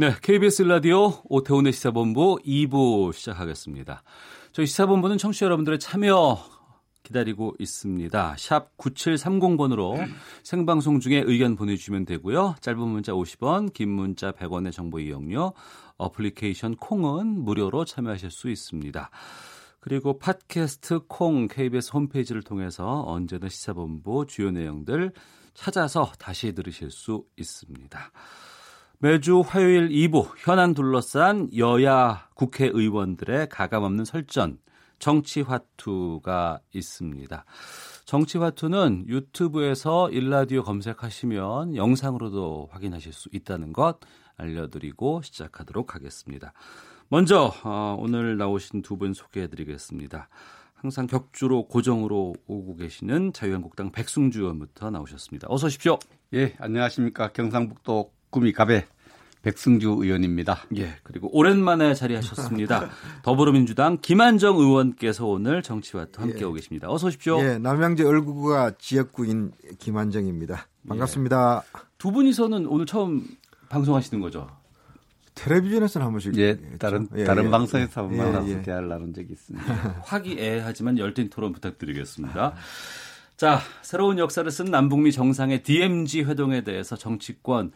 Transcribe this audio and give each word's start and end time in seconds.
네, 0.00 0.14
KBS 0.22 0.62
라디오 0.62 1.12
오태훈의 1.24 1.72
시사본부 1.72 2.38
2부 2.46 3.12
시작하겠습니다. 3.12 4.04
저희 4.52 4.64
시사본부는 4.64 5.18
청취자 5.18 5.46
여러분들의 5.46 5.80
참여 5.80 6.38
기다리고 7.02 7.56
있습니다. 7.58 8.36
샵 8.38 8.76
9730번으로 8.76 9.98
생방송 10.44 11.00
중에 11.00 11.24
의견 11.26 11.56
보내주시면 11.56 12.04
되고요. 12.04 12.54
짧은 12.60 12.78
문자 12.78 13.10
50원, 13.10 13.72
긴 13.72 13.88
문자 13.88 14.30
100원의 14.30 14.70
정보 14.70 15.00
이용료, 15.00 15.54
어플리케이션 15.96 16.76
콩은 16.76 17.26
무료로 17.44 17.84
참여하실 17.84 18.30
수 18.30 18.50
있습니다. 18.50 19.10
그리고 19.80 20.20
팟캐스트 20.20 21.06
콩 21.08 21.48
KBS 21.48 21.90
홈페이지를 21.92 22.42
통해서 22.42 23.02
언제든 23.04 23.48
시사본부 23.48 24.26
주요 24.28 24.52
내용들 24.52 25.10
찾아서 25.54 26.12
다시 26.20 26.52
들으실 26.52 26.92
수 26.92 27.24
있습니다. 27.36 28.12
매주 29.00 29.42
화요일 29.46 29.90
2부 29.90 30.32
현안 30.38 30.74
둘러싼 30.74 31.48
여야 31.56 32.28
국회의원들의 32.34 33.48
가감없는 33.48 34.04
설전 34.04 34.58
정치화투가 34.98 36.58
있습니다. 36.74 37.44
정치화투는 38.06 39.04
유튜브에서 39.06 40.10
일라디오 40.10 40.64
검색하시면 40.64 41.76
영상으로도 41.76 42.70
확인하실 42.72 43.12
수 43.12 43.28
있다는 43.32 43.72
것 43.72 44.00
알려드리고 44.36 45.22
시작하도록 45.22 45.94
하겠습니다. 45.94 46.52
먼저 47.08 47.52
어, 47.62 47.96
오늘 48.00 48.36
나오신 48.36 48.82
두 48.82 48.96
분 48.96 49.14
소개해드리겠습니다. 49.14 50.28
항상 50.74 51.06
격주로 51.06 51.68
고정으로 51.68 52.34
오고 52.48 52.76
계시는 52.76 53.32
자유한국당 53.32 53.92
백승주 53.92 54.40
의원부터 54.40 54.90
나오셨습니다. 54.90 55.46
어서 55.50 55.66
오십시오. 55.68 55.98
예, 56.34 56.54
안녕하십니까. 56.58 57.32
경상북도 57.32 58.17
구미갑의 58.30 58.86
백승주 59.42 59.96
의원입니다. 60.00 60.64
예, 60.76 60.96
그리고 61.02 61.28
오랜만에 61.32 61.94
자리하셨습니다. 61.94 62.90
더불어민주당 63.22 63.98
김한정 64.00 64.58
의원께서 64.58 65.26
오늘 65.26 65.62
정치와도 65.62 66.20
함께 66.20 66.40
예. 66.40 66.44
오고 66.44 66.54
계십니다. 66.54 66.90
어서 66.90 67.06
오십시오. 67.06 67.40
예, 67.40 67.58
남양주 67.58 68.06
얼구가 68.06 68.72
지역구인 68.78 69.52
김한정입니다. 69.78 70.66
반갑습니다. 70.88 71.62
두 71.98 72.10
분이서는 72.10 72.66
오늘 72.66 72.86
처음 72.86 73.24
방송하시는 73.68 74.20
거죠? 74.20 74.48
텔레비전에서는 75.34 76.04
한 76.04 76.12
번씩 76.12 76.36
예, 76.38 76.48
했죠. 76.48 76.78
다른 76.78 77.08
예, 77.14 77.24
다른 77.24 77.46
예. 77.46 77.50
방송에서 77.50 78.02
한번 78.02 78.18
예, 78.18 78.22
만나서 78.22 78.48
예. 78.48 78.62
대화를 78.62 78.88
나눈 78.88 79.14
적이 79.14 79.32
있습니다. 79.32 80.02
화기애애하지만 80.04 80.98
열띤 80.98 81.30
토론 81.30 81.52
부탁드리겠습니다. 81.52 82.54
자, 83.36 83.60
새로운 83.82 84.18
역사를 84.18 84.50
쓴 84.50 84.64
남북미 84.66 85.12
정상의 85.12 85.62
DMZ 85.62 86.24
회동에 86.24 86.62
대해서 86.62 86.96
정치권 86.96 87.70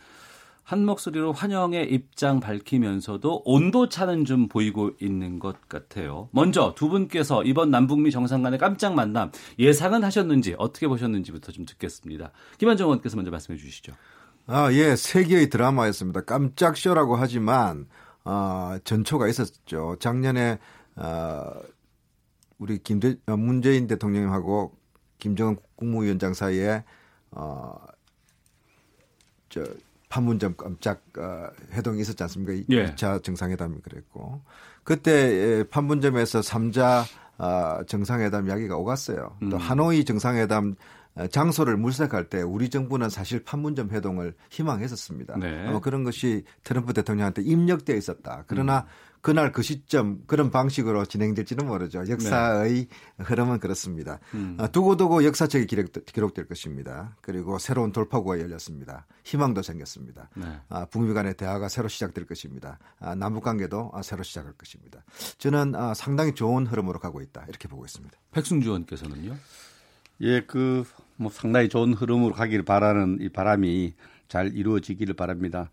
한 0.64 0.86
목소리로 0.86 1.32
환영의 1.32 1.92
입장 1.92 2.40
밝히면서도 2.40 3.42
온도 3.44 3.88
차는 3.88 4.24
좀 4.24 4.48
보이고 4.48 4.92
있는 5.00 5.38
것 5.38 5.68
같아요. 5.68 6.28
먼저 6.30 6.74
두 6.76 6.88
분께서 6.88 7.42
이번 7.42 7.70
남북미 7.70 8.10
정상 8.10 8.42
간의 8.42 8.58
깜짝 8.58 8.94
만남 8.94 9.32
예상은 9.58 10.04
하셨는지 10.04 10.54
어떻게 10.58 10.86
보셨는지부터 10.86 11.52
좀 11.52 11.64
듣겠습니다. 11.66 12.30
김한정 12.58 12.88
의원께서 12.88 13.16
먼저 13.16 13.30
말씀해 13.30 13.58
주시죠. 13.58 13.92
아, 14.46 14.72
예, 14.72 14.96
세계의 14.96 15.50
드라마였습니다. 15.50 16.22
깜짝 16.22 16.76
쇼라고 16.76 17.16
하지만 17.16 17.86
아, 18.24 18.78
전초가 18.84 19.28
있었죠. 19.28 19.96
작년에 19.98 20.58
아, 20.94 21.54
우리 22.58 22.78
김대 22.78 23.16
어, 23.26 23.36
문재인 23.36 23.88
대통령하고 23.88 24.76
김정은 25.18 25.56
국무위원장 25.74 26.34
사이에 26.34 26.84
어, 27.32 27.74
저 29.48 29.64
판문점 30.12 30.54
깜짝 30.58 31.02
어, 31.18 31.48
회동이 31.72 32.02
있었지 32.02 32.22
않습니까? 32.22 32.52
예. 32.68 32.92
2차 32.92 33.24
정상회담이 33.24 33.80
그랬고 33.80 34.42
그때 34.84 35.10
예, 35.10 35.64
판문점에서 35.64 36.40
3자 36.40 37.04
아, 37.38 37.82
정상회담 37.86 38.46
이야기가 38.46 38.76
오갔어요. 38.76 39.38
또 39.50 39.56
하노이 39.56 40.04
정상회담 40.04 40.74
어, 41.14 41.26
장소를 41.28 41.78
물색할 41.78 42.28
때 42.28 42.42
우리 42.42 42.68
정부는 42.68 43.08
사실 43.08 43.42
판문점 43.42 43.88
회동을 43.90 44.34
희망했었습니다. 44.50 45.38
네. 45.38 45.66
아마 45.66 45.80
그런 45.80 46.04
것이 46.04 46.44
트럼프 46.62 46.92
대통령한테 46.92 47.40
입력되어 47.42 47.96
있었다. 47.96 48.44
그러나 48.46 48.86
그날 49.22 49.52
그 49.52 49.62
시점 49.62 50.22
그런 50.26 50.50
방식으로 50.50 51.06
진행될지는 51.06 51.66
모르죠. 51.66 52.04
역사의 52.08 52.88
흐름은 53.18 53.60
그렇습니다. 53.60 54.18
어, 54.58 54.70
두고두고 54.70 55.24
역사책이 55.24 55.66
기록, 55.66 55.92
기록 56.06 56.34
될 56.34 56.46
것입니다. 56.46 57.16
그리고 57.22 57.58
새로운 57.58 57.92
돌파구가 57.92 58.40
열렸습니다. 58.40 59.06
희망도 59.24 59.62
생겼습니다. 59.62 60.28
네. 60.34 60.44
아, 60.68 60.84
북미 60.86 61.14
간의 61.14 61.34
대화가 61.34 61.68
새로 61.68 61.88
시작될 61.88 62.26
것입니다. 62.26 62.78
아, 62.98 63.14
남북 63.14 63.44
관계도 63.44 63.92
아, 63.94 64.02
새로 64.02 64.22
시작할 64.22 64.52
것입니다. 64.52 65.04
저는 65.38 65.74
아, 65.76 65.94
상당히 65.94 66.34
좋은 66.34 66.66
흐름으로 66.66 66.98
가고 66.98 67.22
있다 67.22 67.46
이렇게 67.48 67.68
보고 67.68 67.84
있습니다. 67.84 68.14
백승주 68.32 68.68
의원께서는요? 68.68 69.36
예, 70.20 70.42
그 70.42 70.84
뭐 71.22 71.30
상당히 71.30 71.68
좋은 71.68 71.94
흐름으로 71.94 72.34
가기를 72.34 72.64
바라는 72.64 73.18
이 73.20 73.28
바람이 73.28 73.94
잘 74.28 74.54
이루어지기를 74.54 75.14
바랍니다. 75.14 75.70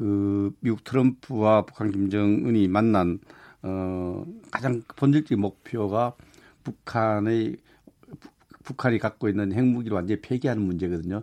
그 0.00 0.50
미국 0.60 0.82
트럼프와 0.82 1.66
북한 1.66 1.90
김정은이 1.92 2.68
만난 2.68 3.18
어 3.60 4.24
가장 4.50 4.80
본질적인 4.96 5.38
목표가 5.38 6.14
북한의 6.64 7.58
북- 8.18 8.32
북한이 8.64 8.98
갖고 8.98 9.28
있는 9.28 9.52
핵무기를 9.52 9.94
완전히 9.94 10.18
폐기하는 10.22 10.62
문제거든요. 10.62 11.22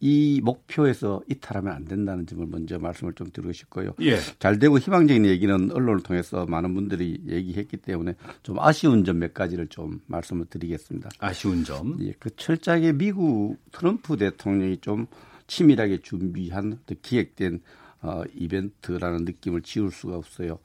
이 0.00 0.42
목표에서 0.44 1.22
이탈하면 1.26 1.72
안 1.72 1.84
된다는 1.86 2.26
점을 2.26 2.46
먼저 2.46 2.78
말씀을 2.78 3.14
좀 3.14 3.30
드리고 3.32 3.52
싶고요. 3.52 3.94
예. 4.02 4.18
잘 4.38 4.58
되고 4.58 4.78
희망적인 4.78 5.24
얘기는 5.24 5.70
언론을 5.72 6.02
통해서 6.02 6.44
많은 6.44 6.74
분들이 6.74 7.18
얘기했기 7.26 7.78
때문에 7.78 8.14
좀 8.42 8.58
아쉬운 8.60 9.04
점 9.04 9.18
몇 9.18 9.32
가지를 9.32 9.68
좀 9.68 10.00
말씀을 10.06 10.44
드리겠습니다. 10.50 11.08
아쉬운 11.18 11.64
점. 11.64 11.96
예, 12.02 12.12
그 12.18 12.28
철저하게 12.36 12.92
미국 12.92 13.56
트럼프 13.72 14.18
대통령이 14.18 14.76
좀 14.82 15.06
치밀하게 15.46 16.02
준비한 16.02 16.78
또 16.84 16.94
기획된 17.00 17.60
어, 18.02 18.22
이벤트라는 18.34 19.24
느낌을 19.24 19.62
지울 19.62 19.90
수가 19.90 20.16
없어요. 20.16 20.58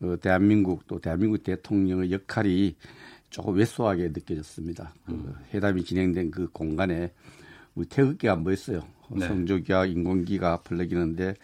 어, 0.00 0.16
대한민국 0.20 0.86
또 0.86 0.98
대한민국 1.00 1.42
대통령의 1.42 2.10
역할이 2.12 2.76
조금 3.30 3.54
왜소하게 3.54 4.08
느껴졌습니다. 4.08 4.92
그 5.06 5.34
회담이 5.54 5.84
진행된 5.84 6.30
그 6.30 6.48
공간에 6.52 7.12
우리 7.74 7.86
태극기가 7.86 8.32
안 8.34 8.44
보였어요. 8.44 8.82
네. 9.10 9.26
성조기와 9.26 9.86
인공기가 9.86 10.58
벌러기는데 10.62 11.34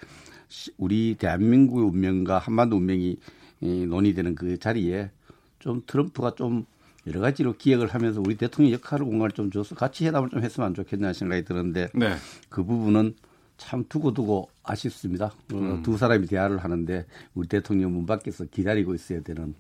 시- 0.49 0.71
우리 0.77 1.15
대한민국의 1.19 1.85
운명과 1.87 2.39
한반도 2.39 2.77
운명이 2.77 3.17
이, 3.61 3.87
논의되는 3.87 4.35
그 4.35 4.59
자리에 4.59 5.11
좀 5.59 5.83
트럼프가 5.87 6.35
좀 6.35 6.65
여러 7.07 7.21
가지로 7.21 7.57
기획을 7.57 7.89
하면서 7.89 8.21
우리 8.21 8.37
대통령 8.37 8.73
역할을 8.75 9.07
공간을 9.07 9.33
좀 9.33 9.51
줘서 9.51 9.75
같이 9.75 10.07
회담을 10.07 10.29
좀 10.31 10.43
했으면 10.43 10.69
안 10.69 10.75
좋겠냐 10.75 11.13
생각이 11.13 11.45
드는데 11.45 11.89
네. 11.95 12.15
그 12.51 12.65
부분은 12.65 13.15
참 13.57 13.85
두고두고 13.89 14.51
아쉽습니다. 14.73 15.27
어, 15.53 15.55
음. 15.57 15.83
두 15.83 15.97
사람이 15.97 16.27
대화를 16.27 16.59
하는데 16.59 17.07
우리 17.35 17.49
대통령 17.49 17.93
문 17.93 18.07
밖에서 18.07 18.45
기다리고 18.45 18.95
있어야 18.95 19.21
되는 19.23 19.55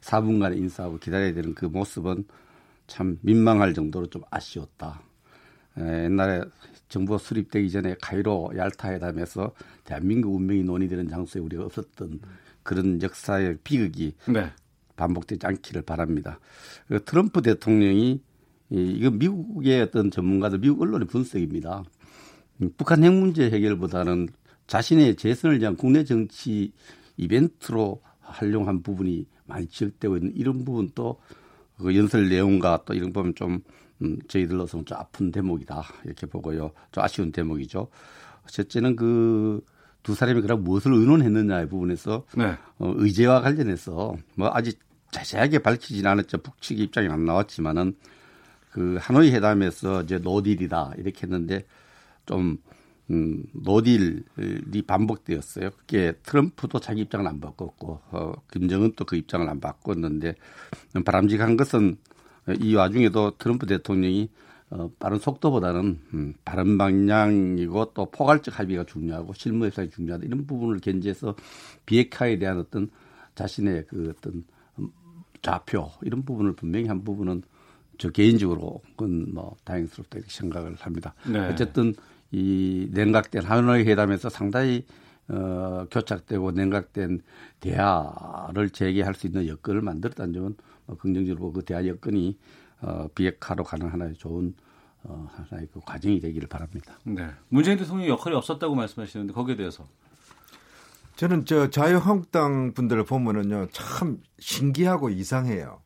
4분간의 0.00 0.58
인사하고 0.58 0.98
기다려야 0.98 1.34
되는 1.34 1.54
그 1.54 1.66
모습은 1.66 2.24
참 2.86 3.18
민망할 3.22 3.74
정도로 3.74 4.06
좀 4.08 4.22
아쉬웠다. 4.30 5.02
에, 5.78 6.04
옛날에 6.04 6.42
정부가 6.88 7.18
수립되기 7.18 7.70
전에 7.70 7.96
카이로 8.00 8.52
얄타 8.56 8.92
회담에서 8.92 9.52
대한민국 9.84 10.34
운명이 10.36 10.62
논의되는 10.62 11.08
장소에 11.08 11.40
우리가 11.42 11.64
없었던 11.64 12.20
그런 12.62 13.02
역사의 13.02 13.58
비극이 13.64 14.14
네. 14.28 14.50
반복되지 14.96 15.44
않기를 15.46 15.82
바랍니다. 15.82 16.38
그 16.88 17.02
트럼프 17.04 17.42
대통령이 17.42 18.20
이- 18.70 18.92
이거 18.98 19.10
미국의 19.10 19.82
어떤 19.82 20.10
전문가들, 20.10 20.58
미국 20.58 20.82
언론의 20.82 21.08
분석입니다. 21.08 21.82
음, 22.62 22.70
북한 22.76 23.02
핵 23.02 23.12
문제 23.12 23.50
해결보다는 23.50 24.28
자신의 24.66 25.16
재선을 25.16 25.60
위한 25.60 25.76
국내 25.76 26.04
정치 26.04 26.72
이벤트로 27.16 28.02
활용한 28.20 28.82
부분이 28.82 29.26
많이 29.46 29.66
지적되고 29.66 30.16
있는 30.16 30.32
이런 30.34 30.64
부분도 30.64 31.20
그 31.78 31.96
연설 31.96 32.28
내용과 32.28 32.82
또 32.86 32.94
이런 32.94 33.12
부분 33.12 33.34
좀 33.34 33.60
음, 34.02 34.18
저희들로서는 34.28 34.86
좀 34.86 34.98
아픈 34.98 35.30
대목이다 35.30 35.82
이렇게 36.04 36.26
보고요. 36.26 36.72
좀 36.92 37.04
아쉬운 37.04 37.30
대목이죠. 37.32 37.88
첫째는 38.46 38.96
그 38.96 39.60
두 40.04 40.14
사람이 40.14 40.42
그럼 40.42 40.62
무엇을 40.62 40.92
의논했느냐의 40.92 41.68
부분에서 41.68 42.24
네. 42.36 42.56
어, 42.78 42.92
의제와 42.96 43.40
관련해서 43.40 44.14
뭐 44.36 44.50
아직 44.52 44.78
자세하게 45.10 45.60
밝히진 45.60 46.06
않았죠. 46.06 46.38
북측 46.38 46.78
입장이 46.78 47.08
안 47.08 47.24
나왔지만은 47.24 47.96
그 48.70 48.98
하노이 49.00 49.32
회담에서 49.32 50.02
이제 50.02 50.18
노딜이다 50.18 50.92
이렇게 50.98 51.22
했는데 51.22 51.64
좀 52.26 52.58
음, 53.10 53.44
노딜이 53.52 54.82
반복되었어요. 54.86 55.70
그게 55.76 56.14
트럼프도 56.22 56.80
자기 56.80 57.02
입장을 57.02 57.26
안 57.26 57.40
바꿨고 57.40 58.00
어, 58.10 58.32
김정은 58.50 58.92
또 58.96 59.04
그 59.04 59.16
입장을 59.16 59.46
안 59.48 59.60
바꿨는데 59.60 60.34
바람직한 61.04 61.56
것은 61.56 61.96
이 62.60 62.74
와중에도 62.74 63.36
트럼프 63.36 63.66
대통령이 63.66 64.30
어, 64.70 64.90
빠른 64.98 65.18
속도보다는 65.18 66.00
음, 66.14 66.34
바른 66.44 66.78
방향이고 66.78 67.92
또 67.92 68.10
포괄적 68.10 68.58
합의가 68.58 68.84
중요하고 68.84 69.34
실무 69.34 69.66
협상이 69.66 69.90
중요하다 69.90 70.24
이런 70.24 70.46
부분을 70.46 70.80
견지해서 70.80 71.34
비핵화에 71.86 72.38
대한 72.38 72.58
어떤 72.58 72.90
자신의 73.34 73.84
그 73.88 74.14
어떤 74.16 74.44
음, 74.78 74.88
좌표 75.42 75.90
이런 76.02 76.24
부분을 76.24 76.54
분명히 76.54 76.86
한 76.86 77.04
부분은 77.04 77.42
저 77.98 78.10
개인적으로 78.10 78.80
그건 78.90 79.32
뭐 79.32 79.54
다행스럽다 79.64 80.18
이렇게 80.18 80.32
생각을 80.32 80.74
합니다. 80.76 81.14
네. 81.30 81.38
어쨌든 81.48 81.94
이 82.30 82.88
냉각된 82.92 83.44
하노이 83.44 83.84
회담에서 83.84 84.28
상당히 84.28 84.86
어, 85.28 85.86
교착되고 85.90 86.52
냉각된 86.52 87.22
대화를 87.60 88.70
재개할 88.70 89.14
수 89.14 89.26
있는 89.26 89.46
여건을 89.46 89.80
만들었다는 89.80 90.34
점은 90.34 90.56
뭐 90.86 90.96
긍정적으로 90.96 91.52
그 91.52 91.64
대화 91.64 91.86
여건이 91.86 92.38
어, 92.82 93.08
비핵화로 93.14 93.64
가는 93.64 93.88
하나의 93.88 94.14
좋은 94.14 94.54
어, 95.04 95.28
하나의 95.32 95.68
그 95.72 95.80
과정이 95.80 96.20
되기를 96.20 96.48
바랍니다. 96.48 96.98
네. 97.04 97.28
문재인 97.48 97.78
대통령 97.78 98.08
역할이 98.08 98.36
없었다고 98.36 98.74
말씀하시는데 98.74 99.32
거기에 99.32 99.56
대해서 99.56 99.86
저는 101.16 101.44
저 101.44 101.70
자유한국당 101.70 102.72
분들을 102.74 103.04
보면은요 103.04 103.68
참 103.70 104.20
신기하고 104.38 105.10
이상해요. 105.10 105.80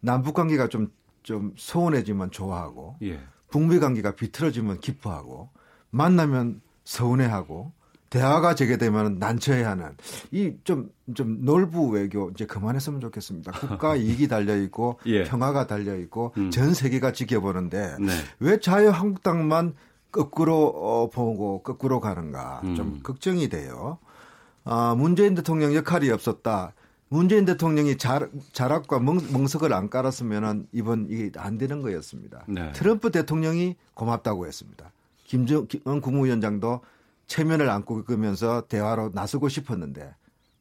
남북 0.00 0.34
관계가 0.34 0.68
좀 0.68 0.90
좀 1.22 1.52
소원해지면 1.56 2.30
좋아하고 2.30 2.96
예. 3.02 3.20
북미 3.50 3.78
관계가 3.78 4.14
비틀어지면 4.14 4.80
기뻐하고 4.80 5.50
만나면 5.90 6.60
서운해하고 6.84 7.72
대화가 8.10 8.56
재개되면 8.56 9.18
난처해하는 9.18 9.96
이좀좀 10.32 11.44
놀부 11.44 11.88
외교 11.90 12.30
이제 12.30 12.44
그만했으면 12.44 13.00
좋겠습니다. 13.00 13.52
국가 13.52 13.94
이익이 13.96 14.26
달려 14.26 14.56
있고 14.56 14.98
예. 15.06 15.22
평화가 15.24 15.68
달려 15.68 15.96
있고 15.96 16.32
음. 16.36 16.50
전 16.50 16.74
세계가 16.74 17.12
지켜보는데 17.12 17.96
네. 18.00 18.12
왜 18.40 18.58
자유한국당만 18.58 19.74
거꾸로 20.10 20.66
어, 20.66 21.08
보고 21.08 21.62
거꾸로 21.62 22.00
가는가 22.00 22.62
좀 22.62 22.80
음. 22.80 23.00
걱정이 23.04 23.48
돼요. 23.48 23.98
아, 24.64 24.94
문재인 24.96 25.36
대통령 25.36 25.72
역할이 25.74 26.10
없었다. 26.10 26.74
문재인 27.08 27.44
대통령이 27.44 27.96
잘, 27.96 28.28
자락과 28.52 29.00
멍, 29.00 29.20
멍석을 29.32 29.72
안 29.72 29.88
깔았으면 29.88 30.68
이번 30.72 31.06
이게 31.10 31.30
안 31.36 31.58
되는 31.58 31.82
거였습니다. 31.82 32.44
네. 32.46 32.70
트럼프 32.72 33.10
대통령이 33.10 33.76
고맙다고 33.94 34.46
했습니다. 34.46 34.92
김정은 35.30 36.00
국무위원장도 36.02 36.80
체면을 37.28 37.70
안고 37.70 38.02
끄면서 38.04 38.62
대화로 38.66 39.12
나서고 39.14 39.48
싶었는데 39.48 40.12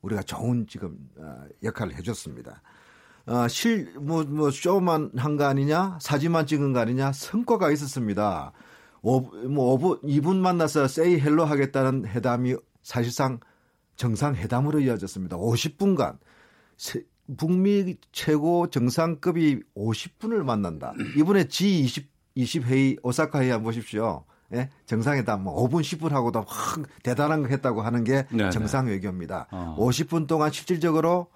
우리가 0.03 0.21
좋은 0.21 0.67
지금 0.67 0.95
어, 1.17 1.43
역할을 1.63 1.95
해줬습니다. 1.95 2.61
어, 3.25 3.47
실, 3.47 3.91
뭐, 3.99 4.23
뭐, 4.23 4.51
쇼만 4.51 5.11
한 5.17 5.37
거 5.37 5.45
아니냐? 5.45 5.97
사진만 5.99 6.45
찍은 6.45 6.73
거 6.73 6.79
아니냐? 6.81 7.13
성과가 7.13 7.71
있었습니다. 7.71 8.51
오, 9.01 9.21
뭐, 9.21 9.75
5분, 9.75 10.03
2분 10.03 10.35
만나서 10.37 10.87
say 10.87 11.19
hello 11.19 11.45
하겠다는 11.45 12.05
회담이 12.05 12.55
사실상 12.83 13.39
정상회담으로 13.95 14.81
이어졌습니다. 14.81 15.35
50분간. 15.37 16.19
세, 16.77 17.03
북미 17.37 17.97
최고 18.11 18.69
정상급이 18.69 19.61
50분을 19.75 20.43
만난다. 20.43 20.93
이번에 21.17 21.45
G20, 21.45 22.05
20회의 22.37 22.97
오사카 23.01 23.39
회의 23.41 23.49
한번 23.51 23.65
보십시오. 23.65 24.25
예? 24.53 24.69
정상회담 24.85 25.43
뭐 25.43 25.67
5분, 25.67 25.81
10분 25.81 26.09
하고도 26.09 26.43
확 26.47 26.83
대단한 27.03 27.43
거 27.43 27.49
했다고 27.49 27.81
하는 27.81 28.03
게 28.03 28.25
네네. 28.29 28.49
정상 28.51 28.87
외교입니다. 28.87 29.47
어. 29.51 29.75
50분 29.79 30.27
동안 30.27 30.51
실질적으로 30.51 31.27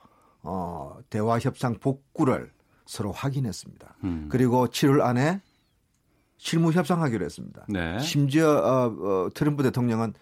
어, 0.42 0.98
대화 1.10 1.39
협상 1.39 1.75
복구를 1.75 2.51
서로 2.86 3.12
확인했습니다. 3.12 3.95
음. 4.04 4.27
그리고 4.30 4.68
7월 4.68 5.01
안에 5.01 5.42
실무 6.38 6.71
협상하기로 6.71 7.24
했습니다. 7.24 7.65
네. 7.69 8.00
심지어 8.00 8.50
어, 8.50 8.86
어, 8.88 9.30
트럼프 9.33 9.63
대통령은 9.63 10.13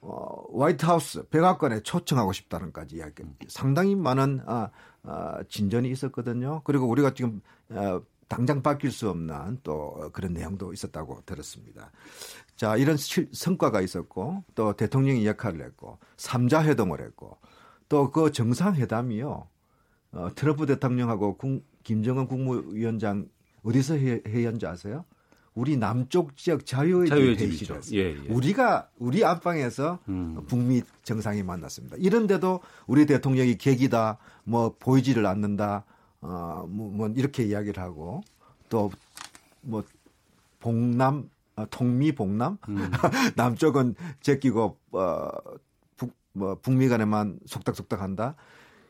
어, 0.00 0.58
화이트하우스 0.58 1.22
백악관에 1.28 1.80
초청하고 1.80 2.32
싶다는까지 2.32 2.96
이야기. 2.96 3.22
상당히 3.48 3.94
많은 3.94 4.40
아, 4.46 4.70
아, 5.04 5.42
진전이 5.48 5.90
있었거든요. 5.90 6.62
그리고 6.64 6.86
우리가 6.86 7.14
지금 7.14 7.40
어, 7.70 8.00
당장 8.28 8.62
바뀔 8.62 8.90
수 8.90 9.08
없는 9.08 9.58
또 9.62 10.10
그런 10.12 10.34
내용도 10.34 10.72
있었다고 10.72 11.22
들었습니다. 11.24 11.90
자, 12.56 12.76
이런 12.76 12.96
실, 12.96 13.28
성과가 13.32 13.80
있었고 13.80 14.44
또 14.54 14.72
대통령이 14.74 15.26
역할을 15.26 15.62
했고 15.64 15.98
삼자 16.16 16.64
회동을 16.64 17.00
했고 17.00 17.38
또 17.88 18.10
그 18.10 18.30
정상회담이요. 18.32 19.48
어, 20.12 20.28
트럼프 20.34 20.66
대통령하고 20.66 21.36
국, 21.36 21.64
김정은 21.84 22.26
국무위원장 22.26 23.28
어디서 23.62 23.96
회, 23.96 24.22
회의한지 24.26 24.66
아세요? 24.66 25.04
우리 25.54 25.76
남쪽 25.76 26.36
지역 26.36 26.64
자유의. 26.64 27.10
회의실에서 27.10 27.94
예, 27.96 28.14
예. 28.14 28.28
우리가 28.28 28.90
우리 28.98 29.24
안방에서 29.24 29.98
음. 30.08 30.44
북미 30.46 30.82
정상이 31.02 31.42
만났습니다. 31.42 31.96
이런데도 31.98 32.60
우리 32.86 33.06
대통령이 33.06 33.56
계기다, 33.56 34.18
뭐 34.44 34.76
보이지를 34.78 35.26
않는다, 35.26 35.84
어, 36.20 36.64
뭐, 36.68 36.90
뭐 36.90 37.08
이렇게 37.08 37.44
이야기를 37.44 37.82
하고 37.82 38.22
또뭐 38.68 39.84
봉남, 40.60 41.30
어, 41.56 41.66
통미 41.70 42.12
봉남, 42.12 42.58
음. 42.68 42.90
남쪽은 43.36 43.94
제끼고 44.20 44.76
어, 44.92 45.30
북, 45.96 46.14
뭐 46.32 46.56
북미 46.56 46.88
간에만 46.88 47.38
속닥속닥한다. 47.46 48.34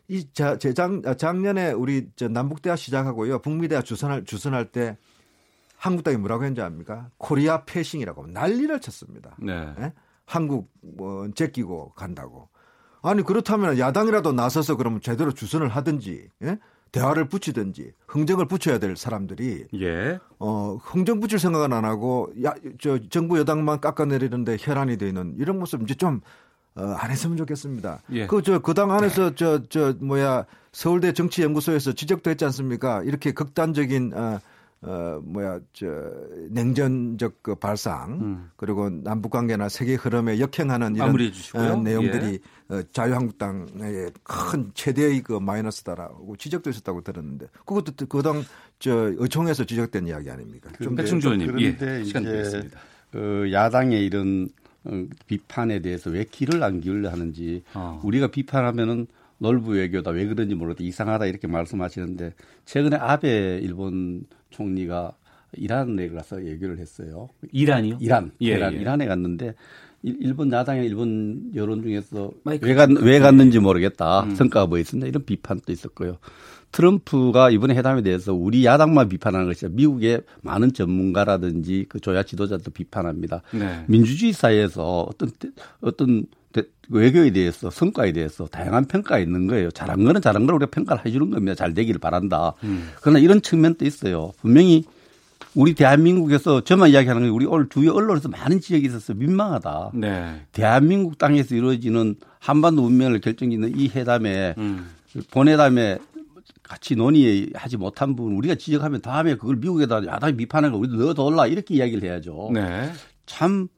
이 0.09 0.27
자, 0.33 0.57
재작 0.57 1.03
작년에 1.19 1.73
우리 1.73 2.09
저 2.17 2.29
남북대화 2.29 2.77
시작하고요. 2.77 3.41
북미대화 3.41 3.83
주선할 3.83 4.25
주선할 4.25 4.73
때 4.73 4.97
한국 5.77 6.03
당이 6.03 6.17
뭐라고 6.17 6.45
했는지 6.45 6.63
압니까? 6.63 7.11
Korea 7.19 7.65
passing이라고 7.65 8.27
난리를 8.29 8.81
쳤습니다. 8.81 9.37
네. 9.39 9.75
예? 9.79 9.93
한국 10.25 10.71
뭐 10.81 11.31
제끼고 11.35 11.93
간다고. 11.93 12.49
아니 13.03 13.23
그렇다면 13.23 13.79
야당이라도 13.79 14.33
나서서 14.33 14.77
그러면 14.77 15.00
제대로 15.00 15.33
주선을 15.33 15.69
하든지 15.69 16.31
예? 16.43 16.59
대화를 16.92 17.28
붙이든지 17.28 17.92
흥정을 18.07 18.47
붙여야 18.47 18.78
될 18.78 18.97
사람들이 18.97 19.66
예. 19.80 20.18
어 20.38 20.78
흥정 20.83 21.21
붙일 21.21 21.38
생각은 21.38 21.73
안 21.73 21.85
하고 21.85 22.30
야 22.45 22.54
저 22.80 22.99
정부 23.11 23.38
여당만 23.38 23.80
깎아내리는데 23.80 24.57
혈안이 24.61 24.97
되는 24.99 25.35
이런 25.38 25.59
모습 25.59 25.83
이제 25.83 25.95
좀 25.95 26.21
어, 26.75 26.83
안 26.97 27.11
했으면 27.11 27.37
좋겠습니다. 27.37 28.02
예. 28.12 28.26
그저 28.26 28.61
그 28.61 28.73
당 28.75 28.92
안에서 28.92 29.35
저저 29.35 29.95
뭐야 30.00 30.47
서울대 30.73 31.12
정치연구소에서 31.12 31.92
지적도 31.92 32.30
했지 32.30 32.45
않습니까? 32.45 33.02
이렇게 33.02 33.33
극단적인 33.33 34.12
어, 34.14 34.40
어 34.80 35.20
뭐야 35.25 35.58
저 35.73 35.87
냉전적 36.50 37.42
그 37.42 37.56
발상 37.56 38.12
음. 38.20 38.50
그리고 38.54 38.88
남북 38.88 39.30
관계나 39.30 39.68
세계 39.68 39.94
흐름에 39.94 40.38
역행하는 40.38 40.94
이런. 40.94 41.08
어, 41.54 41.76
내용들이 41.82 42.38
어, 42.68 42.80
자유한국당의 42.92 44.12
큰 44.23 44.70
최대의 44.75 45.23
그 45.23 45.32
마이너스다라고 45.32 46.37
지적도 46.37 46.70
있었다고 46.70 47.00
들었는데 47.00 47.47
그것도 47.66 48.06
그당 48.08 48.44
저 48.78 49.12
의총에서 49.16 49.64
지적된 49.64 50.06
이야기 50.06 50.30
아닙니까? 50.30 50.70
좀 50.80 50.94
백승주 50.94 51.26
의원님, 51.26 51.47
그런데 51.56 52.00
예, 52.00 52.04
시간 52.04 52.23
이제 52.23 52.30
드리겠습니다. 52.30 52.78
그 53.11 53.50
야당의 53.52 54.04
이런 54.04 54.49
어, 54.85 55.04
비판에 55.26 55.80
대해서 55.80 56.11
왜 56.11 56.25
귀를 56.25 56.62
안 56.62 56.80
기울여 56.80 57.11
하는지 57.11 57.64
어. 57.75 58.00
우리가 58.04 58.28
비판하면은 58.28 59.08
놀부 59.38 59.73
외교다 59.73 60.11
왜 60.11 60.26
그런지 60.26 60.54
모르겠다 60.54 60.85
이상하다 60.85 61.26
이렇게 61.26 61.47
말씀하시는데 61.47 62.35
최근에 62.64 62.97
아베 62.97 63.58
일본 63.62 64.25
총리가 64.50 65.12
이란에 65.55 66.09
가서 66.11 66.45
얘기를 66.45 66.78
했어요. 66.78 67.28
이란이요? 67.52 67.99
이란, 68.00 68.33
예, 68.43 68.47
이란, 68.49 68.75
예. 68.75 68.78
이란에 68.78 69.07
갔는데 69.07 69.55
일- 70.02 70.19
일본 70.21 70.52
야당의 70.52 70.87
일본 70.87 71.50
여론 71.55 71.83
중에서. 71.83 72.31
왜, 72.45 72.75
갔, 72.75 72.90
왜 72.90 73.19
갔는지 73.19 73.59
모르겠다. 73.59 74.25
음. 74.25 74.35
성과가 74.35 74.67
뭐 74.67 74.78
있었나 74.78 75.07
이런 75.07 75.25
비판도 75.25 75.73
있었고요. 75.73 76.19
트럼프가 76.71 77.50
이번에 77.50 77.75
회담에 77.75 78.02
대해서 78.02 78.35
우리 78.35 78.64
야당만 78.67 79.09
비판하는 79.09 79.47
것이 79.47 79.64
아니라 79.64 79.76
미국의 79.76 80.21
많은 80.43 80.73
전문가라든지 80.75 81.87
그 81.88 81.99
조야 81.99 82.23
지도자도 82.23 82.71
비판합니다. 82.73 83.40
네. 83.52 83.85
민주주의 83.88 84.33
사회에서 84.35 85.07
어떤 85.09 85.31
때- 85.31 85.49
어떤 85.81 86.23
대- 86.23 86.28
외교에 86.91 87.31
대해서 87.31 87.71
성과에 87.71 88.12
대해서 88.12 88.47
다양한 88.47 88.87
평가가 88.87 89.19
있는 89.19 89.47
거예요. 89.47 89.71
잘한 89.71 90.05
거는 90.05 90.21
잘한 90.21 90.47
걸 90.47 90.55
우리가 90.57 90.71
평가를 90.71 91.05
해주는 91.05 91.31
겁니다. 91.31 91.55
잘 91.55 91.75
되기를 91.75 92.00
바란다. 92.00 92.55
음. 92.65 92.91
그러나 93.00 93.19
이런 93.19 93.43
측면도 93.43 93.85
있어요. 93.85 94.33
분명히 94.41 94.85
우리 95.55 95.75
대한민국에서 95.75 96.62
저만 96.62 96.91
이야기하는 96.91 97.25
게 97.25 97.29
우리 97.29 97.47
오늘 97.47 97.69
주요 97.69 97.93
언론에서 97.93 98.29
많은 98.29 98.61
지적이 98.61 98.87
있었어요. 98.87 99.17
민망하다. 99.19 99.91
네. 99.95 100.43
대한민국 100.53 101.19
땅에서 101.19 101.55
이루어지는 101.55 102.17
한반도 102.38 102.85
운명을 102.85 103.21
결정짓는 103.21 103.79
이 103.79 103.88
회담에 103.88 104.55
음. 104.59 104.88
본회담에 105.31 105.99
같이 106.62 106.97
논의하지 106.97 107.77
못한 107.79 108.15
부분 108.15 108.37
우리가 108.37 108.55
지적하면 108.55 109.00
다음에 109.00 109.37
그걸 109.37 109.57
미국에다 109.57 110.07
야당이 110.07 110.37
비판하는 110.37 110.73
거 110.73 110.79
우리도 110.79 110.97
넣어둬라 110.97 111.47
이렇게 111.47 111.75
이야기를 111.75 112.09
해야죠. 112.09 112.50
네. 112.53 112.93
참 113.27 113.69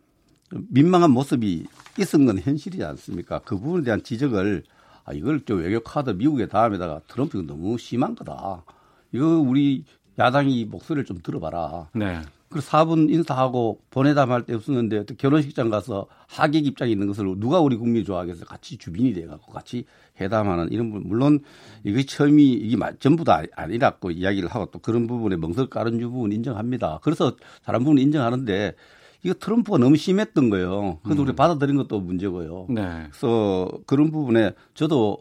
민망한 0.69 1.11
모습이 1.11 1.67
있은 1.99 2.27
건 2.27 2.39
현실이지 2.39 2.83
않습니까? 2.85 3.41
그 3.41 3.59
부분에 3.59 3.85
대한 3.85 4.03
지적을 4.03 4.65
아, 5.05 5.13
이걸 5.13 5.41
저 5.47 5.55
외교 5.55 5.81
카드 5.81 6.11
미국의 6.11 6.49
다음에다가 6.49 7.01
트럼프가 7.09 7.45
너무 7.47 7.79
심한 7.79 8.15
거다. 8.15 8.65
이거 9.13 9.27
우리 9.39 9.85
야당이 10.19 10.67
목소리를 10.67 11.05
좀 11.05 11.19
들어봐라. 11.23 11.89
네. 11.95 12.21
그 12.51 12.59
4분 12.59 13.11
인사하고 13.11 13.81
본회담할 13.91 14.45
때 14.45 14.55
없었는데 14.55 15.05
또 15.05 15.15
결혼식장 15.15 15.71
가서 15.71 16.09
하객 16.27 16.67
입장에 16.67 16.91
있는 16.91 17.07
것을 17.07 17.25
누가 17.39 17.61
우리 17.61 17.77
국민이 17.77 18.05
좋아하겠어요? 18.05 18.45
같이 18.45 18.77
주민이 18.77 19.15
돼갖고 19.15 19.53
같이 19.53 19.85
회담하는 20.21 20.73
이런 20.73 20.91
부분 20.91 21.09
물론 21.09 21.41
이게 21.85 22.05
처음이 22.05 22.53
이게 22.53 22.77
전부 22.99 23.23
다 23.23 23.43
아니라고 23.55 24.11
이야기를 24.11 24.49
하고 24.49 24.67
또 24.73 24.81
그런 24.81 25.07
부분에 25.07 25.37
멍석 25.37 25.71
깔은 25.71 26.01
부분 26.01 26.33
인정합니다. 26.33 26.99
그래서 27.03 27.37
다른 27.65 27.81
부분 27.81 27.99
인정하는데 27.99 28.75
이거 29.23 29.35
트럼프가 29.35 29.79
너무 29.79 29.97
심했던 29.97 30.51
거예요. 30.51 30.99
그래서 31.03 31.23
우리 31.23 31.35
받아들인 31.35 31.77
것도 31.77 32.01
문제고요. 32.01 32.67
네. 32.71 33.07
그래서 33.11 33.71
그런 33.87 34.11
부분에 34.11 34.53
저도 34.75 35.19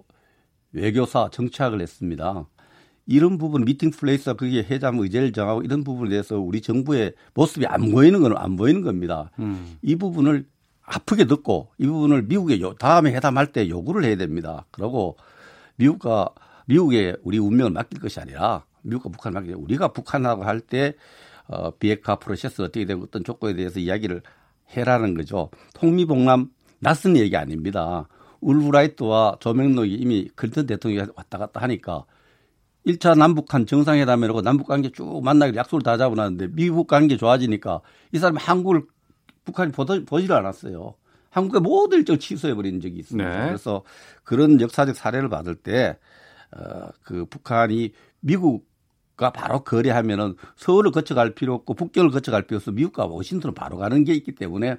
외교사 0.71 1.29
정치학을 1.31 1.81
했습니다. 1.81 2.45
이런 3.05 3.37
부분 3.39 3.65
미팅 3.65 3.89
플레이스와 3.89 4.35
그게 4.35 4.59
회담 4.59 4.99
의제를 4.99 5.33
정하고 5.33 5.63
이런 5.63 5.83
부분에 5.83 6.11
대해서 6.11 6.39
우리 6.39 6.61
정부의 6.61 7.13
모습이 7.33 7.65
안 7.65 7.91
보이는 7.91 8.21
건 8.21 8.37
안 8.37 8.55
보이는 8.55 8.81
겁니다. 8.83 9.31
음. 9.39 9.77
이 9.81 9.95
부분을 9.95 10.45
아프게 10.83 11.25
듣고 11.25 11.69
이 11.79 11.87
부분을 11.87 12.23
미국에 12.23 12.61
요, 12.61 12.73
다음에 12.75 13.11
회담할 13.13 13.51
때 13.51 13.67
요구를 13.67 14.03
해야 14.05 14.15
됩니다. 14.15 14.65
그러고 14.71 15.17
미국과 15.77 16.29
미국에 16.67 17.15
우리 17.23 17.39
운명을 17.39 17.71
맡길 17.71 17.99
것이 17.99 18.19
아니라 18.19 18.63
미국과 18.83 19.09
북한 19.09 19.33
맡길 19.33 19.55
우리가 19.55 19.89
북한하고 19.89 20.43
할 20.43 20.59
때 20.61 20.93
어, 21.49 21.71
비핵화 21.71 22.15
프로세스 22.15 22.61
어떻게 22.61 22.85
되고 22.85 23.03
어떤 23.03 23.23
조건에 23.23 23.55
대해서 23.55 23.79
이야기를 23.79 24.21
해라는 24.75 25.15
거죠. 25.15 25.49
통미봉남 25.73 26.51
낯선 26.79 27.17
얘기 27.17 27.35
아닙니다. 27.35 28.07
울브라이트와 28.41 29.37
조명록이 29.39 29.93
이미 29.95 30.29
클턴 30.35 30.65
대통령이 30.65 31.09
왔다 31.15 31.37
갔다 31.37 31.61
하니까 31.61 32.05
1차 32.85 33.17
남북한 33.17 33.65
정상회담이라고 33.65 34.41
남북 34.41 34.67
관계 34.67 34.91
쭉 34.91 35.21
만나기로 35.23 35.57
약속을 35.57 35.81
다 35.81 35.97
잡아놨는데 35.97 36.49
미국 36.53 36.87
관계 36.87 37.17
좋아지니까 37.17 37.81
이 38.13 38.19
사람이 38.19 38.37
한국을 38.39 38.83
북한이 39.43 39.71
보지, 39.71 40.05
보지를 40.05 40.35
않았어요. 40.35 40.95
한국의 41.31 41.61
모든 41.61 41.99
일정 41.99 42.17
취소해버린 42.17 42.79
적이 42.79 42.99
있습니다. 42.99 43.29
네. 43.29 43.47
그래서 43.47 43.83
그런 44.23 44.61
역사적 44.61 44.95
사례를 44.95 45.29
받을 45.29 45.55
때, 45.55 45.97
어, 46.51 46.89
그 47.01 47.25
북한이 47.25 47.91
미국 48.21 48.68
과 49.19 49.31
바로 49.31 49.65
거래하면은 49.65 50.35
서울을 50.55 50.91
거쳐갈 50.91 51.35
필요 51.35 51.53
없고 51.53 51.73
북경을 51.73 52.09
거쳐갈 52.09 52.43
필요 52.43 52.55
없어. 52.55 52.71
미국과 52.71 53.05
워싱턴을 53.05 53.53
바로 53.53 53.75
가는 53.77 54.05
게 54.05 54.13
있기 54.13 54.31
때문에 54.33 54.77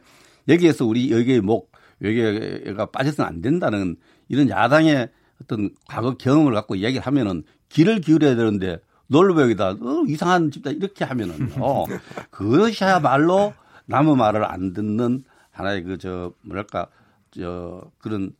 여기에서 0.49 0.87
우리 0.87 1.13
여기의 1.13 1.43
목, 1.43 1.71
외교가 1.99 2.87
빠져서는 2.87 3.29
안 3.29 3.43
된다는 3.43 3.97
이런 4.29 4.49
야당의 4.49 5.11
어떤 5.43 5.69
과거 5.87 6.15
경험을 6.17 6.55
갖고 6.55 6.75
이야기를 6.75 7.05
하면은 7.07 7.43
길을 7.69 8.01
기울여야 8.01 8.35
되는데 8.35 8.79
놀러여기다. 9.09 9.73
어, 9.73 10.05
이상한 10.09 10.51
집다. 10.51 10.71
이렇게 10.71 11.05
하면은 11.05 11.51
어, 11.59 11.85
그것이야말로 12.31 13.53
남의 13.87 14.17
말을 14.17 14.45
안 14.45 14.73
듣는 14.73 15.23
하나의 15.51 15.83
그 15.83 15.99
저 15.99 16.33
뭐랄까 16.41 16.87
저 17.31 17.91
그런 17.99 18.33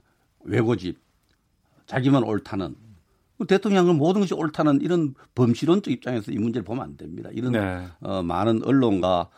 외고집 0.45 0.99
자기만 1.87 2.23
옳다는 2.23 2.71
그 2.71 2.90
대통령은 3.47 3.97
모든 3.97 4.21
것이 4.21 4.35
옳다는 4.35 4.81
이런 4.83 5.15
범실론적 5.35 5.93
입장에서 5.93 6.33
이 6.33 6.39
문제를 6.39 6.65
보면 6.65 6.85
안 6.85 6.97
됩니다. 6.97 7.31
이런 7.33 7.53
네. 7.53 7.87
어, 8.01 8.23
많은 8.23 8.63
언론과 8.65 9.29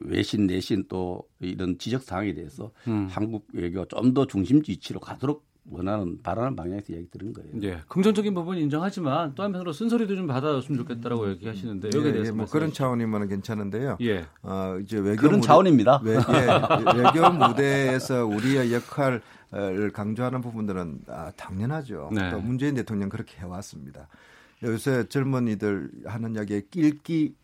외신 0.00 0.46
내신 0.46 0.84
또 0.88 1.22
이런 1.40 1.76
지적 1.78 2.02
사항에 2.02 2.32
대해서 2.34 2.70
음. 2.86 3.08
한국 3.10 3.46
외교가 3.52 3.86
좀 3.88 4.14
더 4.14 4.26
중심 4.26 4.62
지치로 4.62 5.00
가도록 5.00 5.44
원하는 5.70 6.20
바라는 6.22 6.56
방향에서 6.56 6.92
이야기 6.92 7.08
들은 7.10 7.32
거예요. 7.32 7.50
예. 7.62 7.78
긍정적인 7.86 8.34
부분 8.34 8.58
인정하지만 8.58 9.34
또 9.36 9.44
한편으로 9.44 9.72
쓴소리도 9.72 10.16
좀 10.16 10.26
받아줬으면 10.26 10.76
좋겠다라고 10.80 11.30
얘기하시는데 11.30 11.88
여기에 11.94 12.08
예, 12.08 12.12
대해서 12.12 12.32
예, 12.32 12.36
뭐 12.36 12.46
그런. 12.46 12.72
차원이면 12.72 13.28
괜찮은데요. 13.28 13.96
예. 14.00 14.24
어, 14.42 14.76
이제 14.82 14.98
외교 14.98 15.20
그런 15.22 15.34
무대- 15.36 15.46
차원입니다. 15.46 16.00
외, 16.02 16.14
예, 16.16 16.98
외교 17.00 17.30
무대에서 17.30 18.26
우리의 18.26 18.72
역할 18.72 19.22
을 19.54 19.92
강조하는 19.92 20.40
부분들은 20.40 21.02
아, 21.08 21.30
당연하죠. 21.36 22.08
네. 22.12 22.30
또 22.30 22.40
문재인 22.40 22.74
대통령 22.74 23.10
그렇게 23.10 23.38
해왔습니다. 23.38 24.08
요새 24.62 25.06
젊은이들 25.08 25.90
하는 26.06 26.34
이야기에 26.34 26.62
낄기 26.70 27.34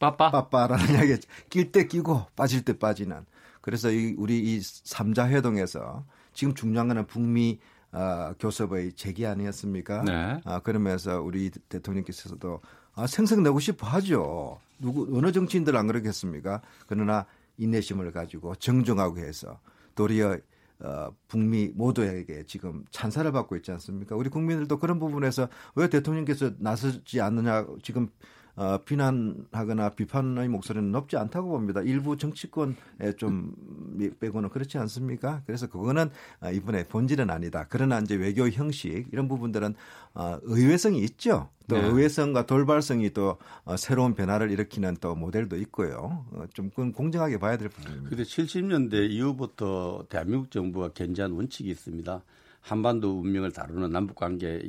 빠빠. 0.00 0.30
빠빠라는 0.30 0.94
이야기 0.94 1.16
낄 1.48 1.70
때 1.70 1.86
끼고 1.86 2.26
빠질 2.34 2.64
때 2.64 2.76
빠지는 2.76 3.24
그래서 3.60 3.90
이, 3.90 4.14
우리 4.18 4.38
이 4.38 4.60
삼자 4.62 5.28
회동에서 5.28 6.04
지금 6.32 6.54
중요한 6.54 6.88
거는 6.88 7.06
북미 7.06 7.60
어, 7.92 8.32
교섭의 8.38 8.94
재기 8.94 9.26
아니었습니까? 9.26 10.02
네. 10.02 10.40
아, 10.44 10.60
그러면서 10.60 11.20
우리 11.20 11.50
대통령께서도 11.50 12.60
아, 12.94 13.06
생생내고 13.06 13.60
싶어 13.60 13.86
하죠. 13.86 14.58
누구 14.78 15.08
어느 15.16 15.32
정치인들 15.32 15.76
안 15.76 15.86
그러겠습니까? 15.86 16.62
그러나 16.86 17.26
인내심을 17.58 18.12
가지고 18.12 18.54
정정하고 18.56 19.18
해서 19.18 19.58
도리어 19.94 20.38
어, 20.80 21.10
북미 21.26 21.72
모두에게 21.74 22.44
지금 22.46 22.84
찬사를 22.90 23.30
받고 23.32 23.56
있지 23.56 23.72
않습니까? 23.72 24.14
우리 24.16 24.30
국민들도 24.30 24.78
그런 24.78 24.98
부분에서 24.98 25.48
왜 25.74 25.88
대통령께서 25.88 26.52
나서지 26.58 27.20
않느냐 27.20 27.66
지금 27.82 28.10
어, 28.58 28.76
비난하거나 28.84 29.90
비판의 29.90 30.48
목소리는 30.48 30.90
높지 30.90 31.16
않다고 31.16 31.48
봅니다. 31.48 31.80
일부 31.80 32.16
정치권에 32.16 33.12
좀 33.16 33.54
빼고는 34.18 34.48
그렇지 34.48 34.78
않습니까? 34.78 35.42
그래서 35.46 35.68
그거는 35.68 36.10
어, 36.40 36.50
이번에 36.50 36.82
본질은 36.82 37.30
아니다. 37.30 37.66
그러나 37.68 38.00
이제 38.00 38.16
외교 38.16 38.48
형식 38.48 39.06
이런 39.12 39.28
부분들은 39.28 39.76
어, 40.14 40.38
의외성이 40.42 40.98
있죠. 41.04 41.50
또 41.68 41.76
네. 41.76 41.86
의외성과 41.86 42.46
돌발성이 42.46 43.10
또 43.10 43.36
어, 43.64 43.76
새로운 43.76 44.14
변화를 44.14 44.50
일으키는 44.50 44.96
또 45.00 45.14
모델도 45.14 45.56
있고요. 45.58 46.26
어, 46.32 46.44
좀 46.52 46.70
그건 46.70 46.92
공정하게 46.92 47.38
봐야 47.38 47.56
될 47.56 47.68
부분입니다. 47.68 48.08
근데 48.08 48.24
70년대 48.24 49.08
이후부터 49.08 50.06
대한민국 50.08 50.50
정부가 50.50 50.88
견지한 50.94 51.30
원칙이 51.30 51.70
있습니다. 51.70 52.22
한반도 52.68 53.20
운명을 53.20 53.50
다루는 53.52 53.90
남북 53.90 54.16
관계 54.16 54.62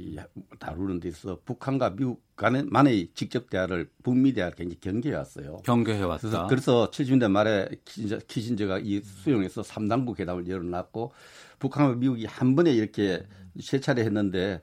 다루는 0.57 1.01
데 1.01 1.09
있어 1.09 1.37
북한과 1.43 1.97
미국 1.97 2.23
간만의 2.37 3.09
직접 3.13 3.49
대화를 3.49 3.89
북미 4.03 4.31
대화를 4.31 4.55
굉장히 4.55 4.79
경계해 4.79 5.15
왔어요. 5.15 5.57
경계해 5.65 6.03
왔다. 6.03 6.47
그래서, 6.47 6.47
그래서 6.47 6.91
70년대 6.91 7.29
말에 7.29 7.67
키신저, 7.83 8.19
키신저가 8.19 8.79
이 8.79 9.01
수용해서 9.01 9.63
3당국 9.63 10.17
회담을 10.17 10.47
열어놨고 10.47 11.11
북한과 11.59 11.95
미국이 11.95 12.25
한 12.25 12.55
번에 12.55 12.71
이렇게 12.71 13.25
세 13.59 13.81
차례 13.81 14.03
했는데 14.03 14.61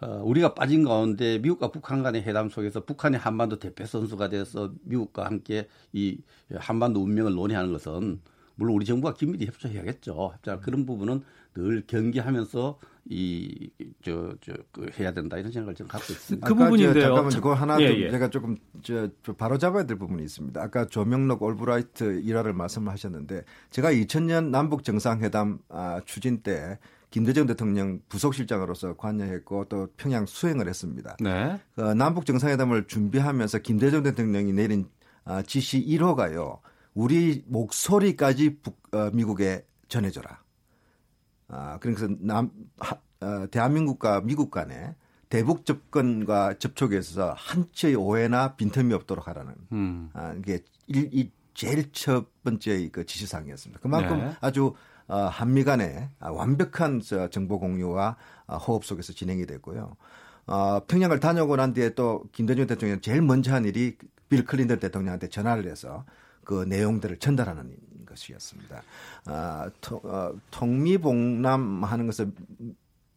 어, 0.00 0.22
우리가 0.24 0.54
빠진 0.54 0.84
가운데 0.84 1.38
미국과 1.38 1.72
북한 1.72 2.04
간의 2.04 2.22
회담 2.22 2.48
속에서 2.48 2.84
북한이 2.84 3.16
한반도 3.16 3.58
대표 3.58 3.84
선수가 3.84 4.28
돼서 4.28 4.72
미국과 4.84 5.26
함께 5.26 5.66
이 5.92 6.18
한반도 6.54 7.02
운명을 7.02 7.34
논의하는 7.34 7.72
것은 7.72 8.20
물론 8.54 8.76
우리 8.76 8.84
정부가 8.84 9.14
긴밀히 9.14 9.46
협조해야겠죠. 9.46 10.34
협조 10.34 10.60
그런 10.60 10.86
부분은 10.86 11.22
늘 11.54 11.82
경계하면서 11.86 12.78
이저저 13.08 14.52
그 14.72 14.90
해야 14.98 15.12
된다 15.12 15.36
이런 15.36 15.50
생각을 15.50 15.74
저는 15.74 15.88
갖고 15.88 16.12
있습니다. 16.12 16.46
그 16.46 16.54
부분인데요. 16.54 16.94
저, 16.94 17.00
잠깐만 17.00 17.30
참- 17.30 17.40
그거 17.40 17.54
하나 17.54 17.80
예, 17.80 17.88
좀 17.88 17.96
예. 18.02 18.10
제가 18.10 18.30
조금 18.30 18.56
저, 18.82 19.08
저 19.22 19.32
바로 19.32 19.58
잡아야 19.58 19.84
될 19.84 19.98
부분이 19.98 20.22
있습니다. 20.22 20.60
아까 20.62 20.86
조명록 20.86 21.42
올브라이트 21.42 22.20
일화를 22.22 22.52
말씀하셨는데 22.52 23.44
제가 23.70 23.92
2000년 23.92 24.50
남북 24.50 24.84
정상회담 24.84 25.58
아, 25.68 26.00
추진 26.04 26.42
때 26.42 26.78
김대중 27.10 27.46
대통령 27.46 28.00
부속실장으로서 28.08 28.96
관여했고 28.96 29.64
또 29.64 29.88
평양 29.96 30.26
수행을 30.26 30.68
했습니다. 30.68 31.16
네. 31.20 31.58
어, 31.76 31.94
남북 31.94 32.24
정상회담을 32.26 32.86
준비하면서 32.86 33.58
김대중 33.58 34.02
대통령이 34.04 34.52
내린 34.52 34.86
아, 35.24 35.42
지시 35.42 35.84
1호가요. 35.84 36.58
우리 36.94 37.42
목소리까지 37.48 38.58
북, 38.62 38.78
어, 38.94 39.10
미국에 39.12 39.64
전해줘라. 39.88 40.39
아, 41.50 41.78
그래서 41.80 42.08
남, 42.20 42.50
하, 42.78 42.96
어, 43.20 43.46
대한민국과 43.50 44.22
미국 44.22 44.50
간에 44.50 44.94
대북 45.28 45.64
접근과 45.64 46.58
접촉에 46.58 46.98
있어서 46.98 47.34
한치의 47.36 47.94
오해나 47.94 48.56
빈틈이 48.56 48.92
없도록 48.94 49.28
하라는 49.28 49.54
음. 49.72 50.10
아, 50.12 50.34
이게 50.38 50.60
일, 50.86 51.08
이 51.12 51.30
제일 51.54 51.92
첫 51.92 52.26
번째 52.42 52.88
그 52.90 53.06
지시사항이었습니다. 53.06 53.80
그만큼 53.80 54.18
네. 54.18 54.36
아주 54.40 54.74
어, 55.06 55.16
한미 55.16 55.64
간의 55.64 56.08
아, 56.20 56.30
완벽한 56.30 57.00
저 57.00 57.28
정보 57.28 57.58
공유와 57.58 58.16
아, 58.46 58.56
호흡 58.56 58.84
속에서 58.84 59.12
진행이 59.12 59.46
됐고요. 59.46 59.96
어, 60.46 60.80
평양을 60.86 61.20
다녀오고 61.20 61.56
난 61.56 61.72
뒤에 61.72 61.90
또 61.94 62.24
김대중 62.32 62.66
대통령이 62.66 63.00
제일 63.00 63.22
먼저 63.22 63.52
한 63.52 63.64
일이 63.64 63.96
빌 64.28 64.44
클린턴 64.44 64.78
대통령한테 64.78 65.28
전화를 65.28 65.68
해서 65.68 66.04
그 66.44 66.64
내용들을 66.64 67.18
전달하는 67.18 67.76
것이었습니다. 68.06 68.82
아, 69.26 69.70
통, 69.80 70.00
어, 70.04 70.32
통미봉남하는 70.50 72.06
것은 72.06 72.34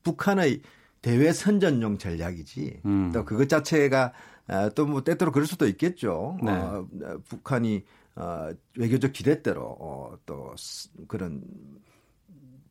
북한의 0.03 0.61
대외 1.01 1.33
선전용 1.33 1.97
전략이지 1.97 2.81
음. 2.85 3.11
또 3.11 3.25
그것 3.25 3.49
자체가 3.49 4.13
아, 4.47 4.69
또뭐 4.69 5.03
때때로 5.03 5.31
그럴 5.31 5.45
수도 5.47 5.67
있겠죠. 5.67 6.37
네. 6.43 6.51
어, 6.51 6.87
북한이 7.27 7.83
어, 8.15 8.49
외교적 8.77 9.11
기대대로 9.13 9.63
어, 9.79 10.17
또 10.25 10.53
스- 10.57 10.89
그런 11.07 11.41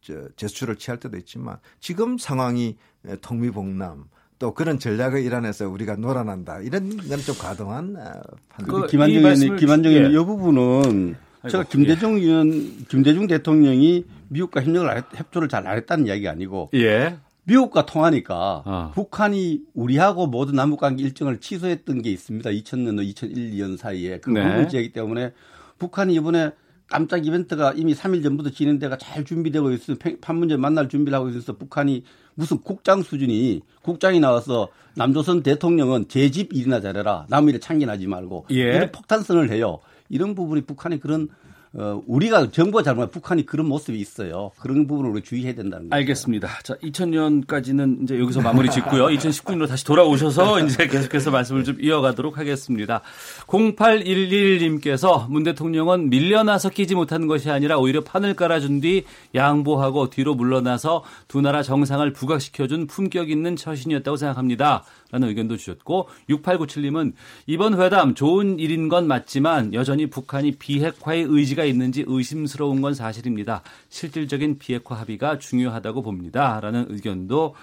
저 0.01 0.29
제스처를 0.37 0.77
취할 0.77 0.99
때도 1.01 1.17
있지만 1.19 1.59
지금 1.81 2.19
상황이 2.19 2.77
통미봉남 3.21 4.09
또 4.43 4.53
그런 4.55 4.77
전략의 4.81 5.25
일환에서 5.25 5.69
우리가 5.69 5.95
놀아난다 5.95 6.59
이런 6.63 6.97
건 6.97 7.21
좀 7.21 7.37
과도한 7.39 7.95
어, 7.97 8.13
판단. 8.49 8.67
그- 8.81 8.85
이 8.87 8.91
김한정 8.91 9.23
의원님, 9.23 9.57
김한정 9.57 9.93
주- 9.93 9.97
의원님, 9.99 10.19
예. 10.19 10.21
이 10.21 10.25
부분은 10.27 11.15
제가 11.49 11.59
아이고, 11.61 11.71
김대중 11.71 12.17
의원, 12.17 12.87
김대중 12.89 13.29
대통령이 13.29 14.05
미국과 14.31 14.63
협력을 14.65 15.03
협조를 15.15 15.49
잘 15.49 15.69
안 15.69 15.77
했다는 15.77 16.09
이야기가 16.09 16.33
아니고 16.33 16.71
예. 16.75 17.19
미국과 17.45 17.87
통하니까 17.87 18.63
아. 18.67 18.91
북한이 18.97 19.61
우리하고 19.75 20.27
모든 20.27 20.57
남북 20.57 20.81
관계 20.81 21.05
일정을 21.05 21.39
취소했던 21.39 22.03
게 22.03 22.11
있습니다. 22.11 22.51
2000년도 22.51 23.15
2001년 23.15 23.77
사이에 23.77 24.19
그 24.19 24.31
네. 24.31 24.43
부분 24.45 24.69
지이기 24.69 24.93
때문에 24.93 25.33
북한이 25.79 26.15
이번에 26.15 26.51
깜짝 26.93 27.27
이벤트가 27.27 27.73
이미 27.75 27.95
3일 27.95 28.23
전부터 28.23 28.51
진행돼가 28.51 28.99
잘 28.99 29.25
준비되고 29.25 29.71
있어 29.73 29.95
판문점 30.21 30.61
만날 30.61 30.91
준비를 30.91 31.19
하고 31.19 31.31
있어서 31.31 31.55
북한이 31.55 32.05
무슨 32.35 32.59
국장 32.61 33.03
수준이 33.03 33.63
국장이 33.81 34.21
나와서 34.21 34.69
남조선 34.97 35.43
대통령은 35.43 36.09
제 36.09 36.31
집 36.31 36.53
일이나 36.53 36.81
잘해라 36.83 37.25
남의 37.31 37.51
일에 37.51 37.59
참견하지 37.59 38.07
말고 38.07 38.47
예. 38.51 38.57
이런 38.57 38.93
폭탄선을 38.93 39.51
해요. 39.51 39.79
이런 40.11 40.35
부분이 40.35 40.63
북한이 40.63 41.01
그런 41.01 41.29
어, 41.75 42.03
우리가 42.07 42.51
정부가 42.51 42.83
잘못 42.83 43.11
북한이 43.11 43.47
그런 43.47 43.67
모습이 43.67 43.99
있어요. 43.99 44.51
그런 44.61 44.87
부분을 44.87 45.11
우리 45.11 45.23
주의해야 45.23 45.55
된다는 45.55 45.89
거죠. 45.89 45.97
알겠습니다. 45.97 46.49
자, 46.63 46.75
2000년까지는 46.83 48.03
이제 48.03 48.19
여기서 48.19 48.43
마무리 48.43 48.69
짓고요. 48.71 49.07
2019년으로 49.07 49.67
다시 49.67 49.85
돌아오셔서 49.87 50.61
이제 50.67 50.87
계속해서 50.87 51.31
말씀을 51.31 51.65
좀 51.65 51.79
이어가도록 51.81 52.37
하겠습니다. 52.37 53.01
0811님께서 53.47 55.31
문 55.31 55.45
대통령은 55.45 56.11
밀려나서 56.11 56.69
끼지 56.69 56.95
못한 56.95 57.27
것이 57.27 57.51
아니라 57.51 57.79
오히려 57.79 58.03
판을 58.03 58.35
깔아준 58.35 58.81
뒤 58.81 59.05
양보하고 59.35 60.11
뒤로 60.11 60.35
물러나서 60.35 61.05
두 61.27 61.41
나라 61.41 61.63
정상을 61.63 62.13
부각시켜준 62.13 62.87
품격 62.87 63.31
있는 63.31 63.57
처신이었다고 63.57 64.19
생각합니다. 64.19 64.85
라는 65.13 65.29
의견도 65.29 65.59
주셨고 65.59 66.09
6897님은 66.31 67.13
이번 67.47 67.81
회담 67.81 68.15
좋은 68.15 68.59
일인 68.59 68.89
건 68.89 69.07
맞지만 69.07 69.75
여전히 69.75 70.07
북한이 70.07 70.53
비핵화의 70.53 71.27
의지가 71.29 71.65
있는지 71.65 72.05
의심스러운 72.07 72.81
건 72.81 72.95
사실입니다. 72.95 73.63
실질적인 73.91 74.59
비핵화 74.59 74.95
합의가 74.97 75.39
중요하다고 75.39 76.03
봅니다. 76.03 76.59
라는 76.61 76.87
의견도 76.89 77.55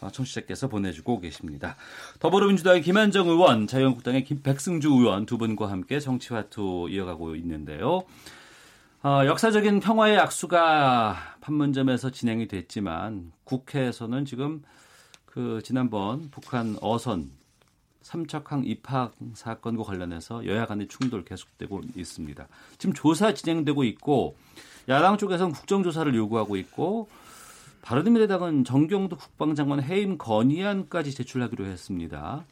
어, 0.00 0.10
청취자께서 0.10 0.68
보내주고 0.68 1.20
계십니다. 1.20 1.76
더불어민주당의 2.20 2.82
김한정 2.82 3.28
의원, 3.28 3.66
자유한국당의 3.66 4.24
김, 4.24 4.42
백승주 4.42 4.90
의원 4.90 5.26
두 5.26 5.38
분과 5.38 5.70
함께 5.70 5.98
정치화투 5.98 6.88
이어가고 6.90 7.34
있는데요. 7.36 8.02
어, 9.02 9.22
역사적인 9.26 9.80
평화의 9.80 10.18
악수가 10.18 11.16
판문점에서 11.40 12.10
진행이 12.10 12.48
됐지만 12.48 13.32
국회에서는 13.44 14.24
지금 14.24 14.62
그 15.30 15.60
지난번 15.62 16.30
북한 16.30 16.76
어선 16.80 17.30
삼척항 18.00 18.64
입학 18.64 19.14
사건과 19.34 19.82
관련해서 19.82 20.46
여야 20.46 20.64
간의 20.64 20.88
충돌 20.88 21.24
계속되고 21.24 21.82
있습니다. 21.94 22.48
지금 22.78 22.94
조사 22.94 23.34
진행되고 23.34 23.84
있고 23.84 24.36
야당 24.88 25.18
쪽에서는 25.18 25.52
국정조사를 25.52 26.14
요구하고 26.14 26.56
있고 26.56 27.10
바른미래당은 27.82 28.64
정경도 28.64 29.16
국방장관 29.16 29.82
해임 29.82 30.16
건의안까지 30.16 31.12
제출하기로 31.12 31.66
했습니다. 31.66 32.44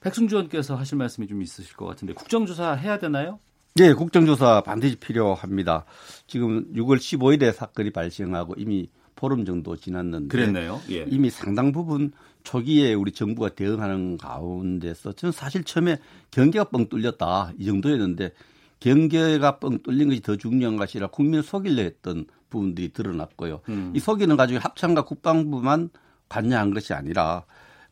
백승주 0.00 0.34
의원께서 0.34 0.74
하실 0.74 0.98
말씀이 0.98 1.28
좀 1.28 1.42
있으실 1.42 1.76
것 1.76 1.86
같은데 1.86 2.12
국정조사 2.14 2.72
해야 2.72 2.98
되나요? 2.98 3.38
네, 3.76 3.94
국정조사 3.94 4.62
반드시 4.62 4.96
필요합니다. 4.96 5.84
지금 6.26 6.72
6월 6.74 6.96
15일에 6.96 7.52
사건이 7.52 7.90
발생하고 7.90 8.54
이미 8.56 8.90
보름 9.16 9.44
정도 9.44 9.76
지났는데 9.76 10.28
그랬네요. 10.28 10.80
예. 10.90 11.04
이미 11.08 11.30
상당 11.30 11.72
부분 11.72 12.12
초기에 12.42 12.94
우리 12.94 13.12
정부가 13.12 13.50
대응하는 13.50 14.16
가운데서 14.16 15.12
저는 15.12 15.32
사실 15.32 15.64
처음에 15.64 15.98
경계가 16.30 16.64
뻥 16.64 16.88
뚫렸다 16.88 17.52
이 17.58 17.66
정도였는데 17.66 18.32
경계가 18.80 19.58
뻥 19.58 19.82
뚫린 19.82 20.08
것이 20.08 20.22
더 20.22 20.36
중요한 20.36 20.76
것이 20.76 20.98
아니라 20.98 21.08
국민을 21.08 21.42
속이려 21.42 21.82
했던 21.82 22.26
부분들이 22.48 22.92
드러났고요. 22.92 23.60
음. 23.68 23.92
이 23.94 24.00
속이는 24.00 24.36
가지고 24.36 24.60
합참과 24.60 25.02
국방부만 25.02 25.90
관여한 26.28 26.72
것이 26.72 26.94
아니라 26.94 27.44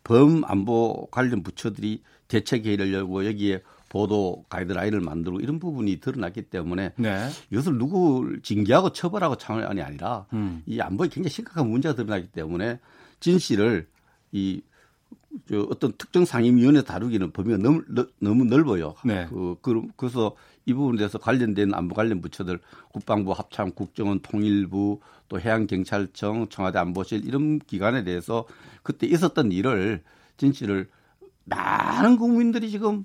범안보 0.05 1.09
관련 1.11 1.43
부처들이 1.43 2.03
대책 2.29 2.67
회의를 2.67 2.93
열고 2.93 3.27
여기에 3.27 3.63
보도 3.89 4.45
가이드라인을 4.49 5.01
만들고 5.01 5.41
이런 5.41 5.59
부분이 5.59 6.01
드러났기 6.01 6.43
때문에 6.43 6.93
네. 6.97 7.29
이것을 7.51 7.79
누구를 7.79 8.41
징계하고 8.43 8.93
처벌하고 8.93 9.37
차원이 9.37 9.81
아니라 9.83 10.27
음. 10.33 10.63
이 10.67 10.81
안보에 10.81 11.09
굉장히 11.09 11.31
심각한 11.31 11.69
문제가 11.71 11.95
드러나기 11.95 12.29
때문에 12.29 12.81
진실을 13.21 13.87
이 14.33 14.61
저 15.49 15.61
어떤 15.71 15.93
특정 15.99 16.25
상임위원회 16.25 16.83
다루기는 16.83 17.31
범위가 17.33 17.59
너무, 17.59 17.83
넓- 17.89 18.11
너무 18.19 18.45
넓어요. 18.45 18.95
네. 19.05 19.27
그, 19.29 19.57
그, 19.61 19.83
그래서 19.97 20.35
이 20.65 20.73
부분에 20.73 20.97
대해서 20.99 21.19
관련된 21.19 21.75
안보 21.75 21.95
관련 21.95 22.21
부처들 22.23 22.59
국방부 22.93 23.33
합참 23.33 23.73
국정원 23.73 24.21
통일부 24.21 25.01
또 25.29 25.39
해양경찰청 25.39 26.49
청와대 26.49 26.79
안보실 26.79 27.27
이런 27.27 27.59
기관에 27.59 28.05
대해서 28.05 28.47
그때 28.83 29.07
있었던 29.07 29.53
일을 29.53 30.03
진실을 30.39 30.89
많은 31.45 32.17
국민들이 32.17 32.71
지금 32.71 33.05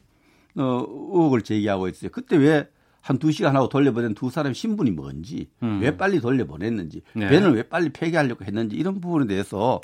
어, 0.56 0.86
의혹을 0.88 1.42
제기하고 1.42 1.88
있어요. 1.88 2.12
그때 2.12 2.38
왜 2.38 2.68
한 3.04 3.20
두 3.20 3.32
시간 3.34 3.56
하고 3.56 3.68
돌려보낸 3.68 4.14
두 4.14 4.30
사람의 4.30 4.56
신분이 4.56 4.92
뭔지, 4.92 5.50
음. 5.62 5.82
왜 5.82 5.96
빨리 5.98 6.22
돌려보냈는지, 6.22 7.02
네. 7.14 7.28
배는 7.28 7.54
왜 7.54 7.64
빨리 7.64 7.90
폐기하려고 7.90 8.46
했는지 8.46 8.78
이런 8.78 9.02
부분에 9.02 9.28
대해서 9.28 9.82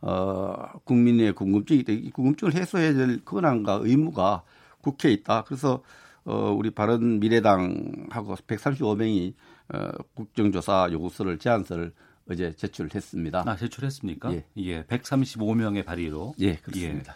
어, 0.00 0.54
국민의 0.84 1.32
궁금증이. 1.32 1.84
이 1.88 2.10
궁금증을 2.10 2.54
해소해야 2.54 2.92
될 2.92 3.24
권한과 3.24 3.80
의무가 3.82 4.42
국회에 4.82 5.12
있다. 5.12 5.44
그래서 5.44 5.82
어, 6.24 6.52
우리 6.58 6.70
바른 6.70 7.20
미래당하고 7.20 8.34
135명이 8.34 9.34
어, 9.72 9.90
국정조사 10.14 10.88
요구서를 10.90 11.38
제안서를 11.38 11.92
어제 12.28 12.52
제출을 12.52 12.90
했습니다. 12.94 13.44
아, 13.46 13.56
제출했습니까? 13.56 14.32
예. 14.32 14.44
예. 14.56 14.82
135명의 14.82 15.84
발의로. 15.84 16.34
예, 16.40 16.56
그렇습니다. 16.56 17.14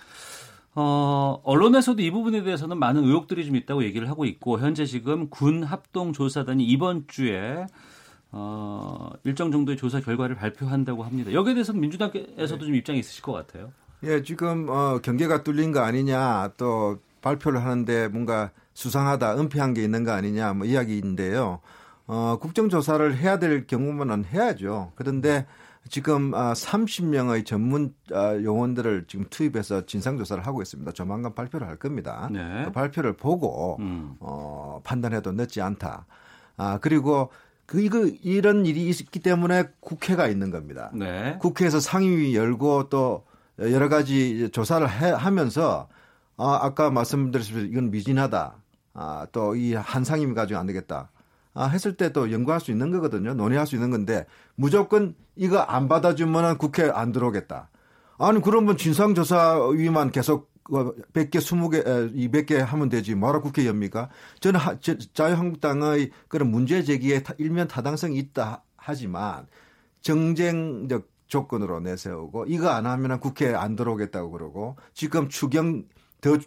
어, 0.74 1.40
언론에서도 1.44 2.00
이 2.02 2.10
부분에 2.10 2.42
대해서는 2.42 2.78
많은 2.78 3.04
의혹들이 3.04 3.44
좀 3.44 3.56
있다고 3.56 3.82
얘기를 3.84 4.08
하고 4.08 4.24
있고 4.24 4.58
현재 4.60 4.86
지금 4.86 5.28
군 5.28 5.62
합동 5.64 6.12
조사단이 6.12 6.64
이번 6.64 7.06
주에 7.08 7.66
어, 8.32 9.10
일정 9.24 9.50
정도의 9.50 9.76
조사 9.76 10.00
결과를 10.00 10.36
발표한다고 10.36 11.02
합니다. 11.02 11.32
여기에 11.32 11.54
대해서는 11.54 11.80
민주당에서도 11.80 12.58
좀 12.64 12.74
입장이 12.74 13.00
있으실 13.00 13.22
것 13.22 13.32
같아요. 13.32 13.72
예, 14.04 14.22
지금 14.22 14.68
어, 14.68 15.00
경계가 15.02 15.42
뚫린 15.42 15.72
거 15.72 15.80
아니냐 15.80 16.52
또 16.56 16.98
발표를 17.20 17.64
하는데 17.64 18.08
뭔가 18.08 18.50
수상하다, 18.72 19.38
은폐한 19.40 19.74
게 19.74 19.82
있는 19.82 20.04
거 20.04 20.12
아니냐 20.12 20.54
뭐 20.54 20.66
이야기인데요. 20.66 21.60
어, 22.06 22.38
국정조사를 22.40 23.16
해야 23.16 23.38
될 23.38 23.66
경우만은 23.66 24.24
해야죠. 24.24 24.92
그런데 24.94 25.46
지금 25.88 26.34
아, 26.34 26.52
30명의 26.52 27.44
전문 27.46 27.94
아, 28.12 28.34
요원들을 28.34 29.06
지금 29.08 29.26
투입해서 29.30 29.86
진상 29.86 30.18
조사를 30.18 30.46
하고 30.46 30.62
있습니다. 30.62 30.92
조만간 30.92 31.34
발표를 31.34 31.66
할 31.66 31.76
겁니다. 31.76 32.28
네. 32.32 32.64
그 32.64 32.72
발표를 32.72 33.14
보고 33.14 33.76
음. 33.80 34.14
어, 34.20 34.80
판단해도 34.84 35.32
늦지 35.32 35.60
않다. 35.62 36.06
아 36.56 36.78
그리고 36.80 37.30
그 37.66 37.80
이거 37.80 38.04
이런 38.22 38.66
일이 38.66 38.88
있기 38.88 39.20
때문에 39.20 39.64
국회가 39.80 40.28
있는 40.28 40.50
겁니다. 40.50 40.90
네. 40.92 41.38
국회에서 41.40 41.80
상임위 41.80 42.36
열고 42.36 42.88
또 42.88 43.24
여러 43.58 43.88
가지 43.88 44.48
조사를 44.52 44.88
해, 44.88 45.10
하면서 45.10 45.88
아, 46.36 46.58
아까 46.62 46.90
말씀드렸듯이 46.90 47.68
이건 47.70 47.90
미진하다. 47.90 48.54
아, 48.94 49.26
또 49.32 49.54
이 49.54 49.74
한 49.74 50.04
상임위 50.04 50.34
가지고 50.34 50.60
안 50.60 50.66
되겠다. 50.66 51.10
아, 51.54 51.66
했을 51.66 51.96
때 51.96 52.10
또 52.12 52.30
연구할 52.32 52.60
수 52.60 52.70
있는 52.70 52.90
거거든요. 52.90 53.34
논의할 53.34 53.66
수 53.66 53.74
있는 53.74 53.90
건데 53.90 54.26
무조건 54.54 55.14
이거 55.36 55.58
안 55.58 55.88
받아주면은 55.88 56.58
국회 56.58 56.88
안 56.90 57.12
들어오겠다. 57.12 57.70
아니 58.18 58.40
그러면 58.42 58.76
진상조사위만 58.76 60.10
계속 60.12 60.50
100개, 60.64 61.36
20개, 61.36 61.84
200개 62.14 62.58
하면 62.58 62.88
되지. 62.88 63.14
뭐라 63.14 63.40
국회 63.40 63.66
엽니까? 63.66 64.10
저는 64.40 64.60
자유한국당의 65.14 66.10
그런 66.28 66.50
문제 66.50 66.84
제기에 66.84 67.22
타, 67.22 67.34
일면 67.38 67.66
타당성이 67.66 68.18
있다 68.18 68.62
하지만 68.76 69.46
정쟁적 70.02 71.08
조건으로 71.26 71.80
내세우고 71.80 72.46
이거 72.46 72.68
안 72.68 72.86
하면 72.86 73.20
국회에 73.20 73.54
안 73.54 73.76
들어오겠다고 73.76 74.30
그러고 74.30 74.76
지금 74.94 75.28
추경 75.28 75.84
더 76.20 76.38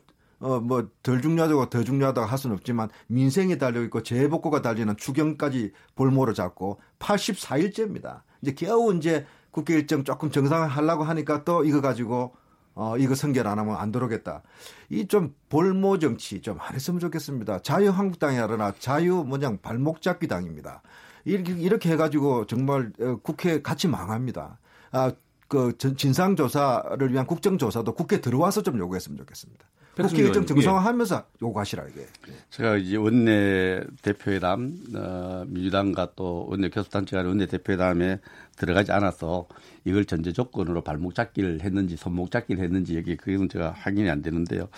어, 0.43 0.59
뭐, 0.59 0.89
덜 1.03 1.21
중요하다고 1.21 1.69
더 1.69 1.83
중요하다고 1.83 2.27
할 2.27 2.37
수는 2.37 2.55
없지만 2.57 2.89
민생이 3.07 3.57
달려있고 3.57 4.03
재복구가 4.03 4.61
달리는 4.61 4.95
추경까지 4.97 5.71
볼모로 5.95 6.33
잡고 6.33 6.81
84일째입니다. 6.99 8.21
이제 8.41 8.53
겨우 8.53 8.93
이제 8.95 9.25
국회 9.51 9.75
일정 9.75 10.03
조금 10.03 10.31
정상화하려고 10.31 11.03
하니까 11.03 11.43
또 11.45 11.63
이거 11.63 11.79
가지고 11.81 12.35
어, 12.75 12.97
이거 12.97 13.15
선결 13.15 13.47
안 13.47 13.57
하면 13.59 13.77
안 13.77 13.91
들어오겠다. 13.91 14.41
이 14.89 15.05
좀 15.07 15.33
볼모 15.49 15.99
정치 15.99 16.41
좀 16.41 16.57
안 16.59 16.73
했으면 16.75 16.99
좋겠습니다. 16.99 17.59
자유한국당이 17.59 18.37
하러나 18.37 18.73
자유 18.79 19.23
뭐냐 19.23 19.57
발목 19.61 20.01
잡기 20.01 20.27
당입니다. 20.27 20.81
이렇게, 21.25 21.53
이렇게 21.53 21.89
해가지고 21.91 22.47
정말 22.47 22.91
어, 22.99 23.17
국회 23.23 23.61
같이 23.61 23.87
망합니다. 23.87 24.59
아, 24.91 25.11
그 25.47 25.77
진상조사를 25.77 27.11
위한 27.13 27.27
국정조사도 27.27 27.93
국회 27.93 28.19
들어와서 28.19 28.61
좀 28.63 28.77
요구했으면 28.79 29.17
좋겠습니다. 29.19 29.65
국회 29.95 30.23
일정 30.23 30.45
정상화하면서 30.45 31.15
예. 31.15 31.45
요구하시라 31.45 31.83
이게. 31.87 32.07
제가 32.49 32.77
이제 32.77 32.97
원내 32.97 33.83
대표회담 34.01 34.77
어, 34.95 35.43
민주당과 35.47 36.13
또 36.15 36.47
원내 36.49 36.69
교섭단체 36.69 37.15
간 37.15 37.25
원내 37.27 37.45
대표회담에 37.45 38.19
들어가지 38.57 38.91
않아서 38.91 39.47
이걸 39.85 40.05
전제 40.05 40.31
조건으로 40.31 40.81
발목 40.81 41.13
잡기를 41.13 41.61
했는지 41.61 41.95
손목 41.95 42.31
잡기를 42.31 42.63
했는지 42.63 42.97
여기 42.97 43.15
그건 43.15 43.49
제가 43.49 43.71
확인이 43.71 44.09
안 44.09 44.21
되는데요. 44.21 44.69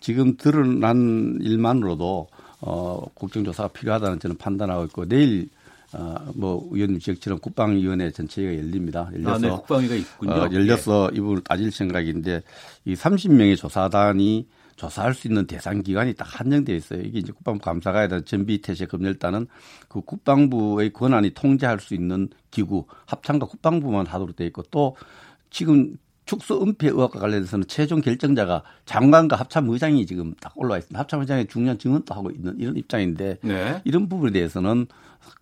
지금 0.00 0.36
드러난 0.36 1.38
일만으로도 1.40 2.28
어, 2.60 3.04
국정조사가 3.14 3.68
필요하다는 3.68 4.18
저는 4.18 4.36
판단하고 4.36 4.84
있고 4.86 5.06
내일 5.06 5.48
어, 5.98 6.14
뭐 6.34 6.68
의원님 6.70 6.98
지적처럼 6.98 7.38
국방위원회 7.38 8.10
전체가 8.10 8.48
열립니다. 8.48 9.08
열려서 9.14 9.34
아, 9.34 9.38
네, 9.38 9.48
국방위가 9.48 9.94
있군요. 9.94 10.32
어, 10.32 10.48
열려서 10.52 11.08
네. 11.10 11.16
이 11.16 11.20
부분을 11.20 11.42
따질 11.42 11.72
생각인데 11.72 12.42
이 12.84 12.94
30명의 12.94 13.56
조사단이 13.56 14.46
조사할 14.76 15.14
수 15.14 15.26
있는 15.26 15.46
대상 15.46 15.82
기관이 15.82 16.12
딱 16.12 16.26
한정되어 16.38 16.76
있어요. 16.76 17.00
이게 17.00 17.20
이제 17.20 17.32
국방부 17.32 17.64
감사가에 17.64 18.08
대한 18.08 18.24
전비태세 18.26 18.84
검열단은 18.86 19.46
그 19.88 20.02
국방부의 20.02 20.92
권한이 20.92 21.30
통제할 21.30 21.80
수 21.80 21.94
있는 21.94 22.28
기구 22.50 22.84
합참과 23.06 23.46
국방부만 23.46 24.06
하도록 24.06 24.36
되어 24.36 24.46
있고 24.48 24.62
또 24.70 24.96
지금 25.48 25.96
축소 26.26 26.60
은폐 26.60 26.88
의혹과 26.88 27.20
관련해서는 27.20 27.66
최종 27.68 28.02
결정자가 28.02 28.64
장관과 28.84 29.36
합참의장이 29.36 30.04
지금 30.04 30.34
딱 30.40 30.52
올라와 30.56 30.78
있습니다. 30.78 30.98
합참의장의 31.00 31.46
중요한 31.46 31.78
증언도 31.78 32.14
하고 32.14 32.30
있는 32.30 32.58
이런 32.58 32.76
입장인데 32.76 33.38
네. 33.42 33.80
이런 33.84 34.08
부분에 34.08 34.32
대해서는 34.32 34.86